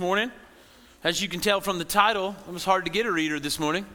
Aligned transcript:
morning. 0.00 0.32
As 1.04 1.22
you 1.22 1.28
can 1.28 1.38
tell 1.38 1.60
from 1.60 1.78
the 1.78 1.84
title, 1.84 2.34
it 2.48 2.52
was 2.52 2.64
hard 2.64 2.84
to 2.86 2.90
get 2.90 3.06
a 3.06 3.12
reader 3.12 3.38
this 3.38 3.60
morning. 3.60 3.86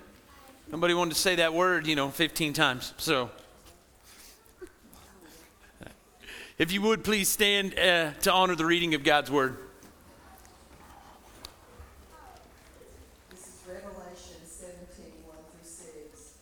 Nobody 0.72 0.94
wanted 0.94 1.14
to 1.14 1.20
say 1.20 1.36
that 1.36 1.54
word, 1.54 1.88
you 1.88 1.98
know, 1.98 2.08
15 2.08 2.54
times. 2.54 2.94
So, 2.96 3.30
if 6.58 6.72
you 6.72 6.82
would 6.84 7.04
please 7.04 7.28
stand 7.28 7.78
uh, 7.78 8.12
to 8.22 8.32
honor 8.32 8.56
the 8.56 8.66
reading 8.66 8.94
of 8.94 9.04
God's 9.04 9.30
word. 9.30 9.58
This 13.30 13.42
is 13.42 13.56
Revelation 13.68 14.40
17, 14.46 15.06
1 15.26 15.36
through 15.52 15.70
6. 15.70 16.34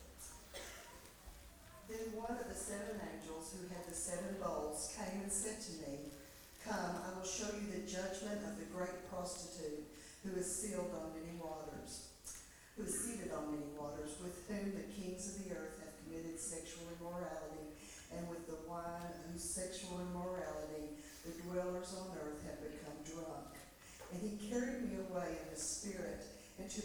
Then 1.88 1.98
one 2.14 2.38
of 2.38 2.48
the 2.48 2.54
seven 2.54 3.00
angels 3.12 3.52
who 3.58 3.66
had 3.74 3.88
the 3.88 3.94
seven 3.96 4.36
bowls 4.40 4.94
came 4.96 5.20
and 5.20 5.32
said 5.32 5.60
to 5.62 5.72
me, 5.82 5.98
Come, 6.68 7.00
I 7.00 7.16
will 7.16 7.26
show 7.26 7.48
you 7.56 7.72
the 7.72 7.90
judgment 7.90 8.44
of 8.44 8.60
the 8.60 8.68
great 8.68 9.08
prostitute 9.08 9.88
who 10.20 10.36
is 10.38 10.44
sealed 10.44 10.92
on 10.92 11.16
many 11.16 11.32
waters, 11.40 12.12
who 12.76 12.84
is 12.84 12.92
seated 12.92 13.32
on 13.32 13.56
many 13.56 13.72
waters, 13.72 14.20
with 14.20 14.36
whom 14.48 14.76
the 14.76 14.84
kings 14.92 15.32
of 15.32 15.44
the 15.44 15.56
earth 15.56 15.80
have 15.80 15.96
committed 16.04 16.38
sexual 16.38 16.84
immorality, 16.92 17.72
and 18.12 18.28
with 18.28 18.44
the 18.46 18.60
wine 18.68 19.16
whose 19.26 19.42
sexual 19.42 19.96
immorality 19.96 20.92
the 21.24 21.32
dwellers 21.48 21.96
on 21.96 22.12
earth 22.20 22.44
have 22.44 22.60
become 22.60 23.00
drunk. 23.08 23.56
And 24.12 24.20
he 24.20 24.36
carried 24.52 24.84
me 24.84 25.00
away 25.08 25.40
in 25.40 25.48
the 25.48 25.60
spirit 25.60 26.24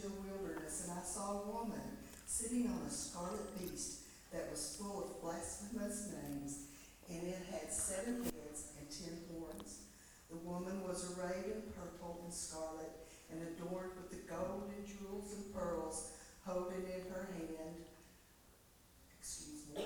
the 0.02 0.10
wilderness, 0.10 0.88
and 0.88 0.98
I 0.98 1.04
saw 1.04 1.42
a 1.42 1.48
woman 1.48 1.98
sitting 2.26 2.68
on 2.68 2.82
a 2.88 2.90
scarlet 2.90 3.48
beast 3.60 4.02
that 4.32 4.50
was 4.50 4.78
full 4.80 5.04
of 5.04 5.22
blasphemous 5.22 6.12
names, 6.12 6.66
and 7.10 7.28
it 7.28 7.42
had 7.52 7.72
seven 7.72 8.24
heads 8.24 8.74
and 8.80 8.90
ten 8.90 9.20
horns. 9.30 9.82
The 10.30 10.38
woman 10.38 10.82
was 10.88 11.14
arrayed 11.14 11.46
in 11.46 11.62
purple 11.78 12.22
and 12.24 12.34
scarlet, 12.34 12.92
and 13.32 13.42
adorned 13.42 13.92
with 13.96 14.10
the 14.10 14.28
gold 14.30 14.72
and 14.76 14.86
jewels 14.88 15.34
and 15.34 15.54
pearls, 15.54 16.12
holding 16.46 16.86
in 16.86 17.12
her 17.14 17.30
hand, 17.38 17.76
excuse 19.20 19.66
me, 19.76 19.84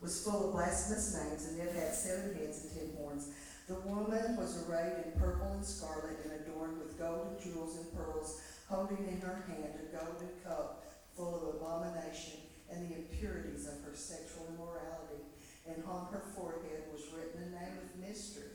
was 0.00 0.22
full 0.22 0.48
of 0.48 0.52
blasphemous 0.52 1.14
names, 1.14 1.48
and 1.48 1.60
it 1.60 1.74
had 1.74 1.94
seven 1.94 2.34
heads 2.34 2.64
and 2.64 2.72
ten 2.72 2.96
horns. 2.96 3.30
The 3.68 3.80
woman 3.80 4.36
was 4.36 4.62
arrayed 4.68 5.04
in 5.04 5.18
purple 5.18 5.52
and 5.52 5.64
scarlet, 5.64 6.18
and 6.24 6.32
adorned 6.40 6.78
with 6.78 6.98
gold 6.98 7.28
and 7.32 7.40
jewels 7.40 7.76
and 7.78 7.92
pearls, 7.96 8.40
holding 8.68 9.08
in 9.08 9.20
her 9.20 9.44
hand 9.48 9.74
a 9.80 9.96
golden 9.96 10.28
cup 10.44 10.84
full 11.16 11.34
of 11.34 11.56
abomination 11.56 12.40
and 12.70 12.90
the 12.90 12.96
impurities 12.96 13.66
of 13.66 13.82
her 13.84 13.94
sexual 13.94 14.46
immorality. 14.54 15.24
And 15.66 15.82
on 15.84 16.08
her 16.12 16.22
forehead 16.34 16.84
was 16.92 17.02
written 17.14 17.42
a 17.42 17.50
name 17.50 17.78
of 17.82 18.08
mystery, 18.08 18.54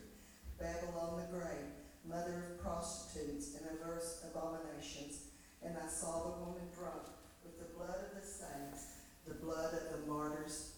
Babylon 0.58 1.20
the 1.20 1.36
Great, 1.36 1.68
mother 2.08 2.56
of 2.56 2.62
prostitutes 2.62 3.56
and 3.56 3.66
earth's 3.84 4.24
abominations. 4.24 5.26
And 5.62 5.76
I 5.76 5.88
saw 5.88 6.22
the 6.22 6.44
woman 6.44 6.68
drunk 6.74 7.02
with 7.44 7.58
the 7.58 7.74
blood 7.76 7.98
of 8.08 8.20
the 8.20 8.26
saints, 8.26 8.86
the 9.26 9.34
blood 9.34 9.74
of 9.74 10.00
the 10.00 10.06
martyrs 10.06 10.71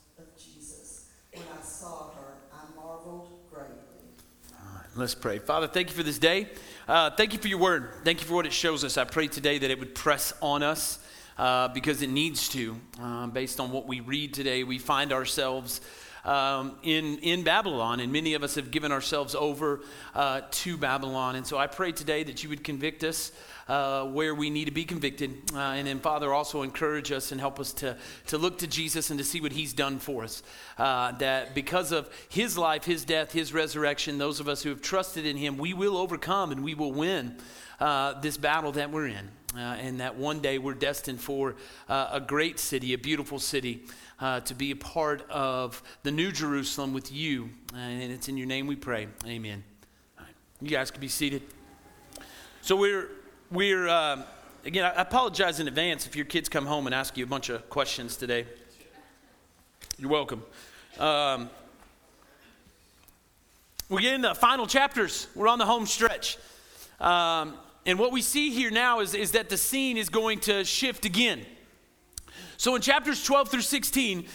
I 1.55 1.63
saw 1.63 2.11
her, 2.15 2.35
I 2.53 2.75
marveled 2.75 3.29
greatly. 3.53 3.75
Let's 4.97 5.15
pray. 5.15 5.39
Father, 5.39 5.69
thank 5.69 5.89
you 5.89 5.95
for 5.95 6.03
this 6.03 6.19
day. 6.19 6.49
Uh, 6.89 7.11
thank 7.11 7.33
you 7.33 7.39
for 7.39 7.49
your 7.49 7.59
word. 7.59 7.91
Thank 8.03 8.21
you 8.21 8.27
for 8.27 8.35
what 8.35 8.47
it 8.47 8.53
shows 8.53 8.83
us. 8.83 8.97
I 8.99 9.05
pray 9.05 9.29
today 9.29 9.59
that 9.59 9.71
it 9.71 9.79
would 9.79 9.95
press 9.95 10.33
on 10.41 10.63
us 10.63 10.99
uh, 11.39 11.69
because 11.69 12.03
it 12.03 12.11
needs 12.11 12.49
to. 12.51 12.77
Uh, 13.01 13.27
based 13.29 13.61
on 13.61 13.71
what 13.71 13.87
we 13.87 14.01
read 14.01 14.35
today, 14.35 14.65
we 14.65 14.79
find 14.79 15.13
ourselves 15.13 15.81
um, 16.25 16.77
in, 16.83 17.19
in 17.19 17.43
Babylon, 17.45 18.01
and 18.01 18.13
many 18.13 18.35
of 18.35 18.43
us 18.43 18.55
have 18.55 18.71
given 18.71 18.91
ourselves 18.91 19.35
over 19.35 19.83
uh, 20.15 20.41
to 20.51 20.77
Babylon. 20.77 21.37
And 21.37 21.47
so 21.47 21.59
I 21.59 21.67
pray 21.67 21.93
today 21.93 22.23
that 22.25 22.43
you 22.43 22.49
would 22.49 22.65
convict 22.65 23.05
us 23.05 23.31
uh, 23.69 24.05
where 24.05 24.35
we 24.35 24.51
need 24.51 24.67
to 24.67 24.71
be 24.71 24.85
convicted. 24.85 25.31
Uh, 25.55 25.59
and 25.59 25.87
then, 25.87 25.99
Father, 26.01 26.33
also 26.33 26.63
encourage 26.63 27.11
us 27.13 27.33
and 27.33 27.41
help 27.41 27.59
us 27.59 27.73
to, 27.73 27.97
to 28.27 28.39
look 28.39 28.59
to 28.59 28.67
Jesus 28.67 29.11
and 29.11 29.19
to 29.19 29.25
see 29.25 29.41
what 29.41 29.53
he's 29.53 29.73
done 29.73 29.99
for 29.99 30.25
us. 30.25 30.43
Uh, 30.79 31.13
that 31.13 31.55
because 31.55 31.93
of 31.93 32.11
his 32.29 32.59
life, 32.59 32.85
his 32.85 33.05
death, 33.05 33.33
his 33.33 33.53
resurrection, 33.53 34.19
those 34.19 34.41
of 34.41 34.49
us 34.49 34.63
who 34.63 34.71
have 34.71 34.83
trusted 34.83 35.25
in 35.25 35.37
him, 35.37 35.57
we 35.57 35.73
will 35.73 35.97
overcome 35.97 36.53
and 36.53 36.63
we 36.63 36.75
will 36.75 36.93
win 36.93 37.37
uh, 37.81 38.21
this 38.21 38.37
battle 38.37 38.73
that 38.73 38.91
we're 38.91 39.07
in. 39.07 39.29
Uh, 39.57 39.61
and 39.61 40.01
that 40.01 40.17
one 40.17 40.41
day 40.41 40.59
we're 40.59 40.75
destined 40.75 41.21
for 41.21 41.55
uh, 41.89 42.09
a 42.11 42.21
great 42.21 42.59
city, 42.59 42.93
a 42.93 42.99
beautiful 42.99 43.39
city, 43.39 43.85
to 44.45 44.55
be 44.55 44.73
a 44.73 44.77
part 44.77 45.25
of 45.31 45.81
the 46.03 46.11
New 46.11 46.33
Jerusalem 46.33 46.93
with 46.93 47.13
you. 47.13 47.51
and 47.73 48.11
it's 48.11 48.29
in 48.29 48.37
your 48.37 48.49
name 48.49 48.67
we 48.67 48.75
pray. 48.75 49.07
Amen. 49.25 49.63
You 50.61 50.71
guys 50.71 50.91
can 50.91 51.01
be 51.01 51.09
seated. 51.09 51.43
So 52.63 52.75
we're 52.75 53.11
we're 53.55 53.89
um, 53.89 54.25
again. 54.65 54.85
I 54.85 55.01
apologize 55.01 55.61
in 55.61 55.69
advance 55.69 56.07
if 56.07 56.17
your 56.17 56.25
kids 56.25 56.49
come 56.49 56.67
home 56.67 56.87
and 56.87 56.95
ask 56.95 57.17
you 57.17 57.25
a 57.25 57.27
bunch 57.27 57.49
of 57.49 57.69
questions 57.71 58.17
today. 58.17 58.47
You're 59.97 60.11
welcome. 60.11 60.43
Um, 60.99 61.49
we're 63.89 64.01
getting 64.01 64.23
the 64.23 64.35
final 64.35 64.67
chapters. 64.67 65.29
We're 65.35 65.49
on 65.49 65.59
the 65.59 65.67
home 65.67 65.87
stretch. 65.87 66.37
Um, 67.01 67.55
and 67.87 67.99
what 67.99 68.13
we 68.13 68.23
see 68.23 68.51
here 68.51 68.71
now 68.71 69.01
is, 69.01 69.15
is 69.15 69.33
that 69.33 69.49
the 69.51 69.57
scene 69.57 69.97
is 69.97 70.09
going 70.09 70.41
to 70.41 70.65
shift 70.65 71.05
again. 71.05 71.45
So 72.57 72.75
in 72.75 72.83
chapters 72.83 73.23
12 73.23 73.51
through 73.51 73.61
16, 73.61 74.27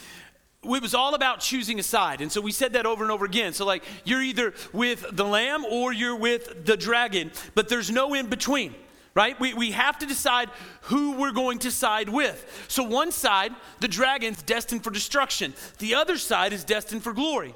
it 0.63 0.81
was 0.81 0.93
all 0.93 1.15
about 1.15 1.39
choosing 1.39 1.79
a 1.79 1.83
side. 1.83 2.21
And 2.21 2.31
so 2.31 2.41
we 2.41 2.51
said 2.51 2.73
that 2.73 2.85
over 2.85 3.03
and 3.03 3.11
over 3.11 3.25
again. 3.25 3.53
So, 3.53 3.65
like, 3.65 3.83
you're 4.03 4.21
either 4.21 4.53
with 4.73 5.05
the 5.11 5.23
lamb 5.23 5.65
or 5.65 5.93
you're 5.93 6.17
with 6.17 6.65
the 6.65 6.77
dragon, 6.77 7.31
but 7.55 7.69
there's 7.69 7.89
no 7.89 8.13
in 8.13 8.27
between, 8.27 8.75
right? 9.15 9.39
We, 9.39 9.53
we 9.53 9.71
have 9.71 9.97
to 9.99 10.05
decide 10.05 10.49
who 10.83 11.13
we're 11.13 11.31
going 11.31 11.59
to 11.59 11.71
side 11.71 12.09
with. 12.09 12.65
So, 12.67 12.83
one 12.83 13.11
side, 13.11 13.53
the 13.79 13.87
dragon's 13.87 14.41
destined 14.41 14.83
for 14.83 14.91
destruction, 14.91 15.53
the 15.79 15.95
other 15.95 16.17
side 16.17 16.53
is 16.53 16.63
destined 16.63 17.03
for 17.03 17.13
glory. 17.13 17.55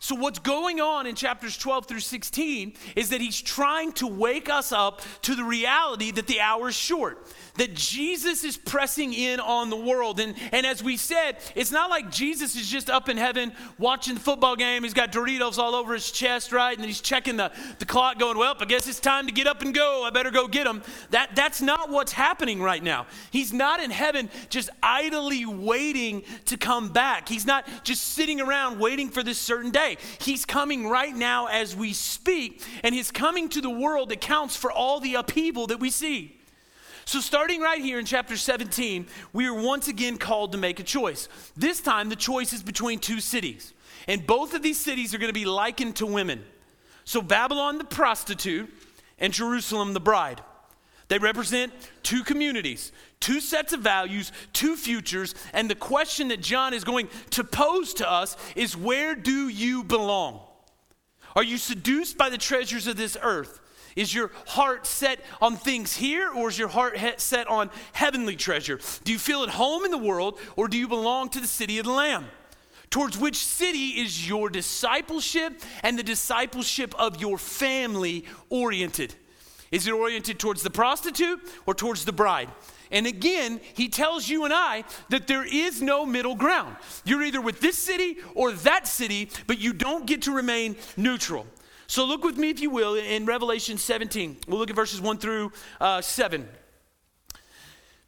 So, 0.00 0.14
what's 0.14 0.38
going 0.38 0.80
on 0.80 1.08
in 1.08 1.16
chapters 1.16 1.56
12 1.56 1.86
through 1.86 2.00
16 2.00 2.74
is 2.94 3.10
that 3.10 3.20
he's 3.20 3.40
trying 3.40 3.90
to 3.94 4.06
wake 4.06 4.48
us 4.48 4.70
up 4.70 5.02
to 5.22 5.34
the 5.34 5.42
reality 5.42 6.12
that 6.12 6.28
the 6.28 6.40
hour 6.40 6.68
is 6.68 6.76
short, 6.76 7.26
that 7.56 7.74
Jesus 7.74 8.44
is 8.44 8.56
pressing 8.56 9.12
in 9.12 9.40
on 9.40 9.70
the 9.70 9.76
world. 9.76 10.20
And, 10.20 10.36
and 10.52 10.64
as 10.64 10.84
we 10.84 10.96
said, 10.96 11.38
it's 11.56 11.72
not 11.72 11.90
like 11.90 12.12
Jesus 12.12 12.54
is 12.54 12.68
just 12.68 12.88
up 12.88 13.08
in 13.08 13.16
heaven 13.16 13.52
watching 13.76 14.14
the 14.14 14.20
football 14.20 14.54
game. 14.54 14.84
He's 14.84 14.94
got 14.94 15.10
Doritos 15.10 15.58
all 15.58 15.74
over 15.74 15.94
his 15.94 16.12
chest, 16.12 16.52
right? 16.52 16.76
And 16.76 16.86
he's 16.86 17.00
checking 17.00 17.36
the, 17.36 17.50
the 17.80 17.84
clock, 17.84 18.20
going, 18.20 18.38
Well, 18.38 18.54
I 18.56 18.66
guess 18.66 18.86
it's 18.86 19.00
time 19.00 19.26
to 19.26 19.32
get 19.32 19.48
up 19.48 19.62
and 19.62 19.74
go. 19.74 20.04
I 20.04 20.10
better 20.10 20.30
go 20.30 20.46
get 20.46 20.64
him. 20.64 20.80
That, 21.10 21.34
that's 21.34 21.60
not 21.60 21.90
what's 21.90 22.12
happening 22.12 22.62
right 22.62 22.84
now. 22.84 23.08
He's 23.32 23.52
not 23.52 23.80
in 23.80 23.90
heaven 23.90 24.30
just 24.48 24.70
idly 24.80 25.44
waiting 25.44 26.22
to 26.44 26.56
come 26.56 26.90
back, 26.90 27.28
he's 27.28 27.46
not 27.46 27.66
just 27.82 28.14
sitting 28.14 28.40
around 28.40 28.78
waiting 28.78 29.10
for 29.10 29.24
this 29.24 29.38
certain 29.38 29.72
day. 29.72 29.87
He's 30.20 30.44
coming 30.44 30.88
right 30.88 31.14
now 31.14 31.46
as 31.46 31.74
we 31.74 31.92
speak, 31.92 32.62
and 32.82 32.94
his 32.94 33.10
coming 33.10 33.48
to 33.50 33.60
the 33.60 33.70
world 33.70 34.12
accounts 34.12 34.56
for 34.56 34.70
all 34.70 35.00
the 35.00 35.14
upheaval 35.14 35.68
that 35.68 35.80
we 35.80 35.90
see. 35.90 36.34
So, 37.04 37.20
starting 37.20 37.62
right 37.62 37.80
here 37.80 37.98
in 37.98 38.04
chapter 38.04 38.36
17, 38.36 39.06
we 39.32 39.46
are 39.46 39.54
once 39.54 39.88
again 39.88 40.18
called 40.18 40.52
to 40.52 40.58
make 40.58 40.78
a 40.78 40.82
choice. 40.82 41.28
This 41.56 41.80
time, 41.80 42.10
the 42.10 42.16
choice 42.16 42.52
is 42.52 42.62
between 42.62 42.98
two 42.98 43.20
cities, 43.20 43.72
and 44.06 44.26
both 44.26 44.52
of 44.52 44.62
these 44.62 44.78
cities 44.78 45.14
are 45.14 45.18
going 45.18 45.30
to 45.30 45.40
be 45.40 45.46
likened 45.46 45.96
to 45.96 46.06
women. 46.06 46.44
So, 47.04 47.22
Babylon, 47.22 47.78
the 47.78 47.84
prostitute, 47.84 48.68
and 49.18 49.32
Jerusalem, 49.32 49.94
the 49.94 50.00
bride. 50.00 50.42
They 51.08 51.18
represent 51.18 51.72
two 52.02 52.22
communities, 52.22 52.92
two 53.20 53.40
sets 53.40 53.72
of 53.72 53.80
values, 53.80 54.32
two 54.52 54.76
futures, 54.76 55.34
and 55.52 55.70
the 55.70 55.74
question 55.74 56.28
that 56.28 56.40
John 56.40 56.74
is 56.74 56.84
going 56.84 57.08
to 57.30 57.44
pose 57.44 57.94
to 57.94 58.10
us 58.10 58.36
is 58.54 58.76
where 58.76 59.14
do 59.14 59.48
you 59.48 59.84
belong? 59.84 60.40
Are 61.36 61.42
you 61.42 61.58
seduced 61.58 62.18
by 62.18 62.30
the 62.30 62.38
treasures 62.38 62.86
of 62.86 62.96
this 62.96 63.16
earth? 63.22 63.60
Is 63.96 64.14
your 64.14 64.30
heart 64.46 64.86
set 64.86 65.20
on 65.40 65.56
things 65.56 65.96
here 65.96 66.30
or 66.30 66.48
is 66.48 66.58
your 66.58 66.68
heart 66.68 66.98
set 67.20 67.48
on 67.48 67.70
heavenly 67.92 68.36
treasure? 68.36 68.78
Do 69.02 69.12
you 69.12 69.18
feel 69.18 69.42
at 69.42 69.48
home 69.48 69.84
in 69.84 69.90
the 69.90 69.98
world 69.98 70.38
or 70.56 70.68
do 70.68 70.78
you 70.78 70.86
belong 70.86 71.30
to 71.30 71.40
the 71.40 71.46
city 71.46 71.78
of 71.78 71.84
the 71.86 71.92
Lamb? 71.92 72.26
Towards 72.90 73.18
which 73.18 73.36
city 73.36 74.00
is 74.00 74.28
your 74.28 74.48
discipleship 74.50 75.60
and 75.82 75.98
the 75.98 76.02
discipleship 76.02 76.94
of 76.98 77.20
your 77.20 77.38
family 77.38 78.24
oriented? 78.50 79.14
Is 79.70 79.86
it 79.86 79.92
oriented 79.92 80.38
towards 80.38 80.62
the 80.62 80.70
prostitute 80.70 81.40
or 81.66 81.74
towards 81.74 82.04
the 82.04 82.12
bride? 82.12 82.48
And 82.90 83.06
again, 83.06 83.60
he 83.74 83.88
tells 83.88 84.28
you 84.28 84.44
and 84.44 84.54
I 84.54 84.84
that 85.10 85.26
there 85.26 85.44
is 85.44 85.82
no 85.82 86.06
middle 86.06 86.34
ground. 86.34 86.76
You're 87.04 87.22
either 87.22 87.40
with 87.40 87.60
this 87.60 87.78
city 87.78 88.16
or 88.34 88.52
that 88.52 88.88
city, 88.88 89.30
but 89.46 89.58
you 89.58 89.72
don't 89.72 90.06
get 90.06 90.22
to 90.22 90.32
remain 90.32 90.76
neutral. 90.96 91.46
So 91.86 92.04
look 92.04 92.22
with 92.22 92.36
me, 92.36 92.50
if 92.50 92.60
you 92.60 92.70
will, 92.70 92.94
in 92.96 93.24
Revelation 93.24 93.78
17. 93.78 94.38
We'll 94.46 94.58
look 94.58 94.70
at 94.70 94.76
verses 94.76 95.00
1 95.00 95.18
through 95.18 95.52
uh, 95.80 96.00
7. 96.02 96.46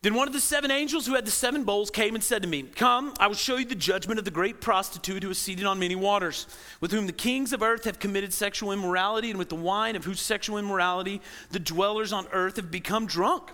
Then 0.02 0.14
one 0.14 0.26
of 0.26 0.32
the 0.32 0.40
seven 0.40 0.70
angels 0.70 1.06
who 1.06 1.14
had 1.14 1.26
the 1.26 1.30
seven 1.30 1.64
bowls 1.64 1.90
came 1.90 2.14
and 2.14 2.24
said 2.24 2.40
to 2.40 2.48
me, 2.48 2.62
Come, 2.62 3.12
I 3.18 3.26
will 3.26 3.34
show 3.34 3.58
you 3.58 3.66
the 3.66 3.74
judgment 3.74 4.18
of 4.18 4.24
the 4.24 4.30
great 4.30 4.62
prostitute 4.62 5.22
who 5.22 5.28
is 5.28 5.36
seated 5.36 5.66
on 5.66 5.78
many 5.78 5.94
waters, 5.94 6.46
with 6.80 6.90
whom 6.90 7.06
the 7.06 7.12
kings 7.12 7.52
of 7.52 7.62
earth 7.62 7.84
have 7.84 7.98
committed 7.98 8.32
sexual 8.32 8.72
immorality, 8.72 9.28
and 9.28 9.38
with 9.38 9.50
the 9.50 9.56
wine 9.56 9.96
of 9.96 10.04
whose 10.06 10.20
sexual 10.20 10.56
immorality 10.56 11.20
the 11.50 11.58
dwellers 11.58 12.14
on 12.14 12.26
earth 12.32 12.56
have 12.56 12.70
become 12.70 13.04
drunk. 13.04 13.50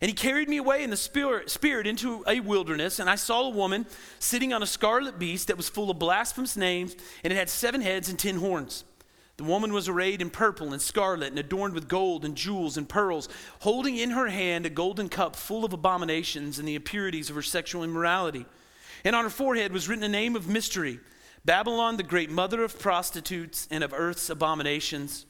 And 0.00 0.08
he 0.08 0.14
carried 0.14 0.48
me 0.48 0.56
away 0.56 0.82
in 0.82 0.90
the 0.90 0.96
spirit, 0.96 1.50
spirit 1.50 1.86
into 1.86 2.24
a 2.26 2.40
wilderness, 2.40 2.98
and 2.98 3.10
I 3.10 3.16
saw 3.16 3.42
a 3.42 3.50
woman 3.50 3.86
sitting 4.18 4.52
on 4.52 4.62
a 4.62 4.66
scarlet 4.66 5.18
beast 5.18 5.48
that 5.48 5.58
was 5.58 5.68
full 5.68 5.90
of 5.90 5.98
blasphemous 5.98 6.56
names, 6.56 6.96
and 7.22 7.32
it 7.32 7.36
had 7.36 7.50
seven 7.50 7.82
heads 7.82 8.08
and 8.08 8.18
ten 8.18 8.36
horns. 8.36 8.84
The 9.36 9.44
woman 9.44 9.72
was 9.72 9.88
arrayed 9.88 10.20
in 10.20 10.30
purple 10.30 10.72
and 10.72 10.80
scarlet 10.80 11.28
and 11.28 11.38
adorned 11.38 11.74
with 11.74 11.88
gold 11.88 12.24
and 12.24 12.36
jewels 12.36 12.76
and 12.76 12.88
pearls, 12.88 13.28
holding 13.60 13.96
in 13.96 14.10
her 14.10 14.28
hand 14.28 14.66
a 14.66 14.70
golden 14.70 15.08
cup 15.08 15.36
full 15.36 15.64
of 15.64 15.72
abominations 15.72 16.58
and 16.58 16.68
the 16.68 16.74
impurities 16.74 17.30
of 17.30 17.36
her 17.36 17.42
sexual 17.42 17.82
immorality. 17.82 18.46
And 19.04 19.16
on 19.16 19.24
her 19.24 19.30
forehead 19.30 19.72
was 19.72 19.88
written 19.88 20.04
a 20.04 20.08
name 20.08 20.36
of 20.36 20.48
mystery 20.48 21.00
Babylon, 21.44 21.96
the 21.96 22.02
great 22.02 22.30
mother 22.30 22.62
of 22.62 22.78
prostitutes 22.78 23.66
and 23.70 23.82
of 23.82 23.94
earth's 23.94 24.28
abominations. 24.28 25.24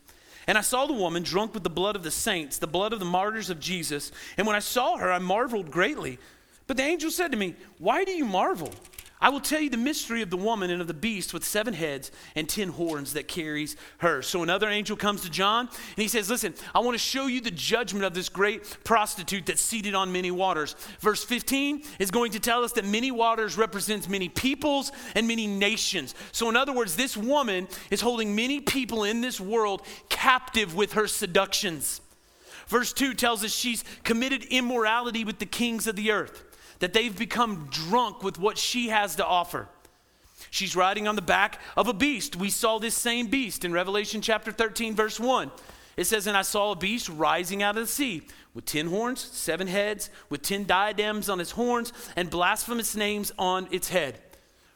And 0.50 0.58
I 0.58 0.62
saw 0.62 0.84
the 0.84 0.92
woman 0.92 1.22
drunk 1.22 1.54
with 1.54 1.62
the 1.62 1.70
blood 1.70 1.94
of 1.94 2.02
the 2.02 2.10
saints, 2.10 2.58
the 2.58 2.66
blood 2.66 2.92
of 2.92 2.98
the 2.98 3.04
martyrs 3.04 3.50
of 3.50 3.60
Jesus. 3.60 4.10
And 4.36 4.48
when 4.48 4.56
I 4.56 4.58
saw 4.58 4.96
her, 4.96 5.12
I 5.12 5.20
marveled 5.20 5.70
greatly. 5.70 6.18
But 6.66 6.76
the 6.76 6.82
angel 6.82 7.12
said 7.12 7.30
to 7.30 7.36
me, 7.36 7.54
Why 7.78 8.02
do 8.02 8.10
you 8.10 8.24
marvel? 8.24 8.74
I 9.22 9.28
will 9.28 9.40
tell 9.40 9.60
you 9.60 9.68
the 9.68 9.76
mystery 9.76 10.22
of 10.22 10.30
the 10.30 10.38
woman 10.38 10.70
and 10.70 10.80
of 10.80 10.86
the 10.86 10.94
beast 10.94 11.34
with 11.34 11.44
seven 11.44 11.74
heads 11.74 12.10
and 12.34 12.48
ten 12.48 12.68
horns 12.68 13.12
that 13.12 13.28
carries 13.28 13.76
her. 13.98 14.22
So 14.22 14.42
another 14.42 14.68
angel 14.68 14.96
comes 14.96 15.20
to 15.22 15.30
John 15.30 15.66
and 15.68 16.02
he 16.02 16.08
says, 16.08 16.30
Listen, 16.30 16.54
I 16.74 16.78
want 16.78 16.94
to 16.94 16.98
show 16.98 17.26
you 17.26 17.42
the 17.42 17.50
judgment 17.50 18.06
of 18.06 18.14
this 18.14 18.30
great 18.30 18.78
prostitute 18.82 19.44
that's 19.44 19.60
seated 19.60 19.94
on 19.94 20.10
many 20.10 20.30
waters. 20.30 20.74
Verse 21.00 21.22
15 21.22 21.82
is 21.98 22.10
going 22.10 22.32
to 22.32 22.40
tell 22.40 22.64
us 22.64 22.72
that 22.72 22.86
many 22.86 23.10
waters 23.10 23.58
represents 23.58 24.08
many 24.08 24.30
peoples 24.30 24.90
and 25.14 25.28
many 25.28 25.46
nations. 25.46 26.14
So, 26.32 26.48
in 26.48 26.56
other 26.56 26.72
words, 26.72 26.96
this 26.96 27.14
woman 27.14 27.68
is 27.90 28.00
holding 28.00 28.34
many 28.34 28.60
people 28.60 29.04
in 29.04 29.20
this 29.20 29.38
world 29.38 29.82
captive 30.08 30.74
with 30.74 30.94
her 30.94 31.06
seductions. 31.06 32.00
Verse 32.68 32.92
2 32.94 33.12
tells 33.14 33.44
us 33.44 33.52
she's 33.52 33.84
committed 34.02 34.44
immorality 34.44 35.24
with 35.24 35.40
the 35.40 35.46
kings 35.46 35.86
of 35.86 35.96
the 35.96 36.10
earth 36.10 36.44
that 36.80 36.92
they've 36.92 37.16
become 37.16 37.68
drunk 37.70 38.22
with 38.22 38.38
what 38.38 38.58
she 38.58 38.88
has 38.88 39.16
to 39.16 39.24
offer. 39.26 39.68
She's 40.50 40.74
riding 40.74 41.06
on 41.06 41.16
the 41.16 41.22
back 41.22 41.60
of 41.76 41.86
a 41.86 41.92
beast. 41.92 42.34
We 42.34 42.50
saw 42.50 42.78
this 42.78 42.96
same 42.96 43.28
beast 43.28 43.64
in 43.64 43.72
Revelation 43.72 44.20
chapter 44.20 44.50
13, 44.50 44.94
verse 44.96 45.20
1. 45.20 45.50
It 45.96 46.04
says, 46.04 46.26
And 46.26 46.36
I 46.36 46.42
saw 46.42 46.72
a 46.72 46.76
beast 46.76 47.08
rising 47.08 47.62
out 47.62 47.76
of 47.76 47.82
the 47.82 47.92
sea 47.92 48.22
with 48.54 48.64
ten 48.64 48.86
horns, 48.86 49.20
seven 49.20 49.66
heads, 49.66 50.10
with 50.28 50.42
ten 50.42 50.64
diadems 50.64 51.28
on 51.28 51.40
its 51.40 51.52
horns, 51.52 51.92
and 52.16 52.30
blasphemous 52.30 52.96
names 52.96 53.32
on 53.38 53.68
its 53.70 53.88
head. 53.88 54.20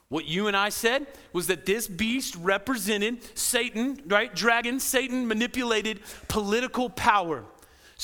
What 0.09 0.27
you 0.27 0.47
and 0.47 0.57
I 0.57 0.69
said 0.69 1.07
was 1.33 1.47
that 1.49 1.67
this 1.67 1.89
beast 1.89 2.37
represented 2.37 3.19
Satan, 3.37 4.01
right? 4.07 4.33
Dragon, 4.35 4.79
Satan 4.79 5.27
manipulated 5.27 6.01
political 6.29 6.91
power. 6.91 7.45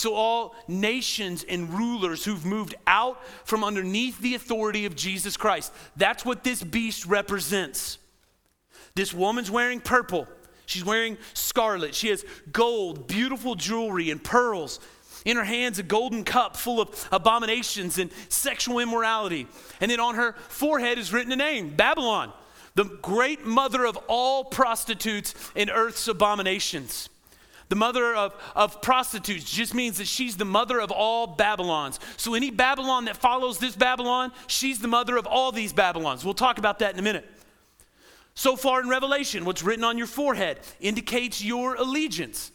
So, 0.00 0.14
all 0.14 0.55
nations 0.67 1.44
and 1.47 1.69
rulers 1.75 2.25
who've 2.25 2.47
moved 2.47 2.75
out 2.87 3.23
from 3.44 3.62
underneath 3.62 4.19
the 4.19 4.35
authority 4.35 4.87
of 4.87 4.97
Jesus 4.97 5.37
Christ. 5.37 5.75
That's 5.94 6.25
what 6.25 6.43
this 6.43 6.62
beast 6.62 7.05
represents. 7.05 7.99
This 8.94 9.12
woman's 9.12 9.50
wearing 9.50 9.79
purple. 9.79 10.26
She's 10.64 10.87
wearing 10.87 11.19
scarlet. 11.35 11.94
She 11.94 12.08
has 12.08 12.25
gold, 12.50 13.08
beautiful 13.08 13.56
jewelry, 13.56 14.08
and 14.08 14.25
pearls. 14.25 14.81
In 15.26 15.37
her 15.37 15.44
hands, 15.44 15.79
a 15.79 15.82
golden 15.82 16.25
cup 16.25 16.56
full 16.56 16.81
of 16.81 17.06
abominations 17.12 17.99
and 17.99 18.11
sexual 18.31 18.79
immorality. 18.79 19.49
And 19.82 19.91
then 19.91 20.00
on 20.00 20.14
her 20.14 20.32
forehead 20.49 20.96
is 20.96 21.12
written 21.12 21.31
a 21.31 21.37
name 21.37 21.76
Babylon, 21.76 22.32
the 22.75 22.85
great 22.85 23.44
mother 23.44 23.85
of 23.85 23.99
all 24.08 24.44
prostitutes 24.44 25.35
and 25.55 25.69
earth's 25.69 26.08
abominations. 26.08 27.11
The 27.70 27.76
mother 27.76 28.14
of, 28.17 28.34
of 28.56 28.82
prostitutes 28.82 29.49
just 29.49 29.75
means 29.75 29.99
that 29.99 30.08
she's 30.08 30.37
the 30.37 30.44
mother 30.44 30.81
of 30.81 30.90
all 30.90 31.28
Babylons. 31.28 32.00
So, 32.17 32.34
any 32.34 32.50
Babylon 32.50 33.05
that 33.05 33.17
follows 33.17 33.58
this 33.58 33.76
Babylon, 33.76 34.32
she's 34.49 34.81
the 34.81 34.88
mother 34.88 35.17
of 35.17 35.25
all 35.25 35.52
these 35.52 35.72
Babylons. 35.72 36.25
We'll 36.25 36.34
talk 36.34 36.58
about 36.58 36.81
that 36.81 36.94
in 36.94 36.99
a 36.99 37.02
minute. 37.02 37.31
So 38.34 38.56
far 38.56 38.81
in 38.81 38.88
Revelation, 38.88 39.44
what's 39.44 39.62
written 39.62 39.84
on 39.84 39.99
your 39.99 40.08
forehead 40.08 40.58
indicates 40.81 41.44
your 41.44 41.76
allegiance. 41.76 42.50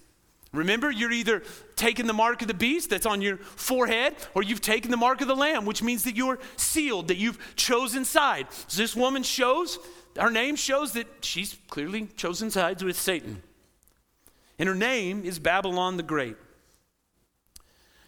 Remember, 0.51 0.91
you're 0.91 1.11
either 1.11 1.43
taking 1.77 2.07
the 2.07 2.13
mark 2.13 2.41
of 2.41 2.49
the 2.49 2.53
beast 2.53 2.89
that's 2.89 3.05
on 3.05 3.21
your 3.21 3.37
forehead, 3.37 4.15
or 4.33 4.43
you've 4.43 4.61
taken 4.61 4.91
the 4.91 4.97
mark 4.97 5.21
of 5.21 5.27
the 5.27 5.35
lamb, 5.35 5.65
which 5.65 5.81
means 5.81 6.03
that 6.03 6.15
you're 6.15 6.39
sealed, 6.57 7.07
that 7.07 7.17
you've 7.17 7.55
chosen 7.55 8.03
side. 8.03 8.47
So 8.67 8.81
this 8.81 8.95
woman 8.95 9.23
shows, 9.23 9.79
her 10.19 10.31
name 10.31 10.57
shows 10.57 10.91
that 10.93 11.07
she's 11.21 11.55
clearly 11.69 12.07
chosen 12.17 12.51
sides 12.51 12.83
with 12.83 12.99
Satan 12.99 13.41
and 14.57 14.69
her 14.69 14.75
name 14.75 15.23
is 15.25 15.39
Babylon 15.39 15.97
the 15.97 16.03
Great. 16.03 16.37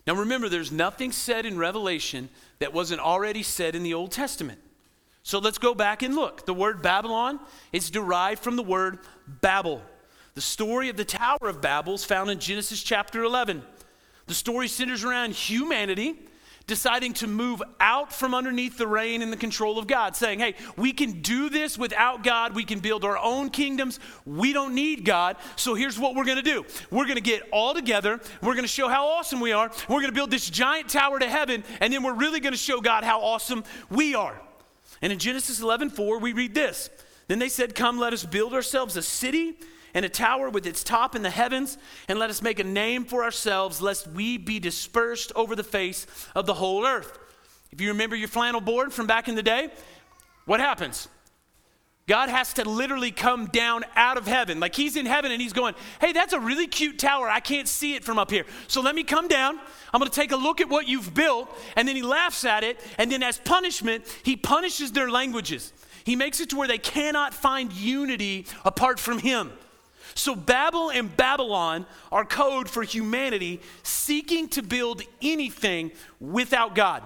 Now 0.05 0.13
remember, 0.13 0.47
there's 0.47 0.71
nothing 0.71 1.11
said 1.11 1.45
in 1.45 1.57
Revelation 1.57 2.29
that 2.59 2.73
wasn't 2.73 3.01
already 3.01 3.43
said 3.43 3.75
in 3.75 3.83
the 3.83 3.93
Old 3.93 4.11
Testament. 4.11 4.59
So 5.23 5.39
let's 5.39 5.57
go 5.57 5.75
back 5.75 6.01
and 6.03 6.15
look. 6.15 6.45
The 6.45 6.53
word 6.53 6.81
Babylon 6.81 7.41
is 7.73 7.89
derived 7.89 8.41
from 8.41 8.55
the 8.55 8.63
word 8.63 8.99
Babel. 9.27 9.81
The 10.35 10.41
story 10.41 10.87
of 10.87 10.95
the 10.95 11.03
Tower 11.03 11.37
of 11.41 11.59
Babel 11.59 11.95
is 11.95 12.05
found 12.05 12.29
in 12.29 12.39
Genesis 12.39 12.81
chapter 12.81 13.23
11. 13.23 13.61
The 14.27 14.33
story 14.33 14.69
centers 14.69 15.03
around 15.03 15.33
humanity 15.33 16.26
deciding 16.67 17.13
to 17.13 17.27
move 17.27 17.63
out 17.79 18.11
from 18.11 18.35
underneath 18.35 18.77
the 18.77 18.87
reign 18.87 19.21
and 19.21 19.31
the 19.31 19.37
control 19.37 19.79
of 19.79 19.87
God, 19.87 20.17
saying, 20.17 20.39
hey, 20.39 20.53
we 20.75 20.91
can 20.91 21.21
do 21.21 21.49
this 21.49 21.77
without 21.77 22.23
God. 22.23 22.53
We 22.53 22.65
can 22.65 22.79
build 22.79 23.05
our 23.05 23.17
own 23.17 23.49
kingdoms. 23.49 24.01
We 24.25 24.51
don't 24.51 24.75
need 24.75 25.05
God. 25.05 25.37
So 25.55 25.75
here's 25.75 25.97
what 25.97 26.13
we're 26.13 26.25
going 26.25 26.37
to 26.37 26.43
do 26.43 26.65
we're 26.91 27.05
going 27.05 27.15
to 27.15 27.21
get 27.21 27.43
all 27.51 27.73
together. 27.73 28.19
We're 28.41 28.53
going 28.53 28.65
to 28.65 28.67
show 28.67 28.89
how 28.89 29.07
awesome 29.07 29.39
we 29.39 29.53
are. 29.53 29.71
We're 29.87 30.01
going 30.01 30.11
to 30.11 30.15
build 30.15 30.29
this 30.29 30.49
giant 30.49 30.89
tower 30.89 31.19
to 31.19 31.27
heaven, 31.27 31.63
and 31.79 31.93
then 31.93 32.03
we're 32.03 32.13
really 32.13 32.41
going 32.41 32.53
to 32.53 32.59
show 32.59 32.81
God 32.81 33.05
how 33.05 33.21
awesome 33.21 33.63
we 33.89 34.13
are. 34.13 34.39
And 35.01 35.13
in 35.13 35.19
Genesis 35.19 35.61
11 35.61 35.91
4, 35.91 36.19
we 36.19 36.33
read 36.33 36.53
this. 36.53 36.89
Then 37.29 37.39
they 37.39 37.49
said, 37.49 37.75
Come, 37.75 37.97
let 37.97 38.11
us 38.11 38.25
build 38.25 38.53
ourselves 38.53 38.97
a 38.97 39.01
city 39.01 39.55
and 39.93 40.05
a 40.05 40.09
tower 40.09 40.49
with 40.49 40.65
its 40.65 40.83
top 40.83 41.15
in 41.15 41.21
the 41.21 41.29
heavens, 41.29 41.77
and 42.07 42.19
let 42.19 42.29
us 42.29 42.41
make 42.41 42.59
a 42.59 42.63
name 42.63 43.05
for 43.05 43.23
ourselves, 43.23 43.81
lest 43.81 44.07
we 44.07 44.37
be 44.37 44.59
dispersed 44.59 45.31
over 45.35 45.55
the 45.55 45.63
face 45.63 46.07
of 46.35 46.45
the 46.45 46.53
whole 46.53 46.85
earth. 46.85 47.17
If 47.71 47.81
you 47.81 47.89
remember 47.89 48.15
your 48.15 48.27
flannel 48.27 48.61
board 48.61 48.93
from 48.93 49.07
back 49.07 49.27
in 49.27 49.35
the 49.35 49.43
day, 49.43 49.69
what 50.45 50.59
happens? 50.59 51.07
God 52.07 52.29
has 52.29 52.53
to 52.53 52.67
literally 52.67 53.11
come 53.11 53.47
down 53.47 53.83
out 53.93 54.17
of 54.17 54.25
heaven. 54.25 54.61
Like 54.61 54.73
he's 54.73 54.95
in 54.95 55.05
heaven 55.05 55.29
and 55.29 55.41
he's 55.41 55.51
going, 55.51 55.75
Hey, 55.99 56.13
that's 56.13 56.31
a 56.31 56.39
really 56.39 56.65
cute 56.65 56.97
tower. 56.97 57.27
I 57.27 57.41
can't 57.41 57.67
see 57.67 57.95
it 57.95 58.03
from 58.05 58.17
up 58.17 58.31
here. 58.31 58.45
So 58.67 58.81
let 58.81 58.95
me 58.95 59.03
come 59.03 59.27
down. 59.27 59.59
I'm 59.93 59.99
going 59.99 60.09
to 60.09 60.15
take 60.15 60.31
a 60.31 60.37
look 60.37 60.61
at 60.61 60.69
what 60.69 60.87
you've 60.87 61.13
built. 61.13 61.49
And 61.75 61.85
then 61.85 61.97
he 61.97 62.01
laughs 62.01 62.45
at 62.45 62.63
it. 62.63 62.79
And 62.97 63.11
then, 63.11 63.23
as 63.23 63.39
punishment, 63.39 64.05
he 64.23 64.37
punishes 64.37 64.93
their 64.93 65.11
languages. 65.11 65.73
He 66.05 66.15
makes 66.15 66.39
it 66.39 66.49
to 66.51 66.55
where 66.55 66.67
they 66.67 66.77
cannot 66.77 67.33
find 67.33 67.73
unity 67.73 68.45
apart 68.63 68.99
from 68.99 69.19
him. 69.19 69.51
So, 70.15 70.35
Babel 70.35 70.89
and 70.89 71.15
Babylon 71.15 71.85
are 72.11 72.25
code 72.25 72.69
for 72.69 72.83
humanity 72.83 73.61
seeking 73.83 74.47
to 74.49 74.61
build 74.61 75.01
anything 75.21 75.91
without 76.19 76.75
God. 76.75 77.03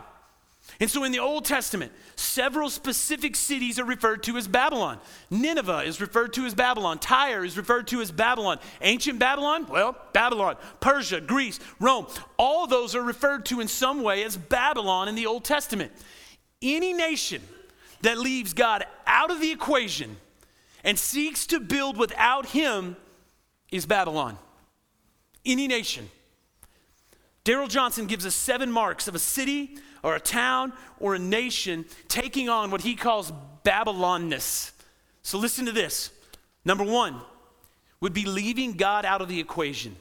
And 0.79 0.89
so, 0.89 1.03
in 1.03 1.12
the 1.12 1.20
Old 1.20 1.46
Testament, 1.46 1.91
several 2.15 2.70
specific 2.70 3.36
cities 3.36 3.79
are 3.79 3.86
referred 3.86 4.24
to 4.24 4.38
as 4.38 4.48
Babylon. 4.48 5.00
Nineveh 5.29 5.84
is 5.84 6.00
referred 6.00 6.34
to 6.34 6.46
as 6.46 6.53
Babylon. 6.53 7.00
Tyre 7.00 7.43
is 7.43 7.58
referred 7.58 7.88
to 7.88 8.01
as 8.01 8.12
Babylon. 8.12 8.60
Ancient 8.81 9.20
Babylon, 9.20 9.67
well, 9.67 9.96
Babylon. 10.13 10.55
Persia, 10.79 11.22
Greece, 11.22 11.60
Rome, 11.79 12.08
all 12.38 12.67
those 12.67 12.96
are 12.96 13.03
referred 13.03 13.46
to 13.48 13.60
in 13.60 13.67
some 13.67 14.01
way 14.01 14.24
as 14.24 14.38
Babylon 14.38 15.08
in 15.08 15.15
the 15.15 15.25
Old 15.25 15.43
Testament. 15.43 15.91
Any 16.62 16.93
nation 16.93 17.41
that 18.01 18.17
leaves 18.17 18.53
God 18.53 18.86
out 19.05 19.31
of 19.31 19.41
the 19.41 19.51
equation 19.51 20.17
and 20.84 20.98
seeks 20.98 21.46
to 21.48 21.60
build 21.60 21.98
without 21.98 22.48
him 22.48 22.96
is 23.72 23.86
Babylon. 23.86 24.38
Any 25.46 25.68
nation. 25.68 26.10
Darrell 27.44 27.68
Johnson 27.68 28.06
gives 28.06 28.26
us 28.26 28.36
seven 28.36 28.72
marks 28.72 29.08
of 29.08 29.16
a 29.16 29.20
city 29.20 29.78
or 30.04 30.16
a 30.16 30.20
town 30.20 30.74
or 31.00 31.16
a 31.16 31.20
nation 31.20 31.86
taking 32.08 32.50
on 32.50 32.70
what 32.72 32.82
he 32.82 32.96
calls 32.96 33.32
Babylonness. 33.64 34.72
So 35.24 35.38
listen 35.38 35.66
to 35.66 35.72
this. 35.72 36.12
Number 36.66 36.84
one 36.84 37.22
would 38.00 38.14
be 38.14 38.26
leaving 38.26 38.74
God 38.74 39.06
out 39.06 39.22
of 39.22 39.28
the 39.28 39.40
equation. 39.40 39.96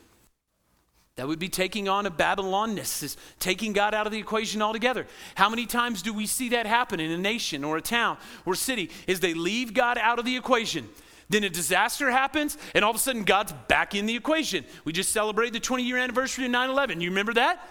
That 1.17 1.29
would 1.29 1.38
be 1.38 1.49
taking 1.49 1.88
on 1.88 2.07
a 2.07 2.11
Babylonness, 2.11 3.02
is 3.02 3.17
taking 3.38 3.73
God 3.73 3.95
out 3.95 4.07
of 4.07 4.12
the 4.12 4.19
equation 4.19 4.62
altogether. 4.62 5.07
How 5.35 5.50
many 5.50 5.67
times 5.67 6.02
do 6.02 6.14
we 6.14 6.26
see 6.26 6.50
that 6.50 6.67
happen 6.67 7.00
in 7.00 7.11
a 7.11 7.19
nation 7.19 7.64
or 7.64 7.76
a 7.76 7.83
town 7.83 8.17
or 8.47 8.55
city? 8.55 8.90
Is 9.07 9.21
they 9.21 9.35
leave 9.35 9.75
God 9.75 9.99
out 9.99 10.19
of 10.19 10.25
the 10.25 10.37
equation. 10.37 10.88
Then 11.29 11.45
a 11.45 11.50
disaster 11.50 12.11
happens, 12.11 12.59
and 12.75 12.85
all 12.85 12.90
of 12.90 12.97
a 12.97 13.00
sudden 13.00 13.25
God's 13.25 13.52
back 13.69 13.95
in 13.95 14.07
the 14.07 14.17
equation. 14.17 14.64
We 14.85 14.93
just 14.93 15.12
celebrated 15.12 15.55
the 15.55 15.61
20 15.61 15.85
year 15.85 15.97
anniversary 15.99 16.45
of 16.45 16.50
9 16.50 16.71
11. 16.71 17.00
You 17.00 17.11
remember 17.11 17.35
that? 17.35 17.69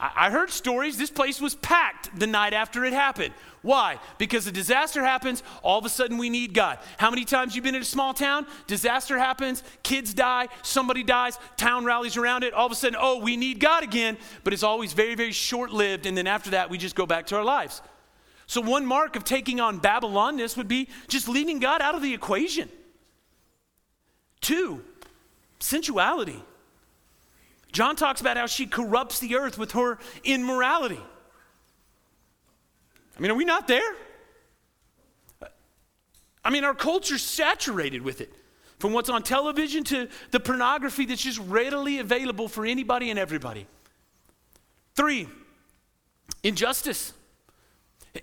I, 0.00 0.30
heard 0.30 0.50
stories, 0.50 0.96
this 0.96 1.10
place 1.10 1.40
was 1.40 1.56
packed 1.56 2.16
the 2.18 2.26
night 2.26 2.52
after 2.52 2.84
it 2.84 2.92
happened. 2.92 3.34
Why? 3.62 3.98
Because 4.16 4.46
a 4.46 4.52
disaster 4.52 5.04
happens, 5.04 5.42
all 5.62 5.78
of 5.78 5.84
a 5.84 5.88
sudden 5.88 6.18
we 6.18 6.30
need 6.30 6.54
God. 6.54 6.78
How 6.98 7.10
many 7.10 7.24
times 7.24 7.56
you 7.56 7.62
been 7.62 7.74
in 7.74 7.82
a 7.82 7.84
small 7.84 8.14
town? 8.14 8.46
Disaster 8.68 9.18
happens, 9.18 9.64
kids 9.82 10.14
die, 10.14 10.48
somebody 10.62 11.02
dies, 11.02 11.38
town 11.56 11.84
rallies 11.84 12.16
around 12.16 12.44
it, 12.44 12.54
all 12.54 12.66
of 12.66 12.72
a 12.72 12.76
sudden, 12.76 12.96
oh, 13.00 13.18
we 13.18 13.36
need 13.36 13.58
God 13.58 13.82
again, 13.82 14.16
but 14.44 14.52
it's 14.52 14.62
always 14.62 14.92
very, 14.92 15.16
very 15.16 15.32
short 15.32 15.72
lived, 15.72 16.06
and 16.06 16.16
then 16.16 16.28
after 16.28 16.50
that, 16.50 16.70
we 16.70 16.78
just 16.78 16.94
go 16.94 17.04
back 17.04 17.26
to 17.26 17.36
our 17.36 17.44
lives. 17.44 17.82
So, 18.46 18.62
one 18.62 18.86
mark 18.86 19.16
of 19.16 19.24
taking 19.24 19.60
on 19.60 19.80
Babylonness 19.80 20.56
would 20.56 20.68
be 20.68 20.88
just 21.08 21.28
leaving 21.28 21.58
God 21.58 21.82
out 21.82 21.94
of 21.94 22.02
the 22.02 22.14
equation. 22.14 22.70
Two, 24.40 24.82
sensuality. 25.58 26.42
John 27.72 27.96
talks 27.96 28.20
about 28.20 28.36
how 28.36 28.46
she 28.46 28.66
corrupts 28.66 29.18
the 29.18 29.36
earth 29.36 29.58
with 29.58 29.72
her 29.72 29.98
immorality. 30.24 31.00
I 33.16 33.20
mean, 33.20 33.30
are 33.30 33.34
we 33.34 33.44
not 33.44 33.68
there? 33.68 33.94
I 36.44 36.50
mean, 36.50 36.64
our 36.64 36.74
culture's 36.74 37.22
saturated 37.22 38.02
with 38.02 38.20
it. 38.20 38.32
From 38.78 38.92
what's 38.92 39.10
on 39.10 39.24
television 39.24 39.82
to 39.84 40.08
the 40.30 40.38
pornography 40.38 41.04
that's 41.04 41.22
just 41.22 41.40
readily 41.40 41.98
available 41.98 42.46
for 42.46 42.64
anybody 42.64 43.10
and 43.10 43.18
everybody. 43.18 43.66
Three, 44.94 45.28
injustice. 46.44 47.12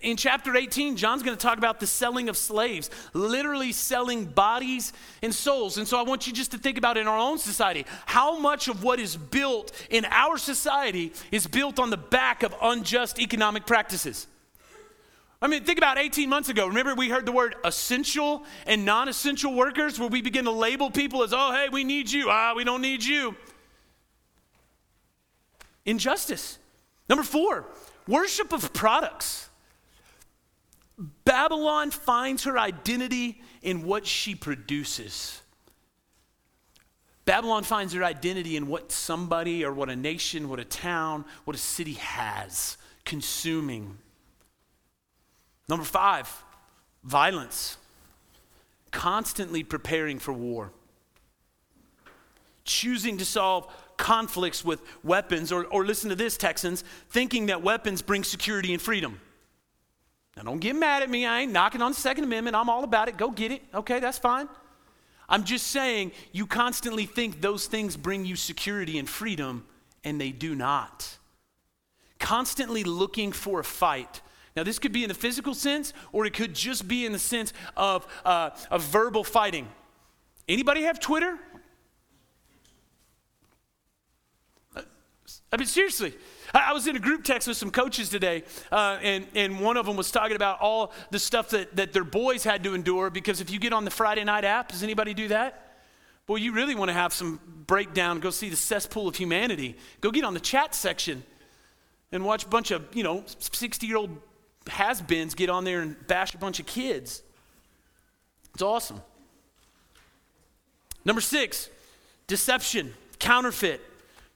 In 0.01 0.17
chapter 0.17 0.55
18, 0.55 0.97
John's 0.97 1.21
going 1.23 1.37
to 1.37 1.41
talk 1.41 1.57
about 1.57 1.79
the 1.79 1.87
selling 1.87 2.27
of 2.27 2.35
slaves, 2.35 2.89
literally 3.13 3.71
selling 3.71 4.25
bodies 4.25 4.93
and 5.21 5.33
souls. 5.33 5.77
And 5.77 5.87
so 5.87 5.99
I 5.99 6.03
want 6.03 6.27
you 6.27 6.33
just 6.33 6.51
to 6.51 6.57
think 6.57 6.77
about 6.77 6.97
in 6.97 7.07
our 7.07 7.17
own 7.17 7.37
society 7.37 7.85
how 8.05 8.39
much 8.39 8.67
of 8.67 8.83
what 8.83 8.99
is 8.99 9.15
built 9.15 9.71
in 9.89 10.05
our 10.05 10.37
society 10.37 11.13
is 11.31 11.47
built 11.47 11.79
on 11.79 11.91
the 11.91 11.97
back 11.97 12.43
of 12.43 12.55
unjust 12.61 13.19
economic 13.19 13.65
practices. 13.65 14.27
I 15.41 15.47
mean, 15.47 15.63
think 15.63 15.77
about 15.77 15.99
18 15.99 16.27
months 16.29 16.49
ago. 16.49 16.67
Remember, 16.67 16.95
we 16.95 17.09
heard 17.09 17.25
the 17.25 17.31
word 17.31 17.55
essential 17.63 18.43
and 18.65 18.85
non 18.85 19.07
essential 19.07 19.53
workers, 19.53 19.99
where 19.99 20.09
we 20.09 20.21
begin 20.21 20.45
to 20.45 20.51
label 20.51 20.89
people 20.89 21.21
as, 21.21 21.33
oh, 21.33 21.51
hey, 21.51 21.69
we 21.69 21.83
need 21.83 22.09
you. 22.09 22.29
Ah, 22.29 22.53
we 22.55 22.63
don't 22.63 22.81
need 22.81 23.03
you. 23.03 23.35
Injustice. 25.85 26.57
Number 27.07 27.23
four, 27.23 27.65
worship 28.07 28.53
of 28.53 28.73
products. 28.73 29.49
Babylon 30.97 31.91
finds 31.91 32.45
her 32.45 32.57
identity 32.57 33.41
in 33.61 33.83
what 33.85 34.05
she 34.05 34.35
produces. 34.35 35.41
Babylon 37.25 37.63
finds 37.63 37.93
her 37.93 38.03
identity 38.03 38.55
in 38.55 38.67
what 38.67 38.91
somebody 38.91 39.65
or 39.65 39.73
what 39.73 39.89
a 39.89 39.95
nation, 39.95 40.47
what 40.47 40.59
a 40.59 40.65
town, 40.65 41.25
what 41.43 41.55
a 41.55 41.59
city 41.59 41.93
has, 41.93 42.77
consuming. 43.03 43.97
Number 45.67 45.83
five, 45.83 46.31
violence. 47.03 47.77
Constantly 48.91 49.63
preparing 49.63 50.19
for 50.19 50.31
war. 50.31 50.71
Choosing 52.63 53.17
to 53.17 53.25
solve 53.25 53.67
conflicts 53.97 54.63
with 54.63 54.81
weapons, 55.03 55.51
or, 55.51 55.65
or 55.65 55.85
listen 55.85 56.09
to 56.09 56.15
this, 56.15 56.37
Texans, 56.37 56.83
thinking 57.09 57.47
that 57.47 57.61
weapons 57.63 58.01
bring 58.01 58.23
security 58.23 58.71
and 58.71 58.81
freedom. 58.81 59.19
Now, 60.37 60.43
don't 60.43 60.59
get 60.59 60.75
mad 60.75 61.01
at 61.01 61.09
me. 61.09 61.25
I 61.25 61.41
ain't 61.41 61.51
knocking 61.51 61.81
on 61.81 61.91
the 61.91 61.97
Second 61.97 62.25
Amendment. 62.25 62.55
I'm 62.55 62.69
all 62.69 62.83
about 62.83 63.07
it. 63.07 63.17
Go 63.17 63.31
get 63.31 63.51
it. 63.51 63.61
Okay, 63.73 63.99
that's 63.99 64.17
fine. 64.17 64.49
I'm 65.29 65.43
just 65.43 65.67
saying 65.67 66.11
you 66.33 66.45
constantly 66.45 67.05
think 67.05 67.41
those 67.41 67.67
things 67.67 67.97
bring 67.97 68.25
you 68.25 68.35
security 68.35 68.99
and 68.99 69.09
freedom, 69.09 69.65
and 70.03 70.19
they 70.19 70.31
do 70.31 70.53
not. 70.53 71.17
Constantly 72.19 72.83
looking 72.83 73.31
for 73.31 73.61
a 73.61 73.63
fight. 73.63 74.21
Now, 74.55 74.63
this 74.63 74.77
could 74.77 74.91
be 74.91 75.03
in 75.03 75.09
the 75.09 75.15
physical 75.15 75.53
sense, 75.53 75.93
or 76.11 76.25
it 76.25 76.33
could 76.33 76.53
just 76.53 76.87
be 76.87 77.05
in 77.05 77.11
the 77.11 77.19
sense 77.19 77.53
of, 77.75 78.05
uh, 78.23 78.51
of 78.71 78.83
verbal 78.83 79.23
fighting. 79.23 79.67
Anybody 80.47 80.83
have 80.83 80.99
Twitter? 80.99 81.37
Uh, 84.75 84.81
I 85.51 85.57
mean, 85.57 85.67
seriously, 85.67 86.13
I 86.55 86.71
was 86.71 86.87
in 86.87 86.95
a 86.95 86.99
group 86.99 87.25
text 87.25 87.47
with 87.49 87.57
some 87.57 87.69
coaches 87.69 88.07
today, 88.07 88.43
uh, 88.71 88.97
and, 89.01 89.27
and 89.35 89.59
one 89.59 89.75
of 89.75 89.85
them 89.85 89.97
was 89.97 90.09
talking 90.09 90.37
about 90.37 90.61
all 90.61 90.93
the 91.11 91.19
stuff 91.19 91.49
that, 91.49 91.75
that 91.75 91.91
their 91.91 92.05
boys 92.05 92.45
had 92.45 92.63
to 92.63 92.73
endure 92.73 93.09
because 93.09 93.41
if 93.41 93.51
you 93.51 93.59
get 93.59 93.73
on 93.73 93.83
the 93.83 93.91
Friday 93.91 94.23
night 94.23 94.45
app, 94.45 94.69
does 94.69 94.81
anybody 94.81 95.13
do 95.13 95.27
that? 95.27 95.79
Boy, 96.27 96.37
you 96.37 96.53
really 96.53 96.73
want 96.73 96.87
to 96.89 96.93
have 96.93 97.13
some 97.13 97.41
breakdown, 97.67 98.21
go 98.21 98.29
see 98.29 98.49
the 98.49 98.55
cesspool 98.55 99.07
of 99.07 99.15
humanity. 99.17 99.75
Go 99.99 100.11
get 100.11 100.23
on 100.23 100.33
the 100.33 100.39
chat 100.39 100.73
section 100.73 101.23
and 102.11 102.23
watch 102.23 102.45
a 102.45 102.47
bunch 102.47 102.71
of, 102.71 102.83
you 102.95 103.03
know, 103.03 103.23
60 103.39 103.85
year 103.85 103.97
old 103.97 104.17
has 104.67 105.01
beens 105.01 105.35
get 105.35 105.49
on 105.49 105.65
there 105.65 105.81
and 105.81 106.07
bash 106.07 106.33
a 106.33 106.37
bunch 106.37 106.59
of 106.59 106.65
kids. 106.65 107.21
It's 108.53 108.63
awesome. 108.63 109.01
Number 111.03 111.21
six, 111.21 111.69
deception, 112.27 112.93
counterfeit. 113.19 113.81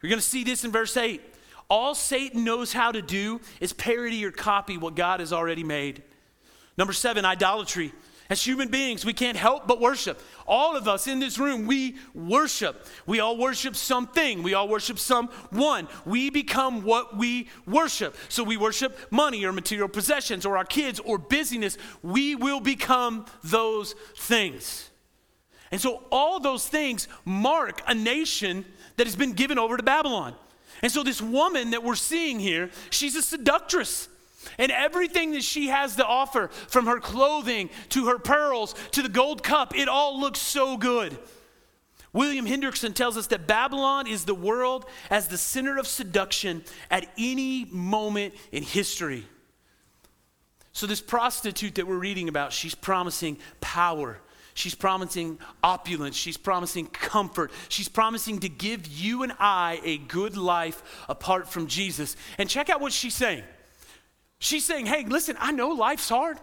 You're 0.02 0.10
going 0.10 0.20
to 0.20 0.26
see 0.26 0.44
this 0.44 0.66
in 0.66 0.72
verse 0.72 0.96
8. 0.96 1.22
All 1.70 1.94
Satan 1.94 2.44
knows 2.44 2.74
how 2.74 2.92
to 2.92 3.02
do 3.02 3.42
is 3.60 3.74
parody 3.74 4.26
or 4.26 4.32
copy 4.32 4.78
what 4.78 4.96
God 4.96 5.20
has 5.20 5.32
already 5.32 5.64
made. 5.64 6.04
Number 6.78 6.94
seven, 6.94 7.26
idolatry. 7.26 7.94
As 8.30 8.46
human 8.46 8.70
beings, 8.70 9.04
we 9.04 9.14
can't 9.14 9.38
help 9.38 9.68
but 9.68 9.82
worship. 9.82 10.22
All 10.48 10.78
of 10.78 10.88
us 10.88 11.08
in 11.08 11.20
this 11.20 11.40
room, 11.40 11.66
we 11.66 11.98
worship. 12.14 12.86
We 13.08 13.20
all 13.20 13.38
worship 13.38 13.76
something. 13.76 14.44
We 14.44 14.54
all 14.54 14.68
worship 14.68 15.00
someone. 15.00 15.88
We 16.06 16.30
become 16.30 16.84
what 16.84 17.18
we 17.18 17.50
worship. 17.66 18.16
So 18.30 18.44
we 18.44 18.56
worship 18.56 18.98
money 19.12 19.46
or 19.46 19.52
material 19.52 19.90
possessions 19.90 20.46
or 20.46 20.58
our 20.58 20.66
kids 20.66 21.00
or 21.00 21.18
busyness. 21.18 21.80
We 22.04 22.36
will 22.36 22.60
become 22.60 23.26
those 23.44 23.94
things. 24.16 24.92
And 25.72 25.82
so 25.82 26.04
all 26.12 26.40
those 26.40 26.68
things 26.68 27.08
mark 27.26 27.82
a 27.88 27.96
nation 27.96 28.64
that 28.98 29.08
has 29.08 29.16
been 29.16 29.34
given 29.34 29.58
over 29.58 29.76
to 29.76 29.84
Babylon. 29.84 30.36
And 30.82 30.92
so, 30.92 31.04
this 31.04 31.22
woman 31.22 31.72
that 31.72 31.84
we're 31.84 31.96
seeing 31.96 32.40
here, 32.40 32.70
she's 32.90 33.16
a 33.16 33.22
seductress. 33.22 34.08
And 34.58 34.72
everything 34.72 35.34
that 35.34 35.44
she 35.44 35.68
has 35.68 35.98
to 35.98 36.06
offer, 36.06 36.48
from 36.48 36.86
her 36.86 37.00
clothing 37.00 37.70
to 37.90 38.08
her 38.08 38.18
pearls 38.18 38.74
to 38.92 39.02
the 39.02 39.10
gold 39.10 39.44
cup, 39.44 39.76
it 39.76 39.90
all 39.90 40.20
looks 40.20 40.40
so 40.40 40.78
good. 40.78 41.18
William 42.14 42.46
Hendriksen 42.46 42.96
tells 42.96 43.18
us 43.18 43.28
that 43.28 43.46
Babylon 43.46 44.08
is 44.08 44.26
the 44.26 44.34
world 44.34 44.86
as 45.10 45.28
the 45.28 45.38
center 45.38 45.78
of 45.78 45.88
seduction 45.88 46.64
at 46.90 47.08
any 47.18 47.66
moment 47.66 48.34
in 48.52 48.64
history. 48.64 49.26
So, 50.72 50.88
this 50.88 51.02
prostitute 51.02 51.76
that 51.76 51.88
we're 51.88 51.98
reading 51.98 52.30
about, 52.30 52.54
she's 52.54 52.76
promising 52.76 53.38
power 53.60 54.20
She's 54.60 54.76
promising 54.76 55.40
opulence. 55.64 56.18
She's 56.18 56.36
promising 56.36 56.88
comfort. 56.88 57.50
She's 57.70 57.88
promising 57.88 58.42
to 58.42 58.50
give 58.50 58.88
you 58.88 59.24
and 59.24 59.32
I 59.40 59.80
a 59.86 60.00
good 60.00 60.36
life 60.36 61.06
apart 61.08 61.48
from 61.48 61.68
Jesus. 61.68 62.18
And 62.38 62.50
check 62.50 62.70
out 62.70 62.82
what 62.82 62.92
she's 62.92 63.16
saying. 63.16 63.46
She's 64.40 64.66
saying, 64.66 64.88
hey, 64.88 65.06
listen, 65.06 65.38
I 65.40 65.54
know 65.54 65.70
life's 65.70 66.10
hard. 66.10 66.40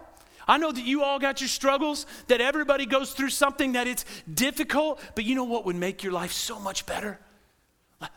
I 0.47 0.57
know 0.57 0.71
that 0.71 0.83
you 0.83 1.03
all 1.03 1.19
got 1.19 1.41
your 1.41 1.47
struggles, 1.47 2.07
that 2.25 2.41
everybody 2.41 2.87
goes 2.87 3.13
through 3.13 3.29
something 3.29 3.73
that 3.73 3.85
it's 3.85 4.03
difficult, 4.33 4.99
but 5.13 5.23
you 5.23 5.35
know 5.35 5.43
what 5.43 5.65
would 5.65 5.75
make 5.75 6.01
your 6.01 6.13
life 6.13 6.31
so 6.31 6.59
much 6.59 6.87
better? 6.87 7.19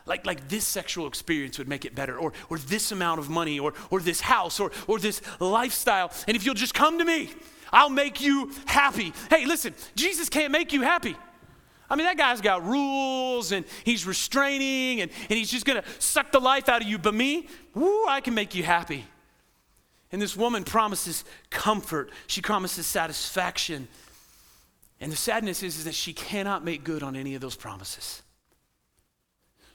Like, 0.07 0.25
like 0.25 0.47
this 0.49 0.65
sexual 0.65 1.05
experience 1.05 1.59
would 1.59 1.67
make 1.67 1.85
it 1.85 1.93
better, 1.93 2.17
or, 2.17 2.33
or 2.49 2.57
this 2.57 2.91
amount 2.91 3.19
of 3.19 3.29
money, 3.29 3.59
or, 3.59 3.75
or 3.91 3.99
this 3.99 4.21
house, 4.21 4.59
or, 4.59 4.71
or 4.87 4.97
this 4.97 5.21
lifestyle. 5.39 6.11
And 6.27 6.35
if 6.35 6.43
you'll 6.43 6.55
just 6.55 6.73
come 6.73 6.97
to 6.97 7.05
me, 7.05 7.29
I'll 7.71 7.89
make 7.89 8.21
you 8.21 8.51
happy. 8.65 9.13
Hey, 9.29 9.45
listen, 9.45 9.73
Jesus 9.95 10.29
can't 10.29 10.51
make 10.51 10.73
you 10.73 10.81
happy. 10.81 11.15
I 11.89 11.95
mean, 11.95 12.05
that 12.05 12.17
guy's 12.17 12.39
got 12.39 12.65
rules 12.65 13.51
and 13.51 13.65
he's 13.83 14.05
restraining 14.05 15.01
and, 15.01 15.11
and 15.29 15.37
he's 15.37 15.51
just 15.51 15.65
gonna 15.65 15.83
suck 15.99 16.31
the 16.31 16.39
life 16.39 16.69
out 16.69 16.81
of 16.81 16.87
you. 16.87 16.97
But 16.97 17.13
me, 17.13 17.47
woo, 17.73 18.05
I 18.07 18.21
can 18.21 18.33
make 18.33 18.55
you 18.55 18.63
happy. 18.63 19.05
And 20.11 20.21
this 20.21 20.35
woman 20.35 20.63
promises 20.63 21.25
comfort, 21.49 22.11
she 22.27 22.41
promises 22.41 22.85
satisfaction. 22.85 23.87
And 25.01 25.11
the 25.11 25.17
sadness 25.17 25.63
is, 25.63 25.79
is 25.79 25.85
that 25.85 25.95
she 25.95 26.13
cannot 26.13 26.63
make 26.63 26.83
good 26.83 27.03
on 27.03 27.15
any 27.15 27.35
of 27.35 27.41
those 27.41 27.55
promises. 27.55 28.21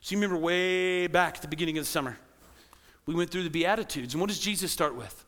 So 0.00 0.14
you 0.14 0.18
remember 0.20 0.36
way 0.36 1.08
back 1.08 1.36
at 1.36 1.42
the 1.42 1.48
beginning 1.48 1.78
of 1.78 1.84
the 1.84 1.90
summer, 1.90 2.16
we 3.06 3.14
went 3.14 3.30
through 3.30 3.42
the 3.42 3.50
Beatitudes. 3.50 4.14
And 4.14 4.20
what 4.20 4.28
does 4.28 4.38
Jesus 4.38 4.70
start 4.70 4.94
with? 4.94 5.24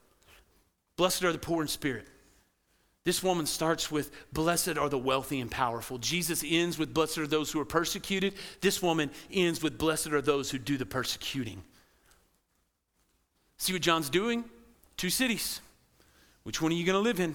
Blessed 0.96 1.24
are 1.24 1.32
the 1.32 1.38
poor 1.38 1.62
in 1.62 1.68
spirit. 1.68 2.06
This 3.04 3.22
woman 3.22 3.46
starts 3.46 3.90
with, 3.90 4.10
Blessed 4.32 4.76
are 4.76 4.88
the 4.88 4.98
wealthy 4.98 5.40
and 5.40 5.50
powerful. 5.50 5.98
Jesus 5.98 6.44
ends 6.46 6.78
with, 6.78 6.92
Blessed 6.92 7.18
are 7.18 7.26
those 7.26 7.50
who 7.50 7.60
are 7.60 7.64
persecuted. 7.64 8.34
This 8.60 8.82
woman 8.82 9.10
ends 9.32 9.62
with, 9.62 9.78
Blessed 9.78 10.08
are 10.08 10.20
those 10.20 10.50
who 10.50 10.58
do 10.58 10.76
the 10.76 10.86
persecuting. 10.86 11.62
See 13.56 13.72
what 13.72 13.82
John's 13.82 14.10
doing? 14.10 14.44
Two 14.96 15.10
cities. 15.10 15.60
Which 16.42 16.60
one 16.60 16.72
are 16.72 16.74
you 16.74 16.84
going 16.84 16.94
to 16.94 17.00
live 17.00 17.20
in? 17.20 17.34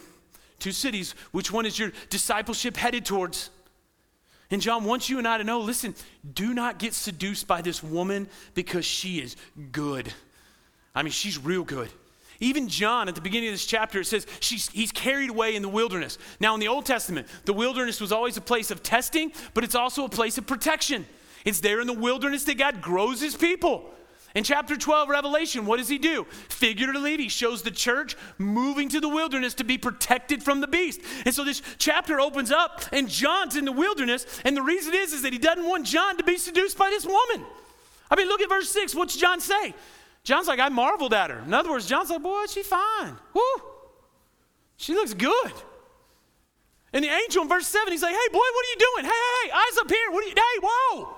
Two 0.60 0.72
cities. 0.72 1.16
Which 1.32 1.52
one 1.52 1.66
is 1.66 1.78
your 1.78 1.92
discipleship 2.10 2.78
headed 2.78 3.06
towards? 3.06 3.50
And 4.52 4.62
John 4.62 4.84
wants 4.84 5.10
you 5.10 5.18
and 5.18 5.28
I 5.28 5.38
to 5.38 5.44
know 5.44 5.60
listen, 5.60 5.96
do 6.34 6.54
not 6.54 6.78
get 6.78 6.94
seduced 6.94 7.48
by 7.48 7.62
this 7.62 7.82
woman 7.82 8.28
because 8.54 8.86
she 8.86 9.20
is 9.20 9.36
good. 9.72 10.14
I 10.94 11.02
mean, 11.02 11.12
she's 11.12 11.38
real 11.38 11.64
good. 11.64 11.90
Even 12.44 12.68
John, 12.68 13.08
at 13.08 13.16
the 13.16 13.22
beginning 13.22 13.48
of 13.48 13.54
this 13.54 13.66
chapter, 13.66 14.02
it 14.02 14.06
says 14.06 14.28
he's 14.42 14.92
carried 14.92 15.30
away 15.30 15.56
in 15.56 15.62
the 15.62 15.70
wilderness. 15.70 16.18
Now, 16.42 16.54
in 16.54 16.60
the 16.60 16.68
Old 16.68 16.86
Testament, 16.86 17.28
the 17.46 17.54
wilderness 17.54 18.02
was 18.02 18.12
always 18.12 18.36
a 18.36 18.42
place 18.42 18.70
of 18.70 18.84
testing, 18.84 19.32
but 19.54 19.64
it's 19.64 19.76
also 19.76 20.04
a 20.04 20.10
place 20.10 20.38
of 20.38 20.46
protection. 20.46 21.06
It's 21.46 21.62
there 21.62 21.80
in 21.80 21.88
the 21.88 21.94
wilderness 21.94 22.44
that 22.44 22.58
God 22.58 22.82
grows 22.82 23.22
his 23.22 23.38
people. 23.38 23.90
In 24.36 24.44
chapter 24.44 24.76
12, 24.76 25.08
Revelation, 25.08 25.66
what 25.66 25.78
does 25.78 25.88
he 25.88 25.98
do? 25.98 26.26
Figuratively, 26.50 27.16
he 27.16 27.30
shows 27.30 27.62
the 27.62 27.72
church 27.72 28.18
moving 28.38 28.90
to 28.90 29.00
the 29.00 29.08
wilderness 29.08 29.54
to 29.54 29.64
be 29.64 29.78
protected 29.78 30.44
from 30.44 30.60
the 30.60 30.68
beast. 30.68 31.00
And 31.24 31.34
so 31.34 31.46
this 31.46 31.62
chapter 31.78 32.20
opens 32.20 32.52
up, 32.52 32.82
and 32.92 33.08
John's 33.08 33.56
in 33.56 33.64
the 33.64 33.72
wilderness. 33.72 34.26
And 34.44 34.58
the 34.58 34.62
reason 34.62 34.94
is, 34.94 35.14
is 35.14 35.22
that 35.22 35.32
he 35.32 35.40
doesn't 35.40 35.66
want 35.66 35.86
John 35.86 36.18
to 36.18 36.26
be 36.26 36.36
seduced 36.36 36.78
by 36.78 36.90
this 36.90 37.06
woman. 37.06 37.46
I 38.12 38.18
mean, 38.18 38.28
look 38.28 38.42
at 38.42 38.50
verse 38.50 38.70
6. 38.70 38.96
What's 38.96 39.16
John 39.16 39.40
say? 39.40 39.74
John's 40.24 40.48
like, 40.48 40.60
I 40.60 40.70
marveled 40.70 41.14
at 41.14 41.30
her. 41.30 41.40
In 41.40 41.54
other 41.54 41.70
words, 41.70 41.86
John's 41.86 42.10
like, 42.10 42.22
boy, 42.22 42.46
she's 42.48 42.68
fine. 42.68 43.16
Woo! 43.34 43.42
She 44.78 44.94
looks 44.94 45.14
good. 45.14 45.52
And 46.94 47.04
the 47.04 47.10
angel 47.10 47.44
in 47.44 47.50
verse 47.50 47.68
7, 47.68 47.92
he's 47.92 48.02
like, 48.02 48.14
hey, 48.14 48.28
boy, 48.32 48.38
what 48.38 48.66
are 48.66 48.70
you 48.70 48.78
doing? 48.80 49.06
Hey, 49.06 49.12
hey, 49.12 49.48
hey, 49.48 49.52
eyes 49.52 49.78
up 49.80 49.90
here. 49.90 50.12
What 50.12 50.24
are 50.24 50.28
you, 50.28 50.34
hey, 50.36 50.60
whoa. 50.62 51.10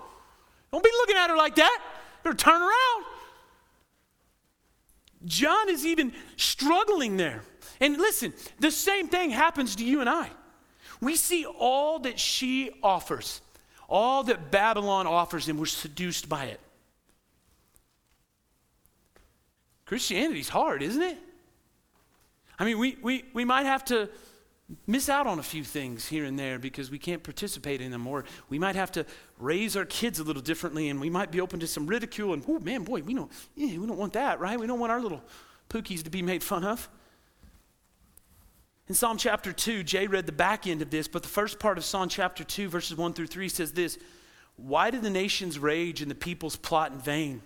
Don't 0.72 0.84
be 0.84 0.90
looking 1.02 1.18
at 1.18 1.30
her 1.30 1.36
like 1.36 1.56
that. 1.56 1.80
Better 2.24 2.36
turn 2.36 2.62
around. 2.62 3.06
John 5.26 5.70
is 5.70 5.86
even 5.86 6.14
struggling 6.38 7.18
there. 7.18 7.42
And 7.80 7.98
listen, 7.98 8.34
the 8.60 8.72
same 8.72 9.08
thing 9.08 9.32
happens 9.32 9.76
to 9.78 9.86
you 9.86 10.00
and 10.00 10.10
I. 10.10 10.30
We 11.02 11.16
see 11.16 11.46
all 11.46 12.00
that 12.00 12.20
she 12.20 12.72
offers, 12.82 13.42
all 13.90 14.24
that 14.24 14.50
Babylon 14.52 15.08
offers, 15.08 15.50
and 15.50 15.60
we're 15.60 15.66
seduced 15.66 16.30
by 16.30 16.46
it. 16.46 16.60
Christianity's 19.86 20.50
hard, 20.50 20.82
isn't 20.82 21.02
it? 21.02 21.18
I 22.58 22.66
mean, 22.66 22.80
we, 22.80 22.98
we, 23.02 23.26
we 23.34 23.46
might 23.46 23.66
have 23.66 23.86
to 23.86 24.10
miss 24.88 25.10
out 25.10 25.28
on 25.28 25.38
a 25.38 25.44
few 25.44 25.64
things 25.64 26.08
here 26.08 26.26
and 26.26 26.40
there 26.40 26.58
because 26.58 26.90
we 26.90 26.98
can't 26.98 27.22
participate 27.22 27.82
in 27.82 27.92
them, 27.92 28.08
or 28.08 28.26
we 28.50 28.58
might 28.58 28.76
have 28.76 28.92
to 28.94 29.06
raise 29.38 29.78
our 29.78 29.86
kids 29.86 30.20
a 30.20 30.24
little 30.24 30.42
differently, 30.42 30.90
and 30.90 31.00
we 31.00 31.10
might 31.10 31.32
be 31.32 31.40
open 31.40 31.60
to 31.60 31.68
some 31.68 31.86
ridicule. 31.86 32.34
And 32.34 32.44
oh 32.48 32.60
man, 32.60 32.84
boy, 32.84 33.02
we 33.02 33.14
don't, 33.14 33.32
yeah, 33.56 33.78
we 33.78 33.86
don't 33.86 33.98
want 33.98 34.14
that, 34.14 34.40
right? 34.40 34.60
We 34.60 34.68
don't 34.68 34.80
want 34.80 34.92
our 34.92 35.02
little 35.02 35.22
pookies 35.70 36.04
to 36.04 36.10
be 36.10 36.22
made 36.22 36.44
fun 36.44 36.64
of. 36.64 36.90
In 38.88 38.94
Psalm 38.96 39.18
chapter 39.18 39.52
2, 39.52 39.84
Jay 39.84 40.08
read 40.08 40.26
the 40.26 40.32
back 40.32 40.68
end 40.68 40.82
of 40.82 40.92
this, 40.92 41.08
but 41.08 41.24
the 41.24 41.30
first 41.30 41.60
part 41.60 41.78
of 41.78 41.84
Psalm 41.84 42.08
chapter 42.08 42.44
2, 42.44 42.70
verses 42.70 42.96
1 42.98 43.14
through 43.14 43.28
3 43.28 43.50
says 43.50 43.72
this 43.74 43.98
Why 44.58 44.90
do 44.90 45.00
the 45.00 45.10
nations 45.10 45.60
rage 45.60 46.02
and 46.02 46.10
the 46.10 46.16
peoples 46.16 46.56
plot 46.56 46.92
in 46.92 47.00
vain? 47.00 47.42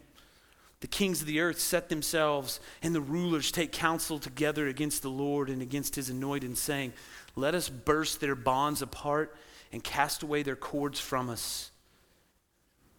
The 0.81 0.87
kings 0.87 1.21
of 1.21 1.27
the 1.27 1.41
earth 1.41 1.59
set 1.59 1.89
themselves, 1.89 2.59
and 2.81 2.95
the 2.95 3.01
rulers 3.01 3.51
take 3.51 3.71
counsel 3.71 4.17
together 4.17 4.67
against 4.67 5.01
the 5.01 5.09
Lord 5.09 5.49
and 5.49 5.61
against 5.61 5.95
his 5.95 6.09
anointed, 6.09 6.57
saying, 6.57 6.93
Let 7.35 7.53
us 7.53 7.67
burst 7.67 8.21
their 8.21 8.35
bonds 8.35 8.81
apart 8.81 9.35
and 9.71 9.83
cast 9.83 10.23
away 10.23 10.41
their 10.41 10.55
cords 10.55 10.99
from 10.99 11.29
us. 11.29 11.71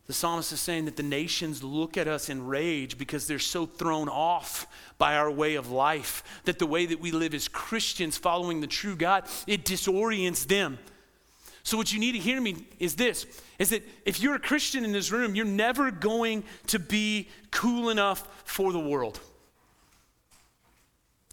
The 0.07 0.15
psalmist 0.15 0.53
is 0.53 0.61
saying 0.61 0.87
that 0.87 0.97
the 0.97 1.05
nations 1.05 1.63
look 1.63 1.97
at 1.97 2.09
us 2.09 2.29
in 2.29 2.49
rage 2.49 2.99
because 2.99 3.29
they're 3.29 3.39
so 3.39 3.65
thrown 3.65 4.09
off 4.09 4.67
by 4.99 5.15
our 5.15 5.31
way 5.31 5.55
of 5.55 5.71
life, 5.71 6.25
that 6.47 6.59
the 6.59 6.67
way 6.67 6.85
that 6.85 7.01
we 7.01 7.13
live 7.13 7.33
as 7.33 7.47
Christians 7.47 8.19
following 8.19 8.61
the 8.61 8.67
true 8.67 8.97
God, 8.97 9.25
it 9.47 9.65
disorients 9.65 10.47
them. 10.47 10.81
So, 11.63 11.77
what 11.77 11.93
you 11.93 11.99
need 11.99 12.13
to 12.13 12.19
hear 12.19 12.41
me 12.41 12.67
is 12.79 12.97
this 12.97 13.27
is 13.59 13.71
that 13.71 13.87
if 14.07 14.21
you're 14.21 14.35
a 14.35 14.41
Christian 14.41 14.85
in 14.85 14.93
this 14.93 15.13
room, 15.13 15.35
you're 15.35 15.45
never 15.45 15.91
going 15.91 16.45
to 16.69 16.79
be 16.79 17.29
cool 17.51 17.91
enough 17.91 18.27
for 18.45 18.73
the 18.73 18.81
world. 18.81 19.21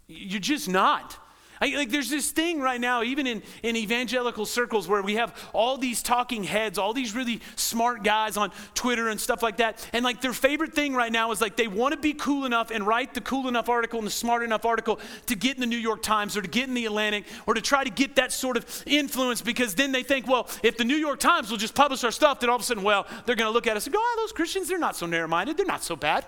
You're 0.08 0.40
just 0.40 0.68
not. 0.70 1.18
I, 1.62 1.76
like 1.76 1.90
there's 1.90 2.10
this 2.10 2.32
thing 2.32 2.62
right 2.62 2.80
now, 2.80 3.04
even 3.04 3.28
in, 3.28 3.44
in 3.64 3.76
evangelical 3.76 4.46
circles, 4.46 4.88
where 4.88 5.02
we 5.02 5.16
have 5.16 5.34
all 5.54 5.78
these 5.78 6.04
talking 6.04 6.44
heads, 6.44 6.78
all 6.78 6.94
these 6.94 7.16
really 7.16 7.42
smart 7.56 8.04
guys 8.04 8.38
on 8.38 8.52
Twitter 8.76 9.10
and 9.10 9.20
stuff 9.20 9.42
like 9.42 9.58
that. 9.58 9.88
And 9.94 10.04
like 10.04 10.22
their 10.22 10.34
favorite 10.34 10.74
thing 10.74 10.94
right 10.94 11.12
now 11.12 11.32
is 11.32 11.42
like 11.42 11.56
they 11.56 11.68
want 11.68 11.94
to 11.94 12.00
be 12.00 12.14
cool 12.14 12.46
enough 12.46 12.72
and 12.72 12.86
write 12.86 13.14
the 13.14 13.22
cool 13.22 13.48
enough 13.48 13.70
article 13.70 14.00
and 14.00 14.08
the 14.08 14.12
smart 14.12 14.44
enough 14.44 14.66
article 14.66 15.00
to 15.26 15.36
get 15.36 15.56
in 15.56 15.62
the 15.62 15.68
New 15.68 15.78
York 15.78 16.02
Times 16.02 16.38
or 16.38 16.42
to 16.42 16.48
get 16.48 16.68
in 16.68 16.74
the 16.74 16.86
Atlantic 16.86 17.26
or 17.46 17.54
to 17.54 17.62
try 17.62 17.84
to 17.84 17.90
get 17.90 18.16
that 18.16 18.32
sort 18.32 18.58
of 18.58 18.84
influence 18.86 19.42
because 19.42 19.76
then 19.76 19.92
they 19.92 20.04
think, 20.04 20.28
well, 20.28 20.48
if 20.64 20.78
the 20.78 20.86
New 20.86 20.96
York 20.96 21.20
Times 21.20 21.50
will 21.50 21.58
just 21.58 21.76
publish 21.76 22.04
our 22.04 22.12
stuff, 22.12 22.40
then 22.40 22.50
all 22.50 22.56
of 22.56 22.62
a 22.62 22.66
sudden, 22.66 22.84
well, 22.84 23.08
they're 23.26 23.36
going 23.36 23.50
to 23.50 23.54
look 23.54 23.68
at 23.68 23.78
us 23.78 23.86
and 23.86 23.94
go, 23.94 24.00
oh, 24.02 24.16
those 24.20 24.32
Christians, 24.32 24.68
they're 24.68 24.78
not 24.78 24.96
so 24.96 25.06
narrow 25.06 25.28
minded, 25.28 25.58
they're 25.58 25.66
not 25.66 25.84
so 25.84 25.96
bad. 25.96 26.26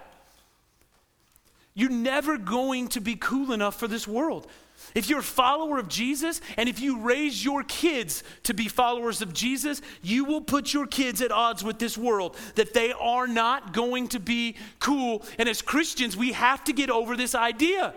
You're 1.74 1.89
never 1.89 2.38
going 2.38 2.89
to 2.89 3.00
be 3.00 3.15
cool 3.15 3.54
enough 3.54 3.76
for 3.76 3.88
this 3.88 4.08
world. 4.08 4.48
If 4.96 5.10
you're 5.10 5.20
a 5.20 5.24
follower 5.24 5.78
of 5.78 5.88
Jesus 5.88 6.42
and 6.58 6.68
if 6.68 6.80
you 6.80 7.00
raise 7.00 7.44
your 7.44 7.63
kids 7.63 8.24
to 8.44 8.54
be 8.54 8.68
followers 8.68 9.22
of 9.22 9.34
Jesus, 9.34 9.82
you 10.02 10.26
will 10.26 10.42
put 10.42 10.74
your 10.74 10.88
kids 10.88 11.22
at 11.22 11.32
odds 11.32 11.63
with 11.63 11.80
this 11.80 11.98
world, 11.98 12.36
that 12.56 12.74
they 12.74 12.92
are 12.94 13.28
not 13.28 13.74
going 13.74 14.08
to 14.10 14.20
be 14.20 14.56
cool. 14.80 15.24
And 15.38 15.48
as 15.48 15.62
Christians, 15.62 16.18
we 16.18 16.32
have 16.32 16.63
to 16.65 16.74
get 16.74 16.89
over 16.89 17.15
this 17.15 17.36
idea. 17.36 17.94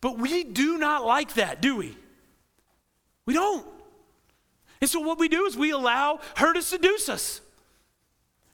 But 0.00 0.18
we 0.18 0.44
do 0.44 0.78
not 0.78 1.04
like 1.04 1.34
that, 1.34 1.62
do 1.62 1.76
we? 1.76 1.96
We 3.26 3.34
don't. 3.34 3.66
And 4.80 4.88
so 4.88 5.00
what 5.00 5.18
we 5.18 5.28
do 5.28 5.46
is 5.46 5.56
we 5.56 5.70
allow 5.70 6.20
her 6.36 6.52
to 6.52 6.62
seduce 6.62 7.08
us. 7.08 7.40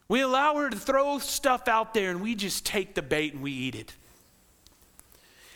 We 0.09 0.21
allow 0.21 0.57
her 0.57 0.71
to 0.71 0.77
throw 0.77 1.19
stuff 1.19 1.69
out 1.69 1.95
there 1.95 2.11
and 2.11 2.21
we 2.21 2.35
just 2.35 2.65
take 2.65 2.95
the 2.95 3.03
bait 3.03 3.35
and 3.35 3.43
we 3.43 3.53
eat 3.53 3.75
it. 3.75 3.95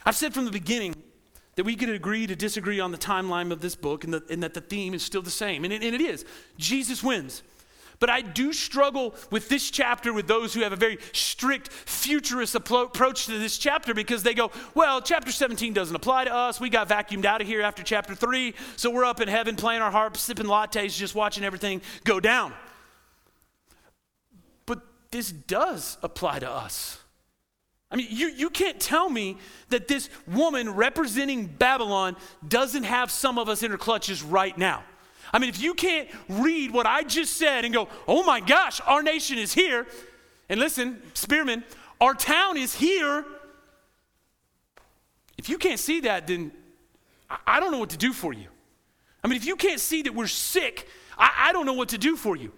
I've 0.05 0.17
said 0.17 0.33
from 0.33 0.47
the 0.47 0.51
beginning 0.51 0.95
that 1.59 1.65
we 1.65 1.75
could 1.75 1.89
agree 1.89 2.25
to 2.25 2.37
disagree 2.37 2.79
on 2.79 2.93
the 2.93 2.99
timeline 2.99 3.51
of 3.51 3.61
this 3.61 3.75
book 3.75 4.05
and, 4.05 4.15
the, 4.15 4.23
and 4.31 4.45
that 4.45 4.55
the 4.55 4.61
theme 4.61 4.95
is 4.95 5.03
still 5.03 5.23
the 5.23 5.29
same. 5.29 5.65
And 5.65 5.73
it, 5.73 5.83
and 5.83 5.93
it 5.93 6.01
is 6.01 6.25
Jesus 6.57 7.03
wins. 7.03 7.43
But 7.99 8.11
I 8.11 8.21
do 8.21 8.53
struggle 8.53 9.13
with 9.33 9.49
this 9.49 9.69
chapter 9.69 10.13
with 10.13 10.29
those 10.29 10.55
who 10.55 10.61
have 10.61 10.73
a 10.73 10.77
very 10.77 10.99
strict 11.13 11.73
futurist 11.73 12.55
approach 12.55 13.27
to 13.27 13.37
this 13.41 13.59
chapter 13.59 13.93
because 13.93 14.23
they 14.23 14.35
go, 14.35 14.53
well, 14.77 15.03
chapter 15.03 15.33
17 15.33 15.73
doesn't 15.73 15.97
apply 15.97 16.27
to 16.27 16.33
us. 16.33 16.61
We 16.61 16.71
got 16.71 16.89
vacuumed 16.89 17.25
out 17.25 17.41
of 17.41 17.49
here 17.49 17.63
after 17.63 17.83
chapter 17.83 18.15
3, 18.15 18.55
so 18.77 18.89
we're 18.89 19.05
up 19.05 19.21
in 19.21 19.27
heaven 19.27 19.57
playing 19.57 19.83
our 19.83 19.91
harps, 19.91 20.21
sipping 20.21 20.47
lattes, 20.47 20.97
just 20.97 21.17
watching 21.17 21.43
everything 21.43 21.83
go 22.05 22.21
down. 22.21 22.53
But 24.65 24.83
this 25.11 25.33
does 25.33 25.99
apply 26.05 26.39
to 26.39 26.49
us. 26.49 27.01
I 27.91 27.97
mean, 27.97 28.09
you, 28.11 28.29
you 28.29 28.51
can't 28.51 28.79
tell 28.79 29.09
me 29.09 29.39
that 29.71 29.89
this 29.89 30.11
woman 30.27 30.75
representing 30.75 31.47
Babylon 31.47 32.17
doesn't 32.47 32.85
have 32.85 33.11
some 33.11 33.39
of 33.39 33.49
us 33.49 33.63
in 33.63 33.71
her 33.71 33.79
clutches 33.79 34.23
right 34.23 34.57
now. 34.57 34.85
I 35.33 35.39
mean, 35.39 35.49
if 35.49 35.61
you 35.61 35.75
can't 35.75 36.09
read 36.29 36.71
what 36.71 36.87
I 36.87 37.03
just 37.03 37.37
said 37.37 37.65
and 37.65 37.73
go, 37.73 37.89
oh 38.07 38.23
my 38.25 38.41
gosh, 38.41 38.81
our 38.87 39.03
nation 39.03 39.39
is 39.39 39.53
here, 39.53 39.87
and 40.49 40.61
listen, 40.61 41.03
Spearman, 41.15 41.65
our 42.01 42.15
town 42.15 42.57
is 42.57 42.75
here. 42.75 43.25
If 45.37 45.49
you 45.49 45.59
can't 45.59 45.79
see 45.79 46.01
that, 46.01 46.27
then 46.27 46.53
I 47.47 47.61
don't 47.61 47.73
know 47.73 47.79
what 47.79 47.91
to 47.91 47.99
do 47.99 48.13
for 48.13 48.33
you. 48.33 48.49
I 49.23 49.29
mean, 49.29 49.37
if 49.37 49.47
you 49.47 49.57
can't 49.57 49.81
see 49.81 50.03
that 50.03 50.15
we're 50.15 50.27
sick, 50.27 50.89
I, 51.19 51.49
I 51.49 51.53
don't 51.53 51.67
know 51.67 51.75
what 51.75 51.91
to 51.91 51.99
do 51.99 52.17
for 52.17 52.37
you. 52.37 52.53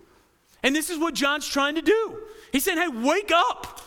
And 0.63 0.75
this 0.75 0.91
is 0.91 0.99
what 0.99 1.15
John's 1.15 1.49
trying 1.49 1.77
to 1.77 1.83
do. 1.83 2.23
He's 2.53 2.65
saying, 2.65 2.79
hey, 2.79 2.89
wake 2.89 3.33
up. 3.35 3.81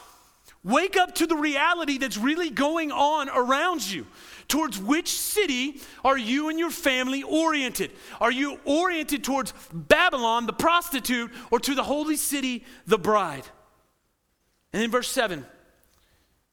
Wake 0.63 0.95
up 0.95 1.13
to 1.15 1.27
the 1.27 1.35
reality 1.35 1.97
that's 1.97 2.17
really 2.17 2.49
going 2.49 2.91
on 2.91 3.27
around 3.29 3.89
you. 3.89 4.07
Towards 4.47 4.79
which 4.79 5.09
city 5.09 5.81
are 6.05 6.17
you 6.17 6.49
and 6.49 6.57
your 6.57 6.69
family 6.69 7.21
oriented? 7.23 7.91
Are 8.21 8.31
you 8.31 8.59
oriented 8.63 9.23
towards 9.23 9.53
Babylon, 9.73 10.45
the 10.45 10.53
prostitute, 10.53 11.31
or 11.51 11.59
to 11.59 11.75
the 11.75 11.83
holy 11.83 12.15
city, 12.15 12.63
the 12.85 12.97
bride? 12.97 13.43
And 14.71 14.81
in 14.81 14.89
verse 14.89 15.09
7, 15.09 15.45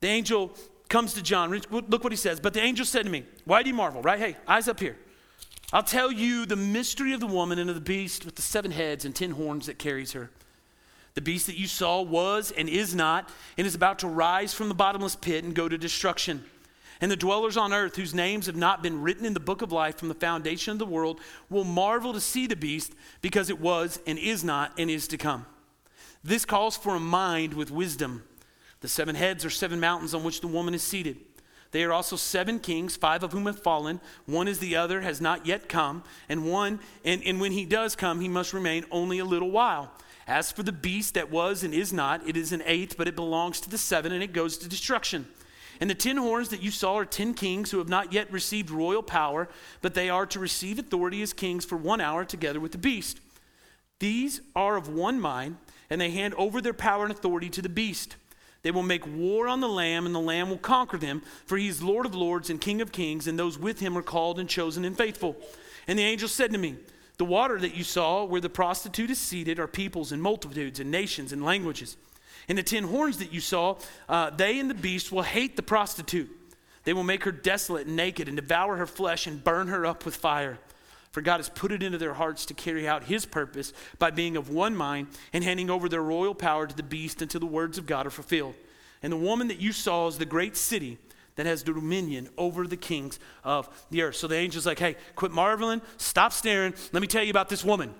the 0.01 0.09
angel 0.09 0.57
comes 0.89 1.15
to 1.15 1.23
John. 1.23 1.51
Look 1.51 2.03
what 2.03 2.13
he 2.13 2.17
says. 2.17 2.41
But 2.41 2.53
the 2.53 2.61
angel 2.61 2.85
said 2.85 3.05
to 3.05 3.11
me, 3.11 3.25
Why 3.45 3.63
do 3.63 3.69
you 3.69 3.75
marvel? 3.75 4.03
Right? 4.03 4.19
Hey, 4.19 4.37
eyes 4.47 4.67
up 4.67 4.81
here. 4.81 4.97
I'll 5.73 5.85
tell 5.85 6.11
you 6.11 6.47
the 6.47 6.57
mystery 6.57 7.13
of 7.13 7.21
the 7.21 7.29
woman 7.29 7.61
and 7.61 7.71
of 7.71 7.77
the 7.77 7.81
beast 7.81 8.25
with 8.25 8.35
the 8.35 8.43
seven 8.43 8.73
heads 8.73 9.05
and 9.05 9.15
ten 9.15 9.31
horns 9.31 9.67
that 9.67 9.79
carries 9.79 10.13
her. 10.13 10.31
The 11.15 11.21
beast 11.21 11.47
that 11.47 11.59
you 11.59 11.67
saw 11.67 12.03
was 12.03 12.53
and 12.53 12.69
is 12.69 12.95
not, 12.95 13.29
and 13.59 13.67
is 13.67 13.75
about 13.75 13.99
to 14.01 14.09
rise 14.09 14.55
from 14.55 14.69
the 14.69 14.75
bottomless 14.75 15.17
pit 15.17 15.45
and 15.45 15.55
go 15.55 15.69
to 15.69 15.77
destruction. 15.77 16.45
And 17.01 17.11
the 17.11 17.17
dwellers 17.17 17.57
on 17.57 17.73
earth, 17.73 17.97
whose 17.97 18.15
names 18.15 18.47
have 18.47 18.57
not 18.57 18.83
been 18.83 19.03
written 19.03 19.25
in 19.25 19.35
the 19.35 19.41
book 19.41 19.63
of 19.63 19.73
life 19.73 19.97
from 19.97 20.09
the 20.09 20.15
foundation 20.15 20.73
of 20.73 20.79
the 20.79 20.87
world, 20.87 21.21
will 21.49 21.65
marvel 21.65 22.13
to 22.13 22.21
see 22.21 22.47
the 22.47 22.57
beast, 22.57 22.93
because 23.23 23.51
it 23.51 23.59
was 23.59 24.01
and 24.07 24.19
is 24.19 24.45
not 24.45 24.73
and 24.79 24.91
is 24.91 25.09
to 25.09 25.17
come. 25.17 25.47
This 26.23 26.45
calls 26.45 26.77
for 26.77 26.95
a 26.95 27.01
mind 27.01 27.55
with 27.55 27.71
wisdom. 27.71 28.25
The 28.81 28.89
seven 28.89 29.15
heads 29.15 29.45
are 29.45 29.51
seven 29.51 29.81
mountains 29.81 30.15
on 30.15 30.25
which 30.25 30.41
the 30.43 30.47
woman 30.47 30.75
is 30.75 30.83
seated. 30.83 31.17
They 31.73 31.85
are 31.85 31.93
also 31.93 32.17
seven 32.17 32.59
kings, 32.59 32.97
five 32.97 33.23
of 33.23 33.33
whom 33.33 33.47
have 33.47 33.63
fallen. 33.63 34.01
One 34.27 34.49
is 34.49 34.59
the 34.59 34.77
other, 34.77 35.01
has 35.01 35.21
not 35.21 35.47
yet 35.47 35.69
come. 35.69 36.03
And 36.29 36.51
one, 36.51 36.81
and, 37.05 37.23
and 37.25 37.41
when 37.41 37.53
he 37.53 37.65
does 37.65 37.95
come, 37.95 38.21
he 38.21 38.29
must 38.29 38.53
remain 38.53 38.85
only 38.91 39.21
a 39.21 39.25
little 39.25 39.51
while. 39.51 39.93
As 40.31 40.53
for 40.53 40.63
the 40.63 40.71
beast 40.71 41.15
that 41.15 41.29
was 41.29 41.65
and 41.65 41.75
is 41.75 41.93
not, 41.93 42.25
it 42.25 42.37
is 42.37 42.53
an 42.53 42.63
eighth, 42.65 42.97
but 42.97 43.09
it 43.09 43.17
belongs 43.17 43.61
to 43.63 43.69
the 43.69 43.77
seven, 43.77 44.13
and 44.13 44.23
it 44.23 44.33
goes 44.33 44.57
to 44.59 44.69
destruction. 44.69 45.27
And 45.81 45.91
the 45.91 45.95
ten 45.95 46.17
horns 46.17 46.51
that 46.51 46.63
you 46.63 46.71
saw 46.71 46.95
are 46.99 47.05
ten 47.05 47.35
kings 47.35 47.73
who 47.73 47.79
have 47.79 47.89
not 47.89 48.13
yet 48.13 48.31
received 48.31 48.71
royal 48.71 49.03
power, 49.03 49.49
but 49.83 49.95
they 49.95 50.09
are 50.09 50.27
to 50.27 50.39
receive 50.39 50.79
authority 50.79 51.21
as 51.21 51.33
kings 51.33 51.65
for 51.65 51.77
one 51.77 52.01
hour 52.01 52.25
together 52.25 52.61
with 52.61 52.71
the 52.71 52.79
beast. 52.79 53.19
These 53.99 54.41
are 54.55 54.77
of 54.77 54.89
one 54.89 55.21
mind, 55.21 55.57
and 55.91 56.01
they 56.01 56.13
hand 56.13 56.35
over 56.35 56.61
their 56.61 56.75
power 56.75 57.03
and 57.03 57.13
authority 57.13 57.51
to 57.51 57.61
the 57.61 57.69
beast. 57.69 58.15
They 58.63 58.71
will 58.71 58.85
make 58.85 59.05
war 59.09 59.49
on 59.49 59.59
the 59.59 59.69
Lamb, 59.69 60.07
and 60.07 60.15
the 60.15 60.21
Lamb 60.21 60.49
will 60.49 60.59
conquer 60.59 60.97
them, 60.97 61.23
for 61.45 61.59
he 61.59 61.67
is 61.67 61.83
Lord 61.83 62.07
of 62.07 62.15
lords 62.15 62.51
and 62.51 62.61
King 62.61 62.81
of 62.81 62.93
kings, 62.93 63.27
and 63.27 63.37
those 63.37 63.59
with 63.59 63.81
him 63.81 63.99
are 63.99 64.03
called 64.03 64.39
and 64.39 64.49
chosen 64.49 64.85
and 64.85 64.97
faithful. 64.97 65.35
And 65.89 65.99
the 65.99 66.05
angel 66.05 66.29
said 66.29 66.53
to 66.53 66.59
me, 66.59 66.77
The 67.21 67.27
water 67.27 67.61
that 67.61 67.75
you 67.75 67.85
saw 67.85 68.25
where 68.25 68.41
the 68.41 68.49
prostitute 68.49 69.11
is 69.11 69.19
seated 69.19 69.59
are 69.59 69.67
peoples 69.67 70.11
and 70.11 70.23
multitudes 70.23 70.81
and 70.81 70.91
nations 70.91 71.35
and 71.35 71.45
languages. 71.45 71.99
And 72.49 72.57
the 72.57 72.63
ten 72.63 72.85
horns 72.85 73.19
that 73.19 73.31
you 73.31 73.43
saw, 73.43 73.77
uh, 74.09 74.31
they 74.31 74.59
and 74.59 74.71
the 74.71 74.75
beast 74.75 75.13
will 75.13 75.21
hate 75.21 75.55
the 75.55 75.63
prostitute. 75.63 76.31
They 76.85 76.95
will 76.95 77.03
make 77.03 77.25
her 77.25 77.31
desolate 77.31 77.87
and 77.87 77.95
naked 77.95 78.27
and 78.27 78.39
devour 78.39 78.77
her 78.77 78.87
flesh 78.87 79.27
and 79.27 79.45
burn 79.45 79.69
her 79.69 79.85
up 79.85 80.07
with 80.07 80.17
fire. 80.17 80.61
For 81.13 81.21
God 81.21 81.37
has 81.37 81.51
put 81.51 81.73
it 81.73 81.83
into 81.83 81.99
their 81.99 82.15
hearts 82.15 82.47
to 82.47 82.55
carry 82.55 82.89
out 82.89 83.05
his 83.05 83.27
purpose 83.27 83.75
by 83.99 84.11
being 84.11 84.39
of 84.39 84.49
one 84.49 84.75
mind 84.75 85.09
and 85.35 85.45
handing 85.45 85.69
over 85.69 85.91
their 85.91 86.03
royal 86.03 86.35
power 86.35 86.67
to 86.67 86.75
the 86.75 86.83
beast 86.83 87.21
until 87.21 87.41
the 87.41 87.45
words 87.45 87.77
of 87.77 87.85
God 87.85 88.07
are 88.07 88.11
fulfilled. 88.11 88.55
And 89.03 89.13
the 89.13 89.19
woman 89.19 89.49
that 89.49 89.61
you 89.61 89.73
saw 89.73 90.09
is 90.09 90.17
the 90.17 90.25
great 90.25 90.57
city 90.57 90.97
that 91.37 91.47
has 91.47 91.63
dominion 91.63 92.29
over 92.37 92.67
the 92.67 92.77
kings 92.77 93.19
of 93.45 93.69
the 93.91 94.03
earth. 94.03 94.17
So 94.17 94.27
the 94.27 94.37
angel's 94.37 94.67
like, 94.67 94.79
hey, 94.79 94.97
quit 95.15 95.33
marveling, 95.33 95.83
stop 95.97 96.33
staring. 96.33 96.75
Let 96.93 97.01
me 97.01 97.07
tell 97.07 97.23
you 97.23 97.31
about 97.31 97.49
this 97.49 97.65
woman. 97.65 97.95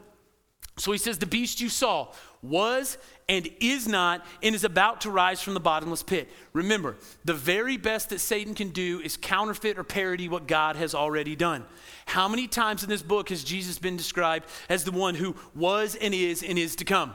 So 0.81 0.93
he 0.93 0.99
says, 0.99 1.19
The 1.19 1.27
beast 1.27 1.61
you 1.61 1.69
saw 1.69 2.09
was 2.43 2.97
and 3.29 3.49
is 3.61 3.87
not 3.87 4.25
and 4.43 4.55
is 4.55 4.65
about 4.65 5.03
to 5.03 5.11
rise 5.11 5.43
from 5.43 5.55
the 5.55 5.61
bottomless 5.61 6.03
pit. 6.03 6.31
Remember, 6.53 6.97
the 7.25 7.35
very 7.35 7.77
best 7.77 8.09
that 8.11 8.19
Satan 8.19 8.55
can 8.55 8.71
do 8.71 9.01
is 9.01 9.17
counterfeit 9.17 9.79
or 9.79 9.85
parody 9.85 10.29
what 10.29 10.47
God 10.47 10.77
has 10.77 10.95
already 10.95 11.37
done. 11.37 11.65
How 12.07 12.29
many 12.29 12.49
times 12.49 12.83
in 12.83 12.89
this 12.89 13.03
book 13.03 13.29
has 13.29 13.45
Jesus 13.45 13.79
been 13.79 13.97
described 13.97 14.47
as 14.69 14.85
the 14.85 14.91
one 14.91 15.15
who 15.15 15.37
was 15.55 15.97
and 15.97 16.15
is 16.15 16.43
and 16.43 16.59
is 16.59 16.77
to 16.77 16.85
come? 16.85 17.13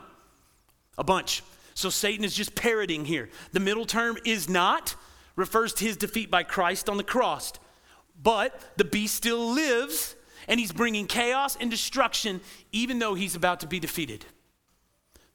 A 0.98 1.04
bunch. 1.04 1.44
So 1.74 1.90
Satan 1.90 2.24
is 2.24 2.36
just 2.36 2.56
parroting 2.56 3.04
here. 3.04 3.30
The 3.52 3.60
middle 3.60 3.86
term 3.86 4.18
is 4.24 4.48
not 4.48 4.96
refers 5.36 5.74
to 5.74 5.86
his 5.86 5.98
defeat 5.98 6.32
by 6.32 6.44
Christ 6.44 6.90
on 6.90 6.98
the 6.98 7.04
cross. 7.04 7.54
But 8.22 8.60
the 8.78 8.86
beast 8.86 9.16
still 9.16 9.52
lives 9.52 10.16
and 10.48 10.60
he's 10.60 10.72
bringing 10.72 11.08
chaos 11.08 11.58
and 11.60 11.70
destruction 11.70 12.42
even 12.72 13.00
though 13.00 13.14
he's 13.14 13.36
about 13.36 13.60
to 13.62 13.68
be 13.68 13.80
defeated. 13.80 14.26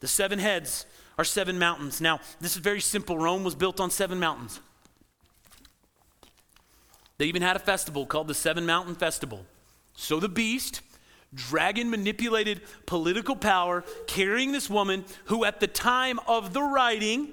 The 0.01 0.09
seven 0.09 0.39
heads 0.39 0.87
are 1.19 1.25
seven 1.25 1.59
mountains. 1.59 2.01
Now, 2.01 2.21
this 2.41 2.53
is 2.53 2.63
very 2.63 2.81
simple. 2.81 3.19
Rome 3.19 3.45
was 3.45 3.55
built 3.55 3.81
on 3.81 3.91
seven 3.91 4.19
mountains. 4.19 4.61
They 7.19 7.27
even 7.27 7.43
had 7.43 7.57
a 7.57 7.61
festival 7.61 8.07
called 8.07 8.29
the 8.29 8.35
Seven 8.35 8.65
Mountain 8.65 8.95
Festival. 8.95 9.45
So 9.95 10.21
the 10.21 10.29
beast, 10.31 10.81
dragon 11.35 11.91
manipulated 11.91 12.63
political 12.87 13.37
power, 13.37 13.85
carrying 14.07 14.53
this 14.53 14.71
woman 14.71 15.05
who, 15.27 15.45
at 15.45 15.61
the 15.61 15.67
time 15.67 16.19
of 16.27 16.55
the 16.55 16.63
writing, 16.63 17.29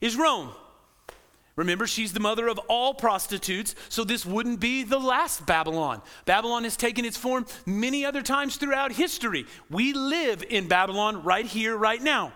is 0.00 0.16
Rome. 0.16 0.50
Remember, 1.58 1.88
she's 1.88 2.12
the 2.12 2.20
mother 2.20 2.46
of 2.46 2.60
all 2.68 2.94
prostitutes, 2.94 3.74
so 3.88 4.04
this 4.04 4.24
wouldn't 4.24 4.60
be 4.60 4.84
the 4.84 5.00
last 5.00 5.44
Babylon. 5.44 6.00
Babylon 6.24 6.62
has 6.62 6.76
taken 6.76 7.04
its 7.04 7.16
form 7.16 7.46
many 7.66 8.04
other 8.04 8.22
times 8.22 8.56
throughout 8.56 8.92
history. 8.92 9.44
We 9.68 9.92
live 9.92 10.44
in 10.48 10.68
Babylon 10.68 11.24
right 11.24 11.44
here, 11.44 11.76
right 11.76 12.00
now. 12.00 12.32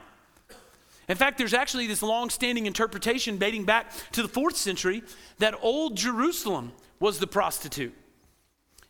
In 1.09 1.17
fact, 1.17 1.39
there's 1.39 1.55
actually 1.55 1.87
this 1.87 2.03
long 2.03 2.31
standing 2.31 2.67
interpretation 2.67 3.39
dating 3.39 3.63
back 3.63 3.93
to 4.11 4.23
the 4.23 4.29
fourth 4.29 4.57
century 4.57 5.05
that 5.39 5.55
old 5.63 5.97
Jerusalem 5.97 6.73
was 6.99 7.21
the 7.21 7.29
prostitute. 7.29 7.95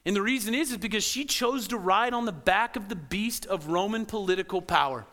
And 0.06 0.16
the 0.16 0.22
reason 0.22 0.54
is, 0.54 0.70
is 0.70 0.78
because 0.78 1.04
she 1.04 1.26
chose 1.26 1.68
to 1.68 1.76
ride 1.76 2.14
on 2.14 2.24
the 2.24 2.32
back 2.32 2.76
of 2.76 2.88
the 2.88 2.96
beast 2.96 3.44
of 3.44 3.66
Roman 3.66 4.06
political 4.06 4.62
power. 4.62 5.04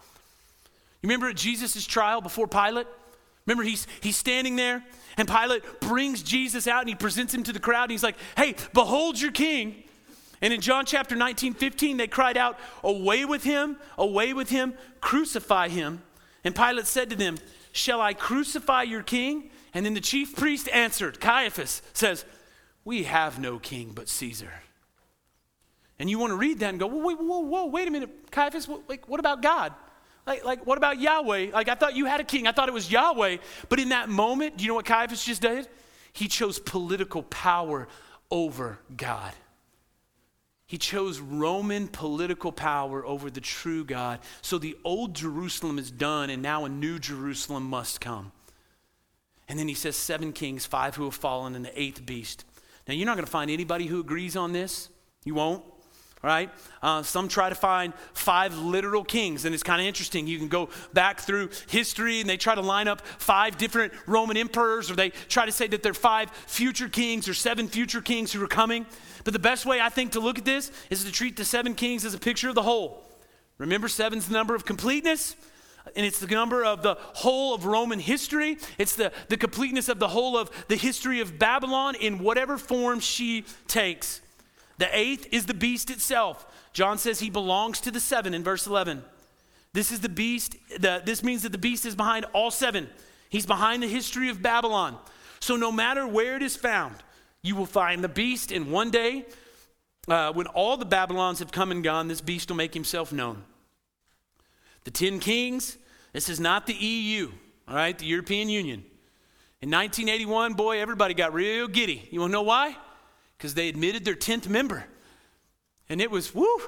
You 1.01 1.09
remember 1.09 1.27
at 1.27 1.35
Jesus' 1.35 1.85
trial 1.85 2.21
before 2.21 2.47
Pilate? 2.47 2.87
Remember, 3.49 3.63
he's, 3.63 3.87
he's 4.01 4.15
standing 4.15 4.55
there, 4.55 4.83
and 5.17 5.27
Pilate 5.27 5.63
brings 5.79 6.21
Jesus 6.21 6.67
out 6.67 6.81
and 6.81 6.89
he 6.89 6.93
presents 6.93 7.33
him 7.33 7.41
to 7.41 7.51
the 7.51 7.59
crowd, 7.59 7.85
and 7.85 7.91
he's 7.91 8.03
like, 8.03 8.15
Hey, 8.37 8.53
behold 8.75 9.19
your 9.19 9.31
king. 9.31 9.83
And 10.39 10.53
in 10.53 10.61
John 10.61 10.85
chapter 10.85 11.15
19, 11.15 11.55
15, 11.55 11.97
they 11.97 12.05
cried 12.05 12.37
out, 12.37 12.59
Away 12.83 13.25
with 13.25 13.43
him, 13.43 13.77
away 13.97 14.33
with 14.33 14.51
him, 14.51 14.75
crucify 15.01 15.67
him. 15.67 16.03
And 16.43 16.55
Pilate 16.55 16.85
said 16.85 17.09
to 17.09 17.15
them, 17.15 17.39
Shall 17.71 17.99
I 17.99 18.13
crucify 18.13 18.83
your 18.83 19.01
king? 19.01 19.49
And 19.73 19.83
then 19.83 19.95
the 19.95 19.99
chief 19.99 20.35
priest 20.35 20.69
answered, 20.69 21.19
Caiaphas 21.19 21.81
says, 21.93 22.25
We 22.85 23.05
have 23.05 23.39
no 23.39 23.57
king 23.57 23.93
but 23.95 24.09
Caesar. 24.09 24.51
And 25.97 26.07
you 26.07 26.19
want 26.19 26.33
to 26.33 26.37
read 26.37 26.59
that 26.59 26.69
and 26.69 26.79
go, 26.79 26.85
Whoa, 26.85 27.15
whoa, 27.15 27.39
whoa, 27.39 27.65
wait 27.65 27.87
a 27.87 27.91
minute, 27.91 28.29
Caiaphas, 28.29 28.67
what, 28.67 28.87
like, 28.87 29.09
what 29.09 29.19
about 29.19 29.41
God? 29.41 29.73
Like, 30.25 30.45
like, 30.45 30.65
what 30.65 30.77
about 30.77 30.99
Yahweh? 30.99 31.51
Like, 31.51 31.69
I 31.69 31.75
thought 31.75 31.95
you 31.95 32.05
had 32.05 32.19
a 32.19 32.23
king. 32.23 32.47
I 32.47 32.51
thought 32.51 32.67
it 32.67 32.73
was 32.73 32.91
Yahweh. 32.91 33.37
But 33.67 33.79
in 33.79 33.89
that 33.89 34.09
moment, 34.09 34.57
do 34.57 34.63
you 34.63 34.69
know 34.69 34.75
what 34.75 34.85
Caiaphas 34.85 35.23
just 35.25 35.41
did? 35.41 35.67
He 36.13 36.27
chose 36.27 36.59
political 36.59 37.23
power 37.23 37.87
over 38.29 38.79
God. 38.95 39.33
He 40.67 40.77
chose 40.77 41.19
Roman 41.19 41.87
political 41.87 42.51
power 42.51 43.03
over 43.03 43.31
the 43.31 43.41
true 43.41 43.83
God. 43.83 44.19
So 44.43 44.59
the 44.59 44.77
old 44.83 45.15
Jerusalem 45.15 45.79
is 45.79 45.89
done, 45.89 46.29
and 46.29 46.43
now 46.43 46.65
a 46.65 46.69
new 46.69 46.99
Jerusalem 46.99 47.63
must 47.63 47.99
come. 47.99 48.31
And 49.47 49.57
then 49.57 49.67
he 49.67 49.73
says, 49.73 49.95
seven 49.95 50.31
kings, 50.31 50.67
five 50.67 50.95
who 50.95 51.05
have 51.05 51.15
fallen, 51.15 51.55
and 51.55 51.65
the 51.65 51.81
eighth 51.81 52.05
beast. 52.05 52.45
Now, 52.87 52.93
you're 52.93 53.07
not 53.07 53.15
going 53.15 53.25
to 53.25 53.31
find 53.31 53.49
anybody 53.49 53.87
who 53.87 53.99
agrees 53.99 54.35
on 54.35 54.53
this. 54.53 54.89
You 55.25 55.33
won't 55.33 55.63
right? 56.21 56.49
Uh, 56.81 57.01
some 57.01 57.27
try 57.27 57.49
to 57.49 57.55
find 57.55 57.93
five 58.13 58.57
literal 58.57 59.03
kings, 59.03 59.45
and 59.45 59.53
it's 59.53 59.63
kind 59.63 59.79
of 59.79 59.87
interesting. 59.87 60.27
You 60.27 60.37
can 60.37 60.49
go 60.49 60.69
back 60.93 61.21
through 61.21 61.49
history 61.69 62.19
and 62.19 62.29
they 62.29 62.37
try 62.37 62.55
to 62.55 62.61
line 62.61 62.87
up 62.87 63.01
five 63.01 63.57
different 63.57 63.93
Roman 64.05 64.35
emperors, 64.35 64.91
or 64.91 64.95
they 64.95 65.09
try 65.09 65.45
to 65.45 65.51
say 65.51 65.67
that 65.67 65.81
there 65.81 65.91
are 65.91 65.95
five 65.95 66.29
future 66.31 66.89
kings 66.89 67.27
or 67.27 67.33
seven 67.33 67.67
future 67.67 68.01
kings 68.01 68.33
who 68.33 68.43
are 68.43 68.47
coming. 68.47 68.85
But 69.23 69.33
the 69.33 69.39
best 69.39 69.65
way 69.65 69.79
I 69.79 69.89
think 69.89 70.13
to 70.13 70.19
look 70.19 70.37
at 70.37 70.45
this 70.45 70.71
is 70.89 71.03
to 71.05 71.11
treat 71.11 71.37
the 71.37 71.45
seven 71.45 71.73
kings 71.73 72.03
as 72.03 72.13
a 72.13 72.19
picture 72.19 72.49
of 72.49 72.55
the 72.55 72.63
whole. 72.63 73.05
Remember, 73.57 73.87
seven's 73.87 74.27
the 74.27 74.33
number 74.33 74.55
of 74.55 74.65
completeness. 74.65 75.35
And 75.95 76.05
it's 76.05 76.19
the 76.19 76.27
number 76.27 76.63
of 76.63 76.83
the 76.83 76.95
whole 76.99 77.55
of 77.55 77.65
Roman 77.65 77.99
history. 77.99 78.57
It's 78.77 78.95
the, 78.95 79.11
the 79.27 79.37
completeness 79.37 79.89
of 79.89 79.97
the 79.97 80.09
whole 80.09 80.37
of 80.37 80.51
the 80.67 80.75
history 80.75 81.19
of 81.19 81.39
Babylon 81.39 81.95
in 81.95 82.19
whatever 82.19 82.57
form 82.57 82.99
she 82.99 83.45
takes. 83.67 84.21
The 84.79 84.87
eighth 84.97 85.27
is 85.31 85.45
the 85.45 85.53
beast 85.53 85.91
itself. 85.91 86.45
John 86.71 86.97
says 86.97 87.19
he 87.19 87.29
belongs 87.29 87.81
to 87.81 87.91
the 87.91 87.99
seven 87.99 88.33
in 88.33 88.43
verse 88.43 88.65
11. 88.65 89.03
This 89.73 89.91
is 89.91 89.99
the 89.99 90.09
beast. 90.09 90.55
The, 90.79 91.01
this 91.03 91.21
means 91.21 91.43
that 91.43 91.51
the 91.51 91.57
beast 91.57 91.85
is 91.85 91.95
behind 91.95 92.25
all 92.31 92.49
seven. 92.49 92.89
He's 93.29 93.45
behind 93.45 93.83
the 93.83 93.87
history 93.87 94.29
of 94.29 94.41
Babylon. 94.41 94.97
So 95.41 95.57
no 95.57 95.69
matter 95.69 96.07
where 96.07 96.37
it 96.37 96.41
is 96.41 96.55
found, 96.55 96.95
you 97.41 97.57
will 97.57 97.65
find 97.65 98.01
the 98.01 98.09
beast, 98.09 98.51
and 98.53 98.71
one 98.71 98.89
day, 98.89 99.25
uh, 100.07 100.31
when 100.31 100.47
all 100.47 100.77
the 100.77 100.85
Babylons 100.85 101.39
have 101.39 101.51
come 101.51 101.71
and 101.71 101.83
gone, 101.83 102.07
this 102.07 102.21
beast 102.21 102.49
will 102.49 102.57
make 102.57 102.73
himself 102.73 103.11
known. 103.11 103.43
The 104.85 104.91
ten 104.91 105.19
kings, 105.19 105.77
this 106.13 106.29
is 106.29 106.39
not 106.39 106.67
the 106.67 106.73
EU, 106.73 107.31
all 107.67 107.75
right, 107.75 107.97
the 107.97 108.05
European 108.05 108.49
Union. 108.49 108.83
In 109.61 109.69
1981, 109.69 110.53
boy, 110.53 110.81
everybody 110.81 111.13
got 111.13 111.33
real 111.33 111.67
giddy. 111.67 112.07
You 112.11 112.21
want 112.21 112.31
to 112.31 112.33
know 112.33 112.43
why? 112.43 112.77
Because 113.39 113.53
they 113.53 113.69
admitted 113.69 114.03
their 114.03 114.15
10th 114.15 114.49
member. 114.49 114.83
And 115.87 116.01
it 116.01 116.11
was, 116.11 116.35
woo, 116.35 116.59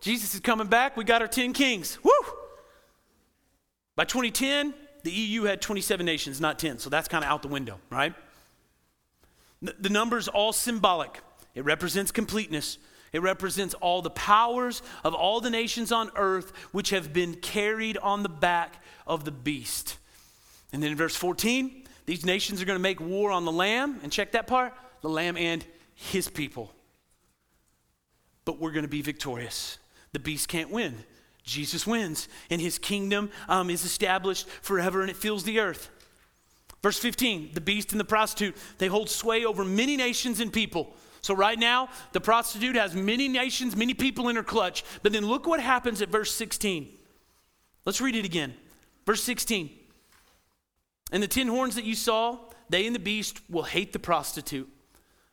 Jesus 0.00 0.34
is 0.34 0.40
coming 0.40 0.66
back. 0.66 0.96
We 0.96 1.04
got 1.04 1.20
our 1.20 1.28
10 1.28 1.52
kings. 1.52 1.98
Woo! 2.02 2.10
By 3.94 4.06
2010, 4.06 4.72
the 5.02 5.10
EU 5.10 5.42
had 5.42 5.60
27 5.60 6.04
nations, 6.04 6.40
not 6.40 6.58
10. 6.58 6.78
So 6.78 6.88
that's 6.88 7.08
kind 7.08 7.22
of 7.22 7.30
out 7.30 7.42
the 7.42 7.48
window, 7.48 7.78
right? 7.90 8.14
The 9.60 9.90
number's 9.90 10.26
all 10.26 10.54
symbolic. 10.54 11.20
It 11.54 11.66
represents 11.66 12.10
completeness. 12.10 12.78
It 13.12 13.20
represents 13.20 13.74
all 13.74 14.00
the 14.00 14.10
powers 14.10 14.80
of 15.04 15.12
all 15.12 15.42
the 15.42 15.50
nations 15.50 15.92
on 15.92 16.10
earth 16.16 16.52
which 16.72 16.88
have 16.90 17.12
been 17.12 17.34
carried 17.34 17.98
on 17.98 18.22
the 18.22 18.30
back 18.30 18.82
of 19.06 19.26
the 19.26 19.30
beast. 19.30 19.98
And 20.72 20.82
then 20.82 20.90
in 20.90 20.96
verse 20.96 21.14
14, 21.14 21.84
these 22.06 22.24
nations 22.24 22.62
are 22.62 22.64
going 22.64 22.78
to 22.78 22.82
make 22.82 22.98
war 22.98 23.30
on 23.30 23.44
the 23.44 23.52
Lamb. 23.52 24.00
And 24.02 24.10
check 24.10 24.32
that 24.32 24.46
part 24.46 24.72
the 25.02 25.10
Lamb 25.10 25.36
and 25.36 25.64
his 25.94 26.28
people. 26.28 26.72
But 28.44 28.60
we're 28.60 28.72
going 28.72 28.84
to 28.84 28.88
be 28.88 29.02
victorious. 29.02 29.78
The 30.12 30.18
beast 30.18 30.48
can't 30.48 30.70
win. 30.70 31.04
Jesus 31.42 31.86
wins, 31.86 32.28
and 32.50 32.60
his 32.60 32.78
kingdom 32.78 33.30
um, 33.48 33.68
is 33.68 33.84
established 33.84 34.48
forever 34.48 35.02
and 35.02 35.10
it 35.10 35.16
fills 35.16 35.44
the 35.44 35.60
earth. 35.60 35.90
Verse 36.82 36.98
15 36.98 37.50
the 37.54 37.60
beast 37.60 37.92
and 37.92 38.00
the 38.00 38.04
prostitute, 38.04 38.56
they 38.78 38.86
hold 38.86 39.10
sway 39.10 39.44
over 39.44 39.64
many 39.64 39.96
nations 39.96 40.40
and 40.40 40.52
people. 40.52 40.94
So, 41.20 41.34
right 41.34 41.58
now, 41.58 41.88
the 42.12 42.20
prostitute 42.20 42.76
has 42.76 42.94
many 42.94 43.28
nations, 43.28 43.74
many 43.74 43.94
people 43.94 44.28
in 44.28 44.36
her 44.36 44.42
clutch. 44.42 44.84
But 45.02 45.12
then 45.12 45.26
look 45.26 45.46
what 45.46 45.60
happens 45.60 46.02
at 46.02 46.10
verse 46.10 46.34
16. 46.34 46.88
Let's 47.86 48.00
read 48.02 48.14
it 48.14 48.26
again. 48.26 48.52
Verse 49.06 49.22
16. 49.22 49.70
And 51.12 51.22
the 51.22 51.28
ten 51.28 51.48
horns 51.48 51.76
that 51.76 51.84
you 51.84 51.94
saw, 51.94 52.38
they 52.68 52.86
and 52.86 52.94
the 52.94 53.00
beast 53.00 53.40
will 53.48 53.62
hate 53.62 53.94
the 53.94 53.98
prostitute. 53.98 54.68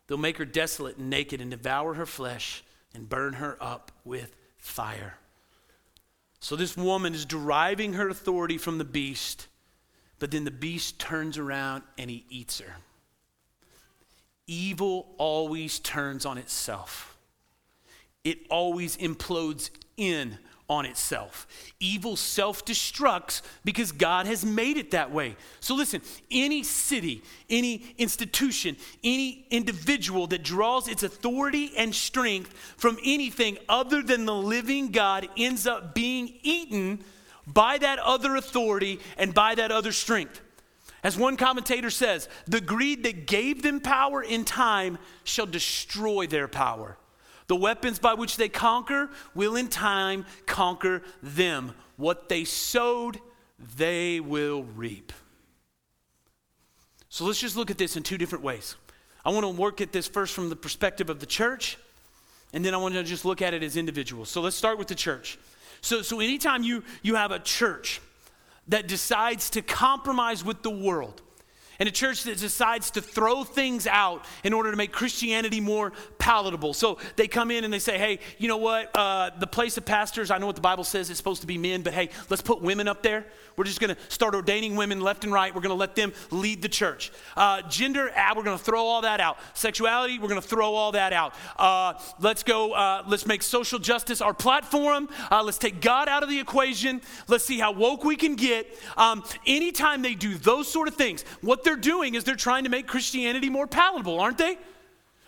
They'll 0.07 0.17
make 0.17 0.37
her 0.37 0.45
desolate 0.45 0.97
and 0.97 1.09
naked 1.09 1.41
and 1.41 1.51
devour 1.51 1.93
her 1.93 2.05
flesh 2.05 2.63
and 2.93 3.07
burn 3.07 3.33
her 3.33 3.57
up 3.61 3.91
with 4.03 4.35
fire. 4.57 5.17
So 6.39 6.55
this 6.55 6.75
woman 6.75 7.13
is 7.13 7.25
deriving 7.25 7.93
her 7.93 8.09
authority 8.09 8.57
from 8.57 8.77
the 8.77 8.83
beast, 8.83 9.47
but 10.19 10.31
then 10.31 10.43
the 10.43 10.51
beast 10.51 10.99
turns 10.99 11.37
around 11.37 11.83
and 11.97 12.09
he 12.09 12.25
eats 12.29 12.59
her. 12.59 12.77
Evil 14.47 15.13
always 15.17 15.79
turns 15.79 16.25
on 16.25 16.37
itself, 16.37 17.17
it 18.23 18.39
always 18.49 18.97
implodes 18.97 19.69
in 19.97 20.37
on 20.71 20.85
itself. 20.85 21.45
Evil 21.81 22.15
self 22.15 22.63
destructs 22.63 23.41
because 23.65 23.91
God 23.91 24.25
has 24.25 24.45
made 24.45 24.77
it 24.77 24.91
that 24.91 25.11
way. 25.11 25.35
So 25.59 25.75
listen, 25.75 26.01
any 26.31 26.63
city, 26.63 27.23
any 27.49 27.93
institution, 27.97 28.77
any 29.03 29.45
individual 29.49 30.27
that 30.27 30.43
draws 30.43 30.87
its 30.87 31.03
authority 31.03 31.73
and 31.77 31.93
strength 31.93 32.53
from 32.77 32.97
anything 33.03 33.57
other 33.67 34.01
than 34.01 34.23
the 34.25 34.33
living 34.33 34.91
God 34.91 35.27
ends 35.37 35.67
up 35.67 35.93
being 35.93 36.35
eaten 36.41 37.03
by 37.45 37.77
that 37.79 37.99
other 37.99 38.37
authority 38.37 39.01
and 39.17 39.33
by 39.33 39.55
that 39.55 39.71
other 39.71 39.91
strength. 39.91 40.39
As 41.03 41.17
one 41.17 41.35
commentator 41.35 41.89
says, 41.89 42.29
the 42.47 42.61
greed 42.61 43.03
that 43.03 43.27
gave 43.27 43.61
them 43.61 43.81
power 43.81 44.23
in 44.23 44.45
time 44.45 44.99
shall 45.25 45.47
destroy 45.47 46.27
their 46.27 46.47
power. 46.47 46.97
The 47.51 47.57
weapons 47.57 47.99
by 47.99 48.13
which 48.13 48.37
they 48.37 48.47
conquer 48.47 49.09
will 49.35 49.57
in 49.57 49.67
time 49.67 50.25
conquer 50.45 51.01
them. 51.21 51.73
What 51.97 52.29
they 52.29 52.45
sowed, 52.45 53.19
they 53.75 54.21
will 54.21 54.63
reap. 54.63 55.11
So 57.09 57.25
let's 57.25 57.41
just 57.41 57.57
look 57.57 57.69
at 57.69 57.77
this 57.77 57.97
in 57.97 58.03
two 58.03 58.17
different 58.17 58.45
ways. 58.45 58.77
I 59.25 59.31
want 59.31 59.43
to 59.43 59.49
work 59.49 59.81
at 59.81 59.91
this 59.91 60.07
first 60.07 60.33
from 60.33 60.47
the 60.47 60.55
perspective 60.55 61.09
of 61.09 61.19
the 61.19 61.25
church, 61.25 61.77
and 62.53 62.63
then 62.63 62.73
I 62.73 62.77
want 62.77 62.93
to 62.93 63.03
just 63.03 63.25
look 63.25 63.41
at 63.41 63.53
it 63.53 63.63
as 63.63 63.75
individuals. 63.75 64.29
So 64.29 64.39
let's 64.39 64.55
start 64.55 64.77
with 64.77 64.87
the 64.87 64.95
church. 64.95 65.37
So, 65.81 66.03
so 66.03 66.21
anytime 66.21 66.63
you, 66.63 66.85
you 67.01 67.15
have 67.15 67.31
a 67.31 67.39
church 67.39 67.99
that 68.69 68.87
decides 68.87 69.49
to 69.49 69.61
compromise 69.61 70.45
with 70.45 70.63
the 70.63 70.69
world, 70.69 71.21
and 71.81 71.87
a 71.87 71.91
church 71.91 72.25
that 72.25 72.37
decides 72.37 72.91
to 72.91 73.01
throw 73.01 73.43
things 73.43 73.87
out 73.87 74.23
in 74.43 74.53
order 74.53 74.69
to 74.69 74.77
make 74.77 74.91
Christianity 74.91 75.59
more 75.59 75.91
palatable. 76.19 76.75
So 76.75 76.99
they 77.15 77.27
come 77.27 77.49
in 77.49 77.63
and 77.63 77.73
they 77.73 77.79
say, 77.79 77.97
hey, 77.97 78.19
you 78.37 78.47
know 78.47 78.57
what? 78.57 78.95
Uh, 78.95 79.31
the 79.39 79.47
place 79.47 79.77
of 79.77 79.85
pastors, 79.85 80.29
I 80.29 80.37
know 80.37 80.45
what 80.45 80.55
the 80.55 80.61
Bible 80.61 80.83
says 80.83 81.09
it's 81.09 81.17
supposed 81.17 81.41
to 81.41 81.47
be 81.47 81.57
men, 81.57 81.81
but 81.81 81.95
hey, 81.95 82.09
let's 82.29 82.43
put 82.43 82.61
women 82.61 82.87
up 82.87 83.01
there. 83.01 83.25
We're 83.57 83.65
just 83.65 83.79
going 83.79 83.93
to 83.93 84.01
start 84.09 84.35
ordaining 84.35 84.75
women 84.75 85.01
left 85.01 85.23
and 85.23 85.33
right. 85.33 85.53
We're 85.53 85.61
going 85.61 85.75
to 85.75 85.79
let 85.79 85.95
them 85.95 86.13
lead 86.29 86.61
the 86.61 86.69
church. 86.69 87.11
Uh, 87.35 87.63
gender, 87.63 88.11
ah, 88.15 88.33
we're 88.35 88.43
going 88.43 88.57
to 88.57 88.63
throw 88.63 88.85
all 88.85 89.01
that 89.01 89.19
out. 89.19 89.37
Sexuality, 89.55 90.19
we're 90.19 90.29
going 90.29 90.41
to 90.41 90.47
throw 90.47 90.73
all 90.73 90.91
that 90.93 91.13
out. 91.13 91.33
Uh, 91.57 91.93
let's 92.19 92.43
go, 92.43 92.73
uh, 92.73 93.03
let's 93.07 93.25
make 93.25 93.41
social 93.41 93.79
justice 93.79 94.21
our 94.21 94.33
platform. 94.33 95.09
Uh, 95.29 95.43
let's 95.43 95.57
take 95.57 95.81
God 95.81 96.07
out 96.07 96.23
of 96.23 96.29
the 96.29 96.39
equation. 96.39 97.01
Let's 97.27 97.43
see 97.43 97.59
how 97.59 97.71
woke 97.71 98.03
we 98.03 98.15
can 98.15 98.35
get. 98.35 98.67
Um, 98.97 99.23
anytime 99.47 100.01
they 100.01 100.13
do 100.13 100.35
those 100.35 100.71
sort 100.71 100.87
of 100.87 100.95
things, 100.95 101.23
what 101.41 101.63
they're 101.63 101.70
doing 101.75 102.15
is 102.15 102.23
they're 102.23 102.35
trying 102.35 102.63
to 102.63 102.69
make 102.69 102.87
Christianity 102.87 103.49
more 103.49 103.67
palatable, 103.67 104.19
aren't 104.19 104.37
they? 104.37 104.57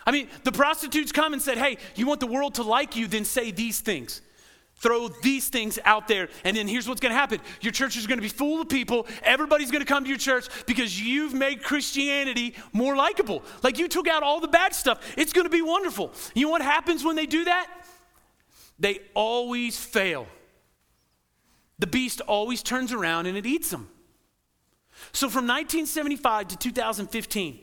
I 0.06 0.12
mean, 0.12 0.27
the 0.43 0.51
prostitutes 0.51 1.12
come 1.12 1.34
and 1.34 1.41
said, 1.41 1.58
hey, 1.58 1.77
you 1.95 2.06
want 2.08 2.19
the 2.19 2.27
world 2.27 2.56
to 2.56 2.63
like 2.63 2.95
you, 2.95 3.08
then 3.08 3.25
say 3.25 3.51
these 3.51 3.79
things. 3.79 4.21
Throw 4.75 5.08
these 5.08 5.47
things 5.47 5.79
out 5.86 6.10
there, 6.10 6.27
and 6.43 6.58
then 6.58 6.67
here's 6.67 6.89
what's 6.89 6.99
gonna 6.99 7.13
happen. 7.13 7.39
Your 7.62 7.71
church 7.71 7.95
is 7.95 8.06
gonna 8.06 8.21
be 8.21 8.27
full 8.27 8.60
of 8.60 8.67
people. 8.67 9.08
Everybody's 9.21 9.71
gonna 9.71 9.86
come 9.86 10.03
to 10.03 10.10
your 10.10 10.17
church 10.17 10.49
because 10.65 10.99
you've 10.99 11.34
made 11.34 11.63
Christianity 11.63 12.56
more 12.73 12.93
likable. 12.95 13.43
Like 13.62 13.77
you 13.79 13.88
took 13.88 14.10
out 14.10 14.23
all 14.23 14.41
the 14.41 14.47
bad 14.49 14.75
stuff. 14.75 14.99
It's 15.17 15.32
gonna 15.32 15.47
be 15.47 15.62
wonderful. 15.62 16.12
You 16.36 16.47
know 16.47 16.51
what 16.51 16.62
happens 16.62 17.01
when 17.01 17.15
they 17.15 17.25
do 17.25 17.45
that? 17.45 17.67
They 18.77 18.99
always 19.13 19.77
fail. 19.77 20.27
The 21.79 21.88
beast 21.88 22.19
always 22.21 22.62
turns 22.62 22.91
around 22.91 23.27
and 23.27 23.38
it 23.38 23.45
eats 23.45 23.69
them. 23.69 23.89
So 25.12 25.29
from 25.29 25.47
1975 25.47 26.49
to 26.49 26.58
2015, 26.58 27.60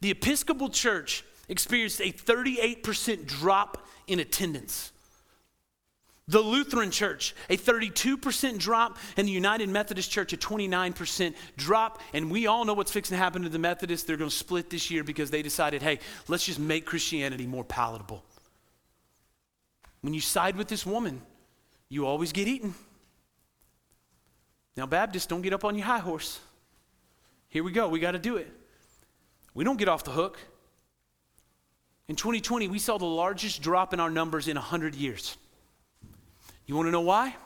the 0.00 0.10
Episcopal 0.10 0.68
Church 0.68 1.24
experienced 1.48 2.00
a 2.00 2.12
38% 2.12 3.26
drop 3.26 3.86
in 4.06 4.20
attendance. 4.20 4.92
The 6.28 6.40
Lutheran 6.40 6.92
Church, 6.92 7.34
a 7.48 7.56
32% 7.56 8.58
drop, 8.58 8.98
and 9.16 9.26
the 9.26 9.32
United 9.32 9.68
Methodist 9.68 10.12
Church, 10.12 10.32
a 10.32 10.36
29% 10.36 11.34
drop. 11.56 12.00
And 12.12 12.30
we 12.30 12.46
all 12.46 12.64
know 12.64 12.74
what's 12.74 12.92
fixing 12.92 13.16
to 13.16 13.18
happen 13.18 13.42
to 13.42 13.48
the 13.48 13.58
Methodists. 13.58 14.06
They're 14.06 14.16
going 14.16 14.30
to 14.30 14.36
split 14.36 14.70
this 14.70 14.92
year 14.92 15.02
because 15.02 15.30
they 15.30 15.42
decided, 15.42 15.82
hey, 15.82 15.98
let's 16.28 16.46
just 16.46 16.60
make 16.60 16.86
Christianity 16.86 17.48
more 17.48 17.64
palatable. 17.64 18.24
When 20.02 20.14
you 20.14 20.20
side 20.20 20.54
with 20.54 20.68
this 20.68 20.86
woman, 20.86 21.20
you 21.88 22.06
always 22.06 22.30
get 22.30 22.46
eaten. 22.46 22.74
Now, 24.76 24.86
Baptists, 24.86 25.26
don't 25.26 25.42
get 25.42 25.52
up 25.52 25.64
on 25.64 25.76
your 25.76 25.86
high 25.86 25.98
horse. 25.98 26.38
Here 27.50 27.62
we 27.62 27.72
go. 27.72 27.88
We 27.88 28.00
got 28.00 28.12
to 28.12 28.18
do 28.18 28.36
it. 28.36 28.50
We 29.52 29.64
don't 29.64 29.76
get 29.76 29.88
off 29.88 30.04
the 30.04 30.12
hook. 30.12 30.38
In 32.08 32.16
2020, 32.16 32.68
we 32.68 32.78
saw 32.78 32.96
the 32.96 33.04
largest 33.04 33.60
drop 33.62 33.92
in 33.92 34.00
our 34.00 34.10
numbers 34.10 34.48
in 34.48 34.56
100 34.56 34.94
years. 34.94 35.36
You 36.66 36.76
want 36.76 36.86
to 36.86 36.92
know 36.92 37.00
why? 37.00 37.36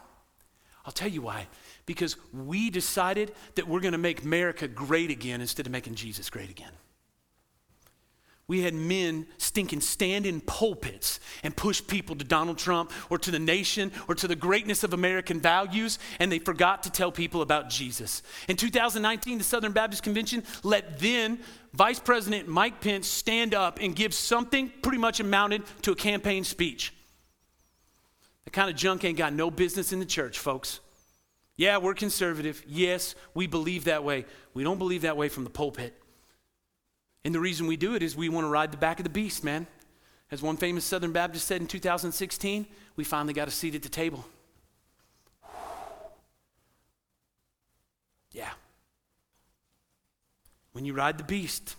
I'll 0.85 0.93
tell 0.93 1.09
you 1.09 1.23
why. 1.23 1.49
Because 1.87 2.17
we 2.33 2.71
decided 2.71 3.33
that 3.57 3.67
we're 3.67 3.81
going 3.81 3.93
to 3.93 3.99
make 3.99 4.23
America 4.23 4.69
great 4.69 5.11
again 5.11 5.41
instead 5.41 5.67
of 5.67 5.73
making 5.73 5.95
Jesus 5.95 6.31
great 6.31 6.51
again. 6.51 6.73
We 8.47 8.61
had 8.61 8.75
men 8.75 9.27
stinking 9.39 9.81
stand 9.81 10.27
in 10.27 10.43
pulpits 10.43 11.19
and 11.43 11.57
push 11.57 11.83
people 11.87 12.15
to 12.17 12.25
Donald 12.25 12.59
Trump 12.59 12.93
or 13.09 13.17
to 13.19 13.31
the 13.31 13.39
nation 13.39 13.91
or 14.07 14.15
to 14.17 14.29
the 14.29 14.37
greatness 14.37 14.85
of 14.85 14.93
American 14.93 15.41
values, 15.41 15.99
and 16.19 16.31
they 16.31 16.39
forgot 16.39 16.83
to 16.83 16.91
tell 16.91 17.11
people 17.11 17.41
about 17.41 17.71
Jesus. 17.71 18.23
In 18.47 18.57
2019, 18.57 19.39
the 19.39 19.45
Southern 19.45 19.73
Baptist 19.73 20.03
Convention 20.03 20.43
let 20.63 20.99
then 20.99 21.39
Vice 21.73 21.99
President 21.99 22.47
Mike 22.47 22.83
Pence 22.83 23.07
stand 23.07 23.55
up 23.55 23.79
and 23.81 23.97
give 23.97 24.13
something 24.13 24.71
pretty 24.83 24.99
much 24.99 25.21
amounted 25.21 25.63
to 25.83 25.93
a 25.93 25.97
campaign 25.97 26.45
speech. 26.45 26.93
The 28.45 28.51
kind 28.51 28.69
of 28.69 28.77
junk 28.77 29.05
ain't 29.05 29.17
got 29.17 29.33
no 29.33 29.51
business 29.51 29.93
in 29.93 30.01
the 30.01 30.07
church, 30.07 30.39
folks. 30.39 30.81
Yeah, 31.57 31.79
we're 31.79 31.95
conservative. 31.95 32.63
Yes, 32.69 33.15
we 33.33 33.47
believe 33.47 33.85
that 33.85 34.05
way. 34.05 34.27
We 34.53 34.65
don't 34.65 34.79
believe 34.79 35.03
that 35.03 35.17
way 35.17 35.31
from 35.31 35.45
the 35.45 35.51
pulpit. 35.51 35.99
And 37.25 37.35
the 37.35 37.41
reason 37.41 37.67
we 37.67 37.77
do 37.77 37.95
it 37.95 38.03
is 38.03 38.15
we 38.15 38.29
want 38.29 38.45
to 38.45 38.49
ride 38.49 38.71
the 38.71 38.77
back 38.77 39.01
of 39.01 39.05
the 39.05 39.11
beast, 39.11 39.43
man. 39.43 39.67
As 40.31 40.43
one 40.43 40.57
famous 40.57 40.85
Southern 40.85 41.13
Baptist 41.13 41.47
said 41.47 41.61
in 41.61 41.67
2016, 41.67 42.67
we 42.97 43.05
finally 43.05 43.33
got 43.33 43.49
a 43.49 43.51
seat 43.51 43.75
at 43.75 43.83
the 43.83 43.89
table. 43.89 44.25
Yeah. 48.33 48.51
When 50.73 50.85
you 50.85 50.93
ride 50.93 51.19
the 51.19 51.25
beast, 51.25 51.77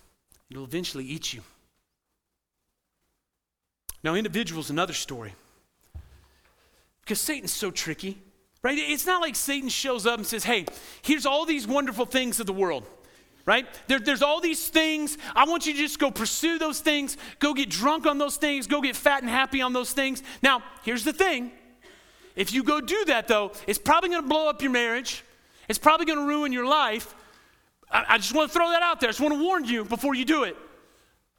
it'll 0.49 0.63
eventually 0.63 1.03
eat 1.03 1.33
you. 1.33 1.41
Now, 4.05 4.15
individuals, 4.15 4.69
another 4.69 4.93
story. 4.93 5.33
Because 7.01 7.19
Satan's 7.19 7.51
so 7.51 7.71
tricky, 7.71 8.17
right? 8.63 8.77
It's 8.79 9.05
not 9.05 9.21
like 9.21 9.35
Satan 9.35 9.67
shows 9.67 10.05
up 10.05 10.17
and 10.17 10.25
says, 10.25 10.45
hey, 10.45 10.65
here's 11.01 11.25
all 11.25 11.45
these 11.45 11.67
wonderful 11.67 12.05
things 12.05 12.39
of 12.39 12.45
the 12.45 12.53
world 12.53 12.85
right? 13.45 13.67
There, 13.87 13.99
there's 13.99 14.21
all 14.21 14.41
these 14.41 14.67
things. 14.67 15.17
I 15.35 15.45
want 15.45 15.65
you 15.65 15.73
to 15.73 15.79
just 15.79 15.99
go 15.99 16.11
pursue 16.11 16.57
those 16.57 16.79
things, 16.79 17.17
go 17.39 17.53
get 17.53 17.69
drunk 17.69 18.05
on 18.05 18.17
those 18.17 18.37
things, 18.37 18.67
go 18.67 18.81
get 18.81 18.95
fat 18.95 19.21
and 19.21 19.29
happy 19.29 19.61
on 19.61 19.73
those 19.73 19.91
things. 19.93 20.23
Now, 20.41 20.63
here's 20.83 21.03
the 21.03 21.13
thing 21.13 21.51
if 22.35 22.51
you 22.51 22.63
go 22.63 22.81
do 22.81 23.05
that, 23.05 23.27
though, 23.27 23.51
it's 23.65 23.79
probably 23.79 24.09
going 24.09 24.23
to 24.23 24.27
blow 24.27 24.49
up 24.49 24.61
your 24.61 24.71
marriage, 24.71 25.23
it's 25.69 25.79
probably 25.79 26.05
going 26.05 26.19
to 26.19 26.25
ruin 26.25 26.51
your 26.51 26.65
life. 26.65 27.15
I, 27.91 28.05
I, 28.09 28.17
just 28.17 28.33
want 28.33 28.51
to 28.51 28.57
throw 28.57 28.69
that 28.71 28.81
out 28.81 28.99
there. 28.99 29.09
I 29.09 29.11
just 29.11 29.21
want 29.21 29.33
to 29.35 29.41
warn 29.41 29.63
you 29.65 29.85
before 29.85 30.15
you 30.15 30.25
do 30.25 30.43
it. 30.43 30.57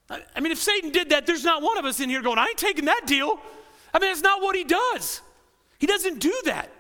I, 0.09 0.23
I 0.35 0.41
mean, 0.41 0.53
if 0.53 0.59
Satan 0.59 0.91
did 0.91 1.11
that, 1.11 1.27
there's 1.27 1.45
not 1.45 1.61
one 1.61 1.77
of 1.77 1.85
us 1.85 2.01
in 2.01 2.09
here 2.09 2.23
going, 2.23 2.39
I 2.39 2.47
ain't 2.47 2.57
taking 2.57 2.85
that 2.85 3.03
deal. 3.07 3.39
I 3.93 3.99
mean, 3.99 4.11
that's 4.11 4.23
not 4.23 4.41
what 4.41 4.55
he 4.55 4.65
does. 4.65 5.21
He 5.79 5.87
doesn't 5.87 6.21
do 6.21 6.35
that. 6.45 6.71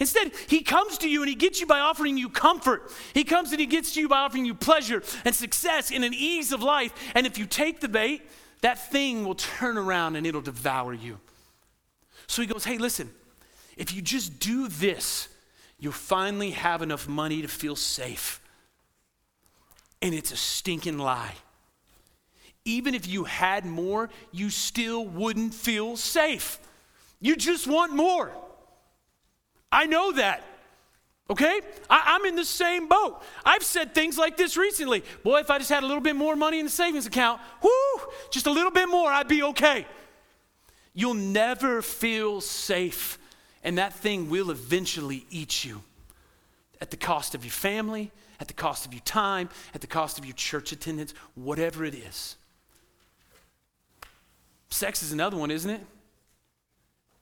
Instead, 0.00 0.32
he 0.48 0.62
comes 0.62 0.98
to 0.98 1.08
you 1.08 1.22
and 1.22 1.28
he 1.28 1.34
gets 1.36 1.60
you 1.60 1.66
by 1.66 1.78
offering 1.78 2.18
you 2.18 2.28
comfort. 2.28 2.90
He 3.12 3.22
comes 3.22 3.52
and 3.52 3.60
he 3.60 3.66
gets 3.66 3.94
to 3.94 4.00
you 4.00 4.08
by 4.08 4.18
offering 4.18 4.44
you 4.44 4.54
pleasure 4.54 5.02
and 5.24 5.34
success 5.34 5.92
and 5.92 6.04
an 6.04 6.12
ease 6.12 6.52
of 6.52 6.62
life. 6.62 6.92
And 7.14 7.26
if 7.26 7.38
you 7.38 7.46
take 7.46 7.80
the 7.80 7.88
bait, 7.88 8.22
that 8.62 8.90
thing 8.90 9.24
will 9.24 9.36
turn 9.36 9.78
around 9.78 10.16
and 10.16 10.26
it'll 10.26 10.40
devour 10.40 10.92
you. 10.92 11.18
So 12.26 12.42
he 12.42 12.48
goes, 12.48 12.64
Hey, 12.64 12.78
listen, 12.78 13.10
if 13.76 13.94
you 13.94 14.02
just 14.02 14.40
do 14.40 14.68
this, 14.68 15.28
you'll 15.78 15.92
finally 15.92 16.50
have 16.50 16.82
enough 16.82 17.06
money 17.06 17.42
to 17.42 17.48
feel 17.48 17.76
safe. 17.76 18.40
And 20.02 20.14
it's 20.14 20.32
a 20.32 20.36
stinking 20.36 20.98
lie. 20.98 21.34
Even 22.64 22.94
if 22.94 23.06
you 23.06 23.24
had 23.24 23.64
more, 23.64 24.10
you 24.32 24.50
still 24.50 25.04
wouldn't 25.04 25.54
feel 25.54 25.96
safe. 25.96 26.58
You 27.20 27.36
just 27.36 27.66
want 27.66 27.94
more. 27.94 28.32
I 29.74 29.86
know 29.86 30.12
that. 30.12 30.44
Okay? 31.28 31.60
I, 31.90 32.16
am 32.16 32.26
in 32.26 32.36
the 32.36 32.44
same 32.44 32.88
boat. 32.88 33.20
I've 33.44 33.64
said 33.64 33.94
things 33.94 34.16
like 34.16 34.36
this 34.36 34.56
recently. 34.56 35.02
Boy, 35.22 35.40
if 35.40 35.50
I 35.50 35.58
just 35.58 35.70
had 35.70 35.82
a 35.82 35.86
little 35.86 36.02
bit 36.02 36.16
more 36.16 36.36
money 36.36 36.60
in 36.60 36.66
the 36.66 36.70
savings 36.70 37.06
account, 37.06 37.40
whoo, 37.62 38.00
just 38.30 38.46
a 38.46 38.50
little 38.50 38.70
bit 38.70 38.88
more, 38.88 39.10
I'd 39.10 39.28
be 39.28 39.42
okay. 39.42 39.86
You'll 40.92 41.14
never 41.14 41.82
feel 41.82 42.40
safe, 42.40 43.18
and 43.64 43.78
that 43.78 43.92
thing 43.94 44.30
will 44.30 44.50
eventually 44.50 45.26
eat 45.30 45.64
you 45.64 45.82
at 46.80 46.90
the 46.90 46.96
cost 46.96 47.34
of 47.34 47.44
your 47.44 47.52
family, 47.52 48.12
at 48.38 48.46
the 48.46 48.54
cost 48.54 48.86
of 48.86 48.92
your 48.92 49.02
time, 49.02 49.48
at 49.74 49.80
the 49.80 49.86
cost 49.88 50.18
of 50.18 50.24
your 50.24 50.34
church 50.34 50.70
attendance, 50.70 51.14
whatever 51.34 51.84
it 51.84 51.94
is. 51.94 52.36
Sex 54.70 55.02
is 55.02 55.10
another 55.10 55.36
one, 55.36 55.50
isn't 55.50 55.70
it? 55.70 55.80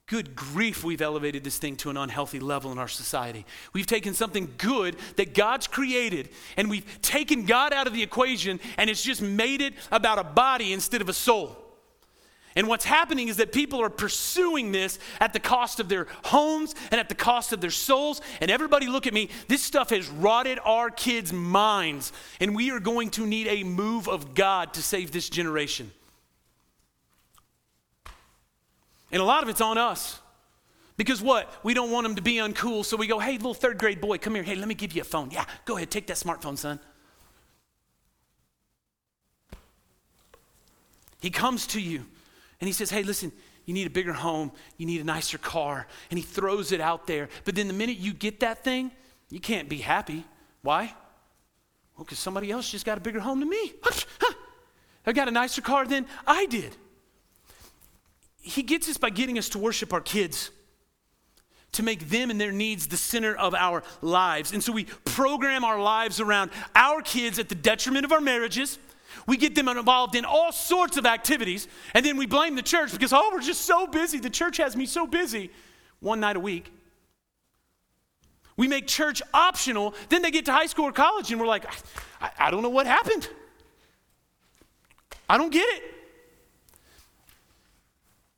Good 0.07 0.35
grief, 0.35 0.85
we've 0.85 1.01
elevated 1.01 1.45
this 1.45 1.59
thing 1.59 1.77
to 1.77 1.91
an 1.91 1.97
unhealthy 1.97 2.41
level 2.41 2.73
in 2.73 2.79
our 2.79 2.89
society. 2.89 3.47
We've 3.73 3.87
taken 3.87 4.15
something 4.15 4.53
good 4.59 4.97
that 5.17 5.33
God's 5.33 5.67
created 5.67 6.29
and 6.57 6.69
we've 6.69 7.01
taken 7.03 7.47
God 7.47 7.73
out 7.73 7.87
of 7.87 7.93
the 7.93 8.03
equation 8.03 8.61
and 8.77 8.91
it's 8.91 9.03
just 9.03 9.23
made 9.23 9.63
it 9.63 9.75
about 9.91 10.19
a 10.19 10.25
body 10.25 10.73
instead 10.73 11.01
of 11.01 11.09
a 11.09 11.13
soul. 11.15 11.57
And 12.55 12.69
what's 12.69 12.85
happening 12.85 13.29
is 13.29 13.37
that 13.39 13.53
people 13.53 13.81
are 13.81 13.89
pursuing 13.89 14.73
this 14.73 14.99
at 15.21 15.33
the 15.33 15.41
cost 15.41 15.81
of 15.81 15.89
their 15.89 16.07
homes 16.25 16.75
and 16.91 17.01
at 17.01 17.09
the 17.09 17.15
cost 17.15 17.53
of 17.53 17.61
their 17.61 17.71
souls. 17.71 18.21
And 18.41 18.51
everybody, 18.51 18.89
look 18.89 19.07
at 19.07 19.15
me. 19.15 19.31
This 19.49 19.63
stuff 19.63 19.91
has 19.91 20.09
rotted 20.09 20.59
our 20.65 20.91
kids' 20.91 21.33
minds. 21.33 22.13
And 22.41 22.55
we 22.55 22.71
are 22.71 22.81
going 22.81 23.11
to 23.11 23.27
need 23.27 23.47
a 23.49 23.65
move 23.65 24.09
of 24.09 24.35
God 24.35 24.75
to 24.75 24.83
save 24.83 25.13
this 25.13 25.31
generation. 25.31 25.93
And 29.13 29.21
a 29.21 29.25
lot 29.25 29.43
of 29.43 29.49
it's 29.49 29.61
on 29.61 29.79
us. 29.79 30.19
Because 30.97 31.23
what? 31.23 31.53
We 31.63 31.75
don't 31.75 31.91
want 31.91 32.05
them 32.05 32.17
to 32.17 32.23
be 32.23 32.37
uncool, 32.37 32.85
so 32.85 32.97
we 32.97 33.07
go, 33.07 33.19
hey, 33.19 33.33
little 33.33 33.55
third 33.55 33.79
grade 33.79 34.01
boy, 34.01 34.19
come 34.19 34.35
here. 34.35 34.43
Hey, 34.43 34.55
let 34.55 34.69
me 34.69 34.75
give 34.75 34.93
you 34.93 35.03
a 35.03 35.05
phone. 35.05 35.31
Yeah, 35.31 35.45
go 35.65 35.77
ahead, 35.77 35.91
take 35.91 36.07
that 36.09 36.17
smartphone, 36.17 36.57
son. 36.57 36.81
He 41.21 41.31
comes 41.31 41.69
to 41.69 41.81
you 41.81 42.05
and 42.61 42.67
he 42.67 42.73
says, 42.73 42.91
hey, 42.91 43.05
listen, 43.05 43.33
you 43.65 43.75
need 43.75 43.87
a 43.87 43.91
bigger 43.91 44.13
home, 44.13 44.51
you 44.77 44.87
need 44.87 45.01
a 45.01 45.05
nicer 45.05 45.39
car, 45.39 45.87
and 46.11 46.19
he 46.19 46.25
throws 46.25 46.73
it 46.73 46.81
out 46.81 47.07
there. 47.07 47.29
But 47.45 47.55
then 47.55 47.69
the 47.69 47.75
minute 47.75 47.97
you 47.97 48.13
get 48.13 48.41
that 48.41 48.65
thing, 48.65 48.91
you 49.31 49.39
can't 49.39 49.69
be 49.69 49.79
happy. 49.79 50.25
Why? 50.63 50.95
Well, 51.97 52.05
because 52.05 52.19
somebody 52.19 52.51
else 52.51 52.69
just 52.69 52.85
got 52.85 52.99
a 52.99 53.01
bigger 53.01 53.21
home 53.21 53.41
than 53.41 53.49
me. 53.49 53.73
I 55.07 55.13
got 55.13 55.29
a 55.29 55.31
nicer 55.31 55.63
car 55.63 55.87
than 55.87 56.07
I 56.27 56.47
did. 56.47 56.77
He 58.43 58.63
gets 58.63 58.89
us 58.89 58.99
by 58.99 59.11
getting 59.11 59.39
us 59.39 59.49
to 59.51 59.59
worship 59.59 59.93
our 59.93 60.01
kids, 60.01 60.51
to 61.73 61.83
make 61.83 62.11
them 62.11 62.31
and 62.31 62.41
their 62.41 62.53
needs 62.53 62.89
the 62.89 62.97
center 62.97 63.35
of 63.35 63.55
our 63.55 63.83
lives. 64.03 64.53
And 64.53 64.63
so 64.63 64.73
we 64.73 64.85
program 65.05 65.65
our 65.65 65.81
lives 65.81 66.21
around 66.21 66.51
our 66.75 67.01
kids 67.01 67.39
at 67.39 67.49
the 67.49 67.55
detriment 67.55 68.05
of 68.05 68.13
our 68.13 68.21
marriages. 68.21 68.79
We 69.27 69.37
get 69.37 69.55
them 69.55 69.69
involved 69.69 70.17
in 70.17 70.25
all 70.25 70.53
sorts 70.53 70.97
of 70.97 71.07
activities, 71.07 71.69
and 71.95 72.05
then 72.05 72.17
we 72.17 72.27
blame 72.27 72.57
the 72.57 72.63
church 72.63 72.93
because, 72.93 73.13
oh, 73.13 73.31
we're 73.33 73.41
just 73.41 73.63
so 73.63 73.87
busy. 73.87 74.19
The 74.19 74.31
church 74.31 74.57
has 74.57 74.75
me 74.77 74.87
so 74.87 75.07
busy 75.07 75.51
one 76.01 76.19
night 76.21 76.37
a 76.37 76.41
week. 76.41 76.73
We 78.57 78.69
make 78.69 78.87
church 78.87 79.23
optional. 79.33 79.95
Then 80.09 80.23
they 80.23 80.31
get 80.31 80.47
to 80.47 80.53
high 80.53 80.67
school 80.67 80.87
or 80.87 80.93
college, 80.93 81.31
and 81.31 81.41
we're 81.41 81.47
like, 81.47 81.65
I, 82.21 82.31
I 82.39 82.51
don't 82.51 82.63
know 82.63 82.71
what 82.71 82.87
happened. 82.87 83.29
I 85.29 85.39
don't 85.39 85.53
get 85.53 85.67
it. 85.69 85.83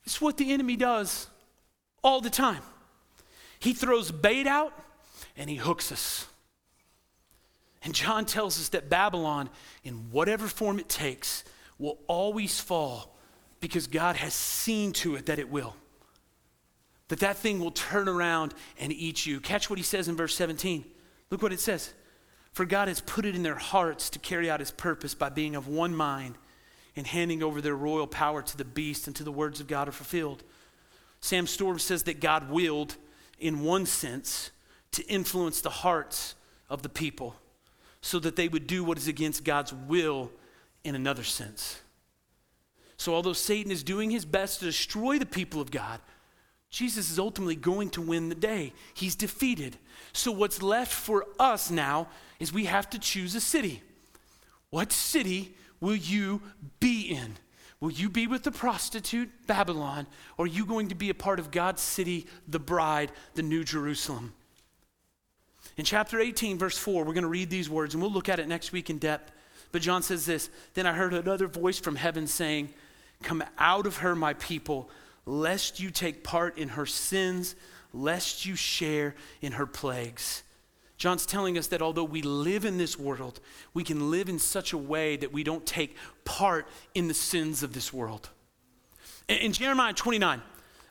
It's 0.05 0.21
what 0.21 0.37
the 0.37 0.53
enemy 0.53 0.77
does 0.77 1.29
all 2.03 2.21
the 2.21 2.31
time. 2.31 2.63
He 3.59 3.73
throws 3.73 4.11
bait 4.11 4.47
out 4.47 4.79
and 5.37 5.49
he 5.49 5.57
hooks 5.57 5.91
us. 5.91 6.27
And 7.83 7.95
John 7.95 8.25
tells 8.25 8.59
us 8.59 8.71
that 8.71 8.89
Babylon, 8.89 9.51
in 9.83 10.11
whatever 10.11 10.47
form 10.47 10.79
it 10.79 10.89
takes, 10.89 11.45
will 11.79 11.99
always 12.07 12.61
fall 12.61 13.15
because 13.61 13.87
God 13.87 14.17
has 14.17 14.35
seen 14.35 14.93
to 14.93 15.17
it 15.17 15.27
that 15.27 15.39
it 15.39 15.51
will. 15.51 15.75
That 17.09 17.21
that 17.21 17.37
thing 17.37 17.61
will 17.61 17.71
turn 17.71 18.09
around 18.09 18.55
and 18.79 18.93
eat 18.93 19.27
you. 19.27 19.41
Catch 19.41 19.69
what 19.69 19.79
he 19.79 19.83
says 19.83 20.09
in 20.09 20.17
verse 20.17 20.35
17. 20.35 20.85
Look 21.31 21.43
what 21.43 21.53
it 21.53 21.61
says. 21.61 21.93
For 22.53 22.65
God 22.65 22.89
has 22.89 23.01
put 23.01 23.27
it 23.27 23.35
in 23.35 23.43
their 23.43 23.57
hearts 23.57 24.09
to 24.11 24.19
carry 24.19 24.49
out 24.51 24.61
his 24.61 24.71
purpose 24.71 25.15
by 25.15 25.29
being 25.29 25.57
of 25.57 25.69
one 25.69 25.95
mind 25.95 26.37
and 26.97 27.07
handing 27.07 27.43
over 27.43 27.61
their 27.61 27.75
royal 27.75 28.07
power 28.07 28.43
to 28.43 28.57
the 28.57 28.65
beast 28.65 29.07
until 29.07 29.25
the 29.25 29.33
words 29.33 29.61
of 29.61 29.67
God 29.67 29.89
are 29.89 29.93
fulfilled. 29.93 30.43
Sam 31.21 31.47
Storms 31.47 31.83
says 31.83 32.05
that 32.05 32.21
God 32.21 32.51
willed, 32.51 32.97
in 33.39 33.63
one 33.63 33.87
sense, 33.87 34.51
to 34.93 35.05
influence 35.07 35.61
the 35.61 35.71
hearts 35.71 36.35
of 36.69 36.83
the 36.83 36.89
people 36.89 37.35
so 38.01 38.19
that 38.19 38.37
they 38.37 38.49
would 38.49 38.67
do 38.67 38.85
what 38.85 38.99
is 38.99 39.09
against 39.09 39.45
God's 39.45 39.73
will 39.73 40.31
in 40.85 40.95
another 40.95 41.25
sense. 41.25 41.81
So, 42.97 43.15
although 43.15 43.33
Satan 43.33 43.73
is 43.73 43.83
doing 43.83 44.11
his 44.11 44.25
best 44.25 44.61
to 44.61 44.67
destroy 44.67 45.19
the 45.19 45.27
people 45.27 45.61
of 45.61 45.71
God, 45.71 46.01
Jesus 46.71 47.11
is 47.11 47.19
ultimately 47.19 47.57
going 47.57 47.91
to 47.91 48.03
win 48.03 48.29
the 48.29 48.35
day. 48.35 48.73
He's 48.95 49.17
defeated. 49.17 49.79
So, 50.13 50.31
what's 50.31 50.63
left 50.63 50.93
for 50.93 51.27
us 51.39 51.71
now 51.71 52.09
is 52.39 52.53
we 52.53 52.67
have 52.67 52.89
to 52.91 52.99
choose 52.99 53.35
a 53.35 53.41
city. 53.41 53.83
What 54.71 54.93
city 54.93 55.55
will 55.85 55.95
you 55.95 56.41
be 56.81 57.03
in? 57.03 57.37
Will 57.79 57.93
you 57.93 58.09
be 58.09 58.27
with 58.27 58.43
the 58.43 58.51
prostitute, 58.51 59.47
Babylon, 59.47 60.07
or 60.39 60.47
are 60.47 60.49
you 60.49 60.65
going 60.65 60.89
to 60.89 60.95
be 60.95 61.11
a 61.11 61.15
part 61.15 61.39
of 61.39 61.51
God's 61.51 61.83
city, 61.83 62.27
the 62.49 62.59
bride, 62.59 63.13
the 63.35 63.43
New 63.43 63.65
Jerusalem? 63.65 64.33
In 65.77 65.85
chapter 65.85 66.19
18, 66.21 66.57
verse 66.57 66.79
4, 66.79 67.05
we're 67.05 67.13
going 67.13 67.21
to 67.21 67.29
read 67.29 67.51
these 67.51 67.69
words 67.69 67.93
and 67.93 68.03
we'll 68.03 68.11
look 68.11 68.31
at 68.31 68.39
it 68.39 68.49
next 68.49 68.73
week 68.73 68.89
in 68.89 68.97
depth. 68.97 69.31
But 69.73 69.83
John 69.83 70.03
says 70.03 70.25
this 70.25 70.49
Then 70.73 70.87
I 70.87 70.95
heard 70.95 71.13
another 71.13 71.49
voice 71.49 71.79
from 71.79 71.97
heaven 71.97 72.27
saying, 72.27 72.71
Come 73.23 73.45
out 73.59 73.87
of 73.87 73.99
her, 73.99 74.15
my 74.15 74.33
people, 74.33 74.89
lest 75.27 75.81
you 75.81 75.91
take 75.91 76.25
part 76.25 76.57
in 76.57 76.71
her 76.71 76.87
sins, 76.87 77.57
lest 77.93 78.47
you 78.47 78.57
share 78.57 79.17
in 79.43 79.53
her 79.53 79.67
plagues. 79.67 80.44
John's 81.05 81.27
telling 81.27 81.59
us 81.59 81.67
that 81.67 81.83
although 81.83 82.03
we 82.03 82.23
live 82.23 82.65
in 82.65 82.79
this 82.79 82.99
world, 82.99 83.39
we 83.75 83.85
can 83.85 84.11
live 84.11 84.31
in 84.31 84.39
such 84.39 84.73
a 84.73 84.79
way 84.79 85.19
that 85.19 85.35
we 85.35 85.45
don't 85.45 85.67
take 85.67 85.99
part 86.25 86.67
in 86.95 87.09
the 87.09 87.13
sins 87.13 87.63
of 87.63 87.75
this 87.75 87.93
world. 87.93 88.31
In, 89.29 89.37
in 89.37 89.53
Jeremiah 89.53 89.93
29, 89.93 90.41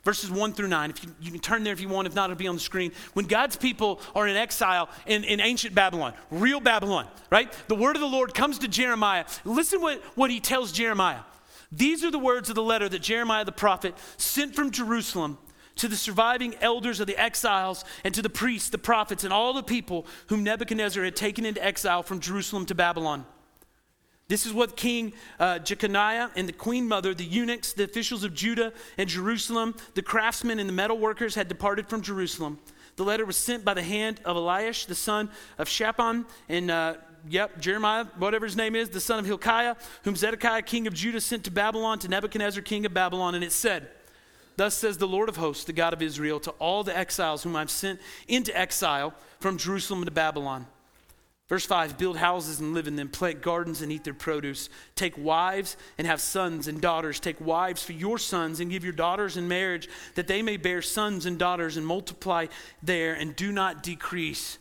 verses 0.04 0.30
1 0.30 0.54
through 0.54 0.68
9, 0.68 0.92
if 0.92 1.04
you, 1.04 1.16
you, 1.20 1.32
can 1.32 1.40
turn 1.40 1.64
there 1.64 1.74
if 1.74 1.82
you 1.82 1.90
want, 1.90 2.06
if 2.06 2.14
not, 2.14 2.26
it'll 2.30 2.38
be 2.38 2.48
on 2.48 2.54
the 2.54 2.62
screen. 2.62 2.92
When 3.14 3.26
God's 3.26 3.56
people 3.56 4.02
are 4.14 4.28
in 4.28 4.36
exile 4.36 4.88
in, 5.08 5.24
in 5.24 5.40
ancient 5.40 5.74
Babylon, 5.74 6.14
real 6.30 6.60
Babylon, 6.60 7.08
right? 7.32 7.52
The 7.68 7.74
word 7.74 7.96
of 7.96 8.02
the 8.04 8.08
Lord 8.08 8.36
comes 8.36 8.60
to 8.60 8.68
Jeremiah. 8.68 9.26
Listen 9.46 9.82
what, 9.82 10.00
what 10.14 10.30
he 10.30 10.40
tells 10.40 10.72
Jeremiah. 10.72 11.22
These 11.72 12.04
are 12.04 12.12
the 12.12 12.20
words 12.20 12.50
of 12.50 12.56
the 12.56 12.62
letter 12.62 12.88
that 12.88 13.02
Jeremiah 13.02 13.46
the 13.46 13.52
prophet 13.52 13.96
sent 14.18 14.54
from 14.54 14.70
Jerusalem 14.70 15.40
to 15.76 15.88
the 15.88 15.96
surviving 15.96 16.56
elders 16.62 17.00
of 17.00 17.08
the 17.08 17.18
exiles, 17.18 17.84
and 18.04 18.14
to 18.14 18.22
the 18.22 18.30
priests, 18.30 18.70
the 18.70 18.78
prophets, 18.78 19.24
and 19.24 19.34
all 19.34 19.54
the 19.54 19.64
people 19.64 20.06
whom 20.28 20.44
Nebuchadnezzar 20.44 21.04
had 21.04 21.16
taken 21.16 21.46
into 21.46 21.64
exile 21.64 22.04
from 22.04 22.20
Jerusalem 22.20 22.66
to 22.68 22.76
Babylon. 22.76 23.26
This 24.28 24.46
is 24.46 24.54
what 24.54 24.78
King 24.78 25.14
uh, 25.40 25.60
Jeconiah 25.60 26.30
and 26.36 26.48
the 26.48 26.54
queen 26.54 26.88
mother, 26.88 27.14
the 27.14 27.26
eunuchs, 27.26 27.74
the 27.74 27.84
officials 27.84 28.24
of 28.24 28.34
Judah 28.34 28.72
and 28.98 29.10
Jerusalem, 29.10 29.76
the 29.96 30.02
craftsmen 30.02 30.60
and 30.60 30.70
the 30.70 30.74
metal 30.74 30.98
workers 30.98 31.36
had 31.36 31.48
departed 31.50 31.90
from 31.90 32.02
Jerusalem. 32.02 32.58
The 32.96 33.04
letter 33.04 33.26
was 33.26 33.38
sent 33.38 33.66
by 33.66 33.74
the 33.74 33.84
hand 33.84 34.22
of 34.24 34.38
Eliash, 34.38 34.86
the 34.86 34.96
son 34.96 35.30
of 35.58 35.68
Shaphan, 35.68 36.26
and 36.48 36.72
uh, 36.72 36.96
yep, 37.28 37.60
Jeremiah, 37.60 38.06
whatever 38.18 38.46
his 38.46 38.56
name 38.56 38.76
is, 38.76 38.90
the 38.90 39.02
son 39.02 39.20
of 39.20 39.26
Hilkiah, 39.26 39.76
whom 40.04 40.16
Zedekiah, 40.16 40.62
king 40.62 40.88
of 40.88 40.94
Judah, 40.94 41.20
sent 41.20 41.44
to 41.46 41.52
Babylon 41.52 42.00
to 42.00 42.08
Nebuchadnezzar, 42.08 42.62
king 42.64 42.86
of 42.86 42.94
Babylon. 42.94 43.36
And 43.36 43.44
it 43.44 43.52
said, 43.52 43.90
Thus 44.56 44.76
says 44.76 44.98
the 44.98 45.08
Lord 45.08 45.30
of 45.30 45.38
hosts, 45.38 45.64
the 45.64 45.74
God 45.74 45.94
of 45.94 46.02
Israel, 46.02 46.40
to 46.42 46.52
all 46.52 46.84
the 46.84 46.96
exiles 46.96 47.44
whom 47.44 47.56
I've 47.56 47.72
sent 47.72 48.00
into 48.28 48.58
exile 48.58 49.14
from 49.40 49.58
Jerusalem 49.58 50.06
to 50.06 50.12
Babylon. 50.12 50.68
Verse 51.50 51.66
5 51.66 51.98
Build 51.98 52.18
houses 52.18 52.60
and 52.60 52.74
live 52.74 52.88
in 52.88 52.96
them, 52.96 53.10
plant 53.10 53.42
gardens 53.42 53.82
and 53.82 53.92
eat 53.92 54.04
their 54.04 54.14
produce. 54.14 54.70
Take 54.96 55.18
wives 55.18 55.78
and 55.98 56.08
have 56.08 56.22
sons 56.22 56.68
and 56.68 56.82
daughters. 56.82 57.20
Take 57.20 57.40
wives 57.42 57.84
for 57.84 57.94
your 57.94 58.18
sons 58.18 58.60
and 58.60 58.72
give 58.72 58.84
your 58.84 58.94
daughters 58.94 59.38
in 59.38 59.48
marriage, 59.48 59.90
that 60.16 60.28
they 60.28 60.42
may 60.42 60.58
bear 60.58 60.82
sons 60.82 61.26
and 61.26 61.38
daughters 61.38 61.78
and 61.78 61.86
multiply 61.86 62.48
there 62.82 63.14
and 63.14 63.36
do 63.36 63.52
not 63.52 63.84
decrease. 63.84 64.58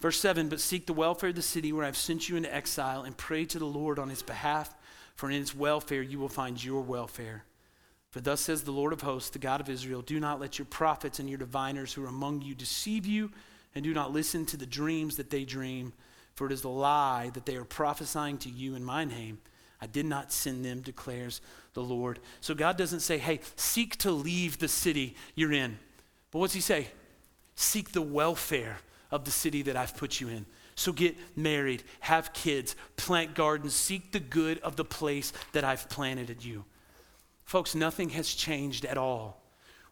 Verse 0.00 0.18
7 0.18 0.48
But 0.48 0.60
seek 0.60 0.86
the 0.86 0.92
welfare 0.92 1.30
of 1.30 1.36
the 1.36 1.42
city 1.42 1.72
where 1.72 1.84
I've 1.84 1.96
sent 1.96 2.28
you 2.28 2.36
into 2.36 2.54
exile 2.54 3.02
and 3.02 3.16
pray 3.16 3.44
to 3.46 3.58
the 3.58 3.66
Lord 3.66 3.98
on 3.98 4.10
its 4.10 4.22
behalf, 4.22 4.74
for 5.14 5.30
in 5.30 5.40
its 5.40 5.54
welfare 5.54 6.02
you 6.02 6.18
will 6.18 6.28
find 6.28 6.62
your 6.62 6.82
welfare. 6.82 7.44
For 8.10 8.20
thus 8.20 8.40
says 8.40 8.62
the 8.62 8.70
Lord 8.70 8.92
of 8.92 9.02
hosts, 9.02 9.30
the 9.30 9.38
God 9.38 9.60
of 9.60 9.68
Israel 9.68 10.02
Do 10.02 10.18
not 10.18 10.40
let 10.40 10.58
your 10.58 10.66
prophets 10.66 11.18
and 11.18 11.28
your 11.28 11.38
diviners 11.38 11.92
who 11.92 12.04
are 12.04 12.08
among 12.08 12.42
you 12.42 12.54
deceive 12.54 13.06
you, 13.06 13.30
and 13.74 13.84
do 13.84 13.92
not 13.92 14.12
listen 14.12 14.46
to 14.46 14.56
the 14.56 14.66
dreams 14.66 15.16
that 15.16 15.30
they 15.30 15.44
dream, 15.44 15.92
for 16.34 16.46
it 16.46 16.52
is 16.52 16.64
a 16.64 16.68
lie 16.68 17.30
that 17.34 17.46
they 17.46 17.56
are 17.56 17.64
prophesying 17.64 18.38
to 18.38 18.48
you 18.48 18.74
in 18.74 18.84
my 18.84 19.04
name. 19.04 19.38
I 19.80 19.86
did 19.86 20.06
not 20.06 20.32
send 20.32 20.64
them, 20.64 20.80
declares 20.80 21.40
the 21.74 21.82
Lord. 21.82 22.18
So 22.40 22.54
God 22.54 22.76
doesn't 22.76 23.00
say, 23.00 23.18
hey, 23.18 23.40
seek 23.56 23.96
to 23.98 24.10
leave 24.10 24.58
the 24.58 24.68
city 24.68 25.14
you're 25.34 25.52
in. 25.52 25.78
But 26.30 26.40
what's 26.40 26.54
he 26.54 26.60
say? 26.60 26.88
Seek 27.54 27.92
the 27.92 28.02
welfare 28.02 28.78
of 29.10 29.24
the 29.24 29.30
city 29.30 29.62
that 29.62 29.76
I've 29.76 29.96
put 29.96 30.20
you 30.20 30.28
in. 30.28 30.46
So 30.74 30.92
get 30.92 31.16
married, 31.36 31.82
have 32.00 32.32
kids, 32.32 32.76
plant 32.96 33.34
gardens, 33.34 33.74
seek 33.74 34.12
the 34.12 34.20
good 34.20 34.58
of 34.60 34.76
the 34.76 34.84
place 34.84 35.32
that 35.52 35.64
I've 35.64 35.88
planted 35.88 36.44
you. 36.44 36.64
Folks, 37.48 37.74
nothing 37.74 38.10
has 38.10 38.34
changed 38.34 38.84
at 38.84 38.98
all. 38.98 39.40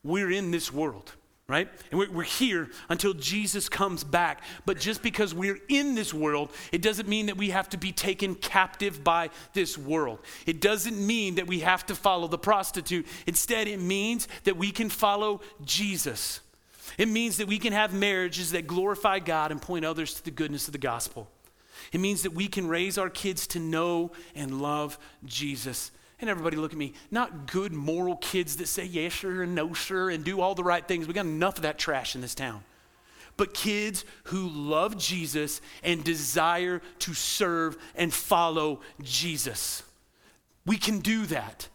We're 0.05 0.31
in 0.31 0.51
this 0.51 0.71
world, 0.71 1.15
right? 1.49 1.71
And 1.91 1.99
we're, 1.99 2.23
here 2.23 2.69
until 2.91 3.15
Jesus 3.15 3.71
comes 3.71 4.05
back. 4.05 4.43
But 4.67 4.79
just 4.79 5.03
because 5.03 5.33
we're 5.33 5.59
in 5.71 5.95
this 5.95 6.13
world, 6.13 6.53
it 6.71 6.83
doesn't 6.83 7.09
mean 7.09 7.25
that 7.27 7.39
we 7.39 7.49
have 7.49 7.71
to 7.71 7.79
be 7.79 7.93
taken 7.93 8.35
captive 8.35 9.03
by 9.03 9.31
this 9.55 9.79
world. 9.79 10.19
It 10.45 10.61
doesn't 10.61 10.99
mean 10.99 11.37
that 11.37 11.47
we 11.47 11.61
have 11.61 11.87
to 11.87 11.95
follow 11.95 12.29
the 12.29 12.37
prostitute. 12.37 13.07
Instead, 13.27 13.69
it 13.69 13.81
means 13.81 14.29
that 14.45 14.59
we 14.59 14.71
can 14.71 14.91
follow 14.91 15.41
Jesus. 15.65 16.41
It 16.99 17.09
means 17.09 17.39
that 17.39 17.49
we 17.49 17.59
can 17.59 17.73
have 17.73 17.95
marriages 17.95 18.53
that 18.53 18.67
glorify 18.67 19.19
God 19.19 19.51
and 19.51 19.63
point 19.63 19.87
others 19.87 20.13
to 20.13 20.23
the 20.23 20.31
goodness 20.31 20.69
of 20.69 20.73
the 20.73 20.79
gospel. 20.79 21.27
It 21.91 22.01
means 22.01 22.23
that 22.25 22.35
we 22.35 22.49
can 22.49 22.69
raise 22.69 22.99
our 22.99 23.09
kids 23.09 23.47
to 23.47 23.59
know 23.59 24.13
and 24.35 24.61
love 24.61 24.99
Jesus. 25.25 25.91
And 26.21 26.31
everybody 26.31 26.57
look 26.57 26.73
at 26.73 26.79
me, 26.79 26.95
not 27.11 27.51
good 27.51 27.73
moral 27.73 28.17
kids 28.17 28.57
that 28.57 28.69
say 28.69 28.85
yes, 28.85 29.15
sir, 29.15 29.43
and 29.43 29.55
no, 29.55 29.75
sir, 29.75 30.11
and 30.11 30.25
do 30.25 30.41
all 30.41 30.55
the 30.55 30.65
right 30.65 30.87
things. 30.87 31.07
We 31.07 31.13
got 31.13 31.27
enough 31.27 31.57
of 31.57 31.63
that 31.63 31.79
trash 31.79 32.15
in 32.15 32.23
this 32.23 32.35
town. 32.35 32.65
But 33.37 33.53
kids 33.53 34.05
who 34.25 34.49
love 34.49 34.97
Jesus 34.97 35.61
and 35.83 36.03
desire 36.03 36.81
to 37.01 37.13
serve 37.13 37.77
and 37.95 38.13
follow 38.13 38.81
Jesus. 39.03 39.83
We 40.65 40.79
can 40.79 41.01
do 41.01 41.27
that. 41.27 41.69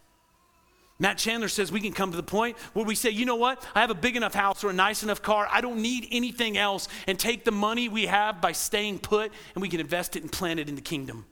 Matt 0.98 1.18
Chandler 1.18 1.48
says 1.48 1.72
we 1.72 1.80
can 1.80 1.92
come 1.92 2.10
to 2.10 2.16
the 2.16 2.22
point 2.22 2.56
where 2.74 2.84
we 2.84 2.94
say, 2.94 3.10
you 3.10 3.26
know 3.26 3.36
what? 3.36 3.64
I 3.74 3.80
have 3.80 3.90
a 3.90 3.94
big 3.94 4.16
enough 4.16 4.34
house 4.34 4.62
or 4.62 4.70
a 4.70 4.72
nice 4.72 5.02
enough 5.02 5.22
car. 5.22 5.48
I 5.50 5.60
don't 5.60 5.82
need 5.82 6.06
anything 6.12 6.56
else. 6.56 6.88
And 7.06 7.18
take 7.18 7.44
the 7.44 7.50
money 7.50 7.88
we 7.88 8.06
have 8.06 8.40
by 8.40 8.52
staying 8.52 9.00
put 9.00 9.32
and 9.54 9.62
we 9.62 9.68
can 9.68 9.80
invest 9.80 10.14
it 10.16 10.22
and 10.22 10.30
plant 10.30 10.60
it 10.60 10.68
in 10.68 10.74
the 10.74 10.80
kingdom. 10.80 11.26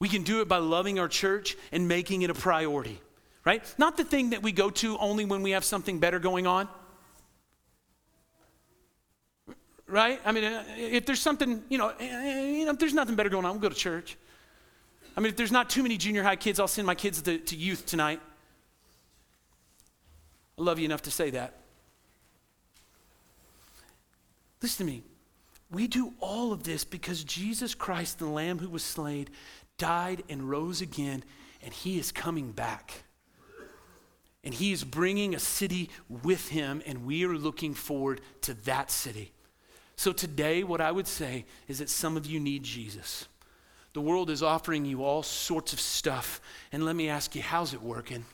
We 0.00 0.08
can 0.08 0.22
do 0.22 0.40
it 0.40 0.48
by 0.48 0.58
loving 0.58 0.98
our 0.98 1.08
church 1.08 1.56
and 1.72 1.88
making 1.88 2.22
it 2.22 2.30
a 2.30 2.34
priority, 2.34 3.00
right? 3.44 3.62
Not 3.78 3.96
the 3.96 4.04
thing 4.04 4.30
that 4.30 4.42
we 4.42 4.52
go 4.52 4.70
to 4.70 4.98
only 4.98 5.24
when 5.24 5.42
we 5.42 5.52
have 5.52 5.64
something 5.64 5.98
better 5.98 6.18
going 6.18 6.46
on. 6.46 6.68
Right? 9.86 10.20
I 10.24 10.32
mean, 10.32 10.44
uh, 10.44 10.64
if 10.76 11.06
there's 11.06 11.20
something, 11.20 11.62
you 11.68 11.78
know, 11.78 11.92
you 12.00 12.64
know, 12.64 12.72
if 12.72 12.78
there's 12.78 12.94
nothing 12.94 13.16
better 13.16 13.28
going 13.28 13.44
on, 13.44 13.52
we'll 13.52 13.60
go 13.60 13.68
to 13.68 13.74
church. 13.74 14.16
I 15.16 15.20
mean, 15.20 15.28
if 15.28 15.36
there's 15.36 15.52
not 15.52 15.70
too 15.70 15.82
many 15.82 15.96
junior 15.96 16.22
high 16.22 16.36
kids, 16.36 16.58
I'll 16.58 16.66
send 16.68 16.86
my 16.86 16.94
kids 16.94 17.22
to, 17.22 17.38
to 17.38 17.56
youth 17.56 17.86
tonight. 17.86 18.20
I 20.58 20.62
love 20.62 20.78
you 20.78 20.84
enough 20.86 21.02
to 21.02 21.10
say 21.10 21.30
that. 21.30 21.54
Listen 24.62 24.86
to 24.86 24.92
me. 24.92 25.02
We 25.70 25.86
do 25.88 26.14
all 26.20 26.52
of 26.52 26.62
this 26.62 26.84
because 26.84 27.22
Jesus 27.24 27.74
Christ, 27.74 28.18
the 28.18 28.26
Lamb 28.26 28.58
who 28.58 28.70
was 28.70 28.82
slain, 28.82 29.28
died 29.78 30.22
and 30.28 30.48
rose 30.48 30.80
again, 30.80 31.24
and 31.62 31.72
he 31.72 31.98
is 31.98 32.12
coming 32.12 32.52
back. 32.52 33.04
And 34.42 34.52
he 34.52 34.72
is 34.72 34.84
bringing 34.84 35.34
a 35.34 35.38
city 35.38 35.88
with 36.08 36.48
him, 36.48 36.82
and 36.86 37.06
we 37.06 37.24
are 37.24 37.34
looking 37.34 37.74
forward 37.74 38.20
to 38.42 38.54
that 38.64 38.90
city. 38.90 39.32
So 39.96 40.12
today, 40.12 40.64
what 40.64 40.80
I 40.80 40.92
would 40.92 41.06
say 41.06 41.46
is 41.68 41.78
that 41.78 41.88
some 41.88 42.16
of 42.16 42.26
you 42.26 42.40
need 42.40 42.62
Jesus. 42.62 43.26
The 43.94 44.00
world 44.00 44.28
is 44.28 44.42
offering 44.42 44.84
you 44.84 45.04
all 45.04 45.22
sorts 45.22 45.72
of 45.72 45.80
stuff. 45.80 46.40
And 46.72 46.84
let 46.84 46.96
me 46.96 47.08
ask 47.08 47.34
you, 47.34 47.42
how's 47.42 47.72
it 47.72 47.80
working? 47.80 48.24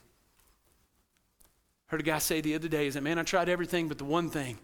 Heard 1.86 2.00
a 2.00 2.04
guy 2.04 2.18
say 2.18 2.40
the 2.40 2.54
other 2.54 2.68
day, 2.68 2.86
is 2.86 2.94
that, 2.94 3.02
man, 3.02 3.18
I 3.18 3.24
tried 3.24 3.48
everything 3.48 3.86
but 3.86 3.98
the 3.98 4.04
one 4.04 4.30
thing 4.30 4.58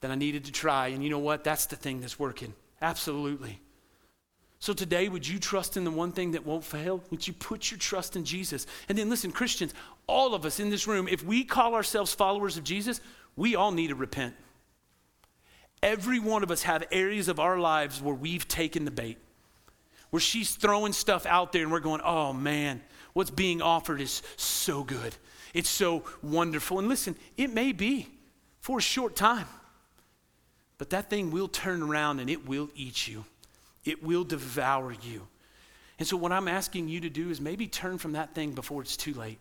that 0.00 0.10
I 0.10 0.14
needed 0.14 0.46
to 0.46 0.52
try. 0.52 0.88
And 0.88 1.04
you 1.04 1.10
know 1.10 1.18
what? 1.18 1.44
That's 1.44 1.66
the 1.66 1.76
thing 1.76 2.00
that's 2.00 2.18
working. 2.18 2.54
Absolutely. 2.80 3.60
So 4.62 4.72
today, 4.72 5.08
would 5.08 5.26
you 5.26 5.40
trust 5.40 5.76
in 5.76 5.82
the 5.82 5.90
one 5.90 6.12
thing 6.12 6.30
that 6.30 6.46
won't 6.46 6.62
fail? 6.62 7.02
Would 7.10 7.26
you 7.26 7.32
put 7.32 7.72
your 7.72 7.78
trust 7.78 8.14
in 8.14 8.24
Jesus? 8.24 8.64
And 8.88 8.96
then 8.96 9.10
listen, 9.10 9.32
Christians, 9.32 9.74
all 10.06 10.36
of 10.36 10.46
us 10.46 10.60
in 10.60 10.70
this 10.70 10.86
room, 10.86 11.08
if 11.08 11.24
we 11.24 11.42
call 11.42 11.74
ourselves 11.74 12.14
followers 12.14 12.56
of 12.56 12.62
Jesus, 12.62 13.00
we 13.34 13.56
all 13.56 13.72
need 13.72 13.88
to 13.88 13.96
repent. 13.96 14.36
Every 15.82 16.20
one 16.20 16.44
of 16.44 16.52
us 16.52 16.62
have 16.62 16.84
areas 16.92 17.26
of 17.26 17.40
our 17.40 17.58
lives 17.58 18.00
where 18.00 18.14
we've 18.14 18.46
taken 18.46 18.84
the 18.84 18.92
bait, 18.92 19.18
where 20.10 20.20
she's 20.20 20.54
throwing 20.54 20.92
stuff 20.92 21.26
out 21.26 21.50
there 21.50 21.64
and 21.64 21.72
we're 21.72 21.80
going, 21.80 22.00
oh 22.00 22.32
man, 22.32 22.82
what's 23.14 23.30
being 23.30 23.60
offered 23.60 24.00
is 24.00 24.22
so 24.36 24.84
good. 24.84 25.12
It's 25.54 25.68
so 25.68 26.04
wonderful. 26.22 26.78
And 26.78 26.86
listen, 26.86 27.16
it 27.36 27.52
may 27.52 27.72
be 27.72 28.06
for 28.60 28.78
a 28.78 28.82
short 28.82 29.16
time, 29.16 29.48
but 30.78 30.90
that 30.90 31.10
thing 31.10 31.32
will 31.32 31.48
turn 31.48 31.82
around 31.82 32.20
and 32.20 32.30
it 32.30 32.46
will 32.46 32.70
eat 32.76 33.08
you, 33.08 33.24
it 33.84 34.02
will 34.02 34.24
devour 34.24 34.92
you. 34.92 35.26
And 35.98 36.08
so, 36.08 36.16
what 36.16 36.32
I'm 36.32 36.48
asking 36.48 36.88
you 36.88 37.00
to 37.00 37.10
do 37.10 37.30
is 37.30 37.40
maybe 37.40 37.66
turn 37.66 37.98
from 37.98 38.12
that 38.12 38.34
thing 38.34 38.52
before 38.52 38.82
it's 38.82 38.96
too 38.96 39.14
late. 39.14 39.38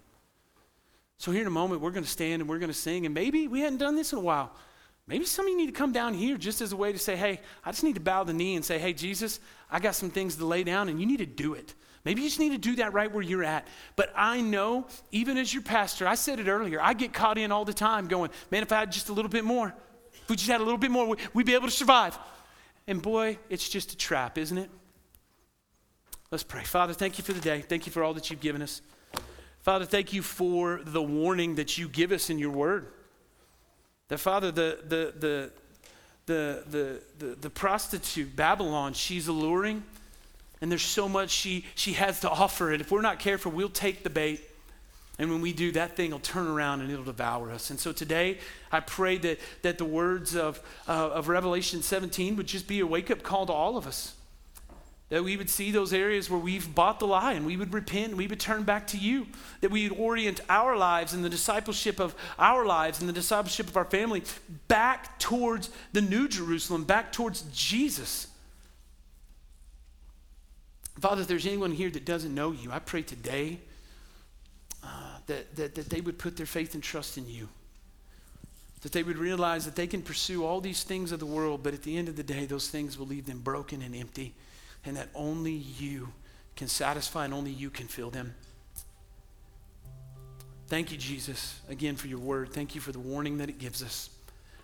So, 1.17 1.31
here 1.31 1.41
in 1.41 1.47
a 1.47 1.51
moment, 1.51 1.81
we're 1.81 1.91
going 1.91 2.03
to 2.03 2.09
stand 2.09 2.41
and 2.41 2.49
we're 2.49 2.59
going 2.59 2.71
to 2.71 2.77
sing, 2.77 3.05
and 3.05 3.15
maybe 3.15 3.47
we 3.47 3.61
hadn't 3.61 3.79
done 3.79 3.95
this 3.95 4.11
in 4.11 4.19
a 4.19 4.21
while. 4.21 4.51
Maybe 5.07 5.25
some 5.25 5.45
of 5.45 5.51
you 5.51 5.57
need 5.57 5.67
to 5.67 5.71
come 5.71 5.91
down 5.91 6.13
here 6.13 6.37
just 6.37 6.61
as 6.61 6.71
a 6.71 6.75
way 6.75 6.91
to 6.91 6.99
say, 6.99 7.15
hey, 7.15 7.41
I 7.65 7.71
just 7.71 7.83
need 7.83 7.95
to 7.95 8.01
bow 8.01 8.23
the 8.23 8.33
knee 8.33 8.55
and 8.55 8.63
say, 8.63 8.79
hey, 8.79 8.93
Jesus, 8.93 9.39
I 9.69 9.79
got 9.79 9.95
some 9.95 10.09
things 10.09 10.35
to 10.35 10.45
lay 10.45 10.63
down, 10.63 10.89
and 10.89 10.99
you 10.99 11.05
need 11.05 11.17
to 11.17 11.25
do 11.25 11.53
it. 11.53 11.73
Maybe 12.03 12.21
you 12.21 12.27
just 12.27 12.39
need 12.39 12.51
to 12.51 12.57
do 12.57 12.77
that 12.77 12.93
right 12.93 13.11
where 13.11 13.23
you're 13.23 13.43
at. 13.43 13.67
But 13.95 14.11
I 14.15 14.41
know, 14.41 14.87
even 15.11 15.37
as 15.37 15.53
your 15.53 15.63
pastor, 15.63 16.07
I 16.07 16.15
said 16.15 16.39
it 16.39 16.47
earlier, 16.47 16.81
I 16.81 16.93
get 16.93 17.13
caught 17.13 17.37
in 17.37 17.51
all 17.51 17.65
the 17.65 17.73
time 17.73 18.07
going, 18.07 18.31
man, 18.49 18.63
if 18.63 18.71
I 18.71 18.79
had 18.79 18.91
just 18.91 19.09
a 19.09 19.13
little 19.13 19.29
bit 19.29 19.43
more, 19.43 19.73
if 20.13 20.29
we 20.29 20.35
just 20.35 20.49
had 20.49 20.61
a 20.61 20.63
little 20.63 20.79
bit 20.79 20.91
more, 20.91 21.15
we'd 21.33 21.45
be 21.45 21.53
able 21.53 21.67
to 21.67 21.73
survive. 21.73 22.17
And 22.88 23.01
boy, 23.01 23.38
it's 23.49 23.69
just 23.69 23.93
a 23.93 23.97
trap, 23.97 24.38
isn't 24.38 24.57
it? 24.57 24.69
Let's 26.32 26.43
pray. 26.43 26.63
Father, 26.63 26.93
thank 26.93 27.17
you 27.17 27.23
for 27.23 27.34
the 27.34 27.41
day. 27.41 27.61
Thank 27.61 27.86
you 27.86 27.91
for 27.91 28.03
all 28.03 28.13
that 28.13 28.29
you've 28.29 28.41
given 28.41 28.61
us. 28.61 28.82
Father, 29.61 29.86
thank 29.86 30.13
you 30.13 30.21
for 30.21 30.82
the 30.84 31.01
warning 31.01 31.55
that 31.55 31.77
you 31.77 31.88
give 31.88 32.11
us 32.11 32.29
in 32.29 32.39
your 32.39 32.49
word. 32.49 32.88
That, 34.07 34.17
Father, 34.17 34.51
the, 34.51 34.79
the, 34.84 35.13
the, 35.19 35.51
the, 36.25 36.63
the, 36.69 37.01
the, 37.19 37.36
the 37.36 37.49
prostitute, 37.49 38.36
Babylon, 38.36 38.93
she's 38.93 39.27
alluring, 39.27 39.84
and 40.61 40.71
there's 40.71 40.82
so 40.82 41.07
much 41.07 41.29
she, 41.29 41.65
she 41.75 41.93
has 41.93 42.21
to 42.21 42.29
offer. 42.29 42.71
And 42.71 42.82
if 42.82 42.91
we're 42.91 43.01
not 43.01 43.19
careful, 43.19 43.51
we'll 43.51 43.69
take 43.69 44.03
the 44.03 44.09
bait. 44.09 44.41
And 45.20 45.30
when 45.30 45.41
we 45.41 45.53
do, 45.53 45.72
that 45.74 45.95
thing 45.95 46.12
will 46.12 46.20
turn 46.20 46.47
around 46.47 46.82
and 46.82 46.91
it'll 46.91 47.03
devour 47.03 47.51
us. 47.51 47.70
And 47.70 47.80
so 47.80 47.91
today, 47.91 48.39
I 48.72 48.80
pray 48.80 49.18
that, 49.20 49.39
that 49.62 49.78
the 49.78 49.86
words 49.86 50.36
of, 50.36 50.59
uh, 50.88 51.09
of 51.12 51.28
Revelation 51.28 51.82
17 51.82 52.36
would 52.38 52.47
just 52.47 52.68
be 52.68 52.80
a 52.80 52.88
wake 52.88 53.12
up 53.12 53.22
call 53.22 53.45
to 53.45 53.53
all 53.53 53.78
of 53.78 53.86
us. 53.86 54.16
That 55.09 55.26
we 55.26 55.36
would 55.36 55.49
see 55.49 55.72
those 55.72 55.91
areas 55.91 56.30
where 56.30 56.39
we've 56.39 56.74
bought 56.74 56.99
the 56.99 57.05
lie 57.05 57.34
and 57.34 57.45
we 57.45 57.57
would 57.57 57.74
repent 57.74 58.09
and 58.09 58.18
we 58.18 58.28
would 58.28 58.39
turn 58.39 58.64
back 58.64 58.88
to 58.88 58.97
you. 58.97 59.28
That 59.59 59.70
we 59.70 59.89
would 59.89 59.99
orient 59.99 60.39
our 60.47 60.78
lives 60.78 61.14
and 61.14 61.24
the 61.24 61.30
discipleship 61.30 61.99
of 61.99 62.16
our 62.39 62.66
lives 62.66 63.01
and 63.01 63.09
the 63.09 63.14
discipleship 63.14 63.68
of 63.68 63.76
our 63.76 63.86
family 63.86 64.24
back 64.70 65.20
towards 65.20 65.70
the 65.91 66.01
new 66.01 66.30
Jerusalem, 66.30 66.86
back 66.86 67.12
towards 67.12 67.41
Jesus. 67.53 68.28
Father, 70.97 71.24
if 71.24 71.28
there's 71.28 71.45
anyone 71.45 71.74
here 71.74 71.89
that 71.89 72.05
doesn't 72.05 72.34
know 72.34 72.53
you, 72.53 72.72
I 72.72 72.80
pray 72.80 73.01
today 73.01 73.59
that, 75.32 75.55
that, 75.55 75.75
that 75.75 75.89
they 75.89 76.01
would 76.01 76.17
put 76.17 76.38
their 76.38 76.45
faith 76.45 76.73
and 76.73 76.84
trust 76.84 77.17
in 77.17 77.27
you. 77.27 77.47
That 78.82 78.91
they 78.91 79.03
would 79.03 79.17
realize 79.17 79.65
that 79.65 79.75
they 79.75 79.88
can 79.88 80.01
pursue 80.01 80.45
all 80.45 80.59
these 80.59 80.84
things 80.84 81.11
of 81.11 81.19
the 81.19 81.25
world, 81.25 81.61
but 81.63 81.73
at 81.73 81.84
the 81.84 81.97
end 81.97 82.09
of 82.09 82.15
the 82.15 82.23
day, 82.23 82.45
those 82.45 82.67
things 82.69 82.97
will 82.97 83.05
leave 83.05 83.25
them 83.25 83.39
broken 83.39 83.82
and 83.82 83.95
empty 83.95 84.34
and 84.86 84.97
that 84.97 85.09
only 85.13 85.51
you 85.51 86.09
can 86.55 86.67
satisfy 86.67 87.25
and 87.25 87.34
only 87.34 87.51
you 87.51 87.69
can 87.69 87.88
fill 87.88 88.09
them. 88.09 88.34
Thank 90.67 90.91
you, 90.91 90.97
Jesus, 90.97 91.59
again 91.69 91.95
for 91.95 92.07
your 92.07 92.19
word. 92.19 92.53
Thank 92.53 92.75
you 92.75 92.82
for 92.82 92.91
the 92.91 92.99
warning 92.99 93.38
that 93.39 93.49
it 93.49 93.59
gives 93.59 93.84
us. 93.84 94.09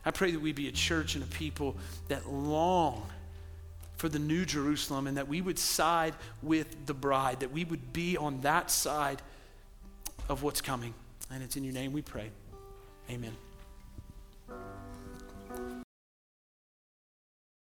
I 0.06 0.12
pray 0.12 0.32
that 0.32 0.40
we 0.40 0.54
be 0.54 0.70
a 0.70 0.72
church 0.72 1.16
and 1.16 1.24
a 1.24 1.28
people 1.28 1.76
that 2.08 2.30
long 2.30 3.06
for 3.98 4.08
the 4.08 4.20
new 4.20 4.46
Jerusalem 4.46 5.08
and 5.08 5.18
that 5.18 5.28
we 5.28 5.42
would 5.42 5.60
side 5.60 6.14
with 6.42 6.86
the 6.86 6.94
bride, 6.94 7.42
that 7.42 7.52
we 7.52 7.66
would 7.66 7.92
be 7.94 8.16
on 8.16 8.42
that 8.42 8.72
side 8.72 9.22
of 10.30 10.44
what's 10.44 10.62
coming. 10.62 10.94
And 11.32 11.44
it's 11.44 11.56
in 11.58 11.64
your 11.64 11.74
name 11.74 11.94
we 11.94 12.02
pray. 12.02 12.30
Amen. 13.10 13.36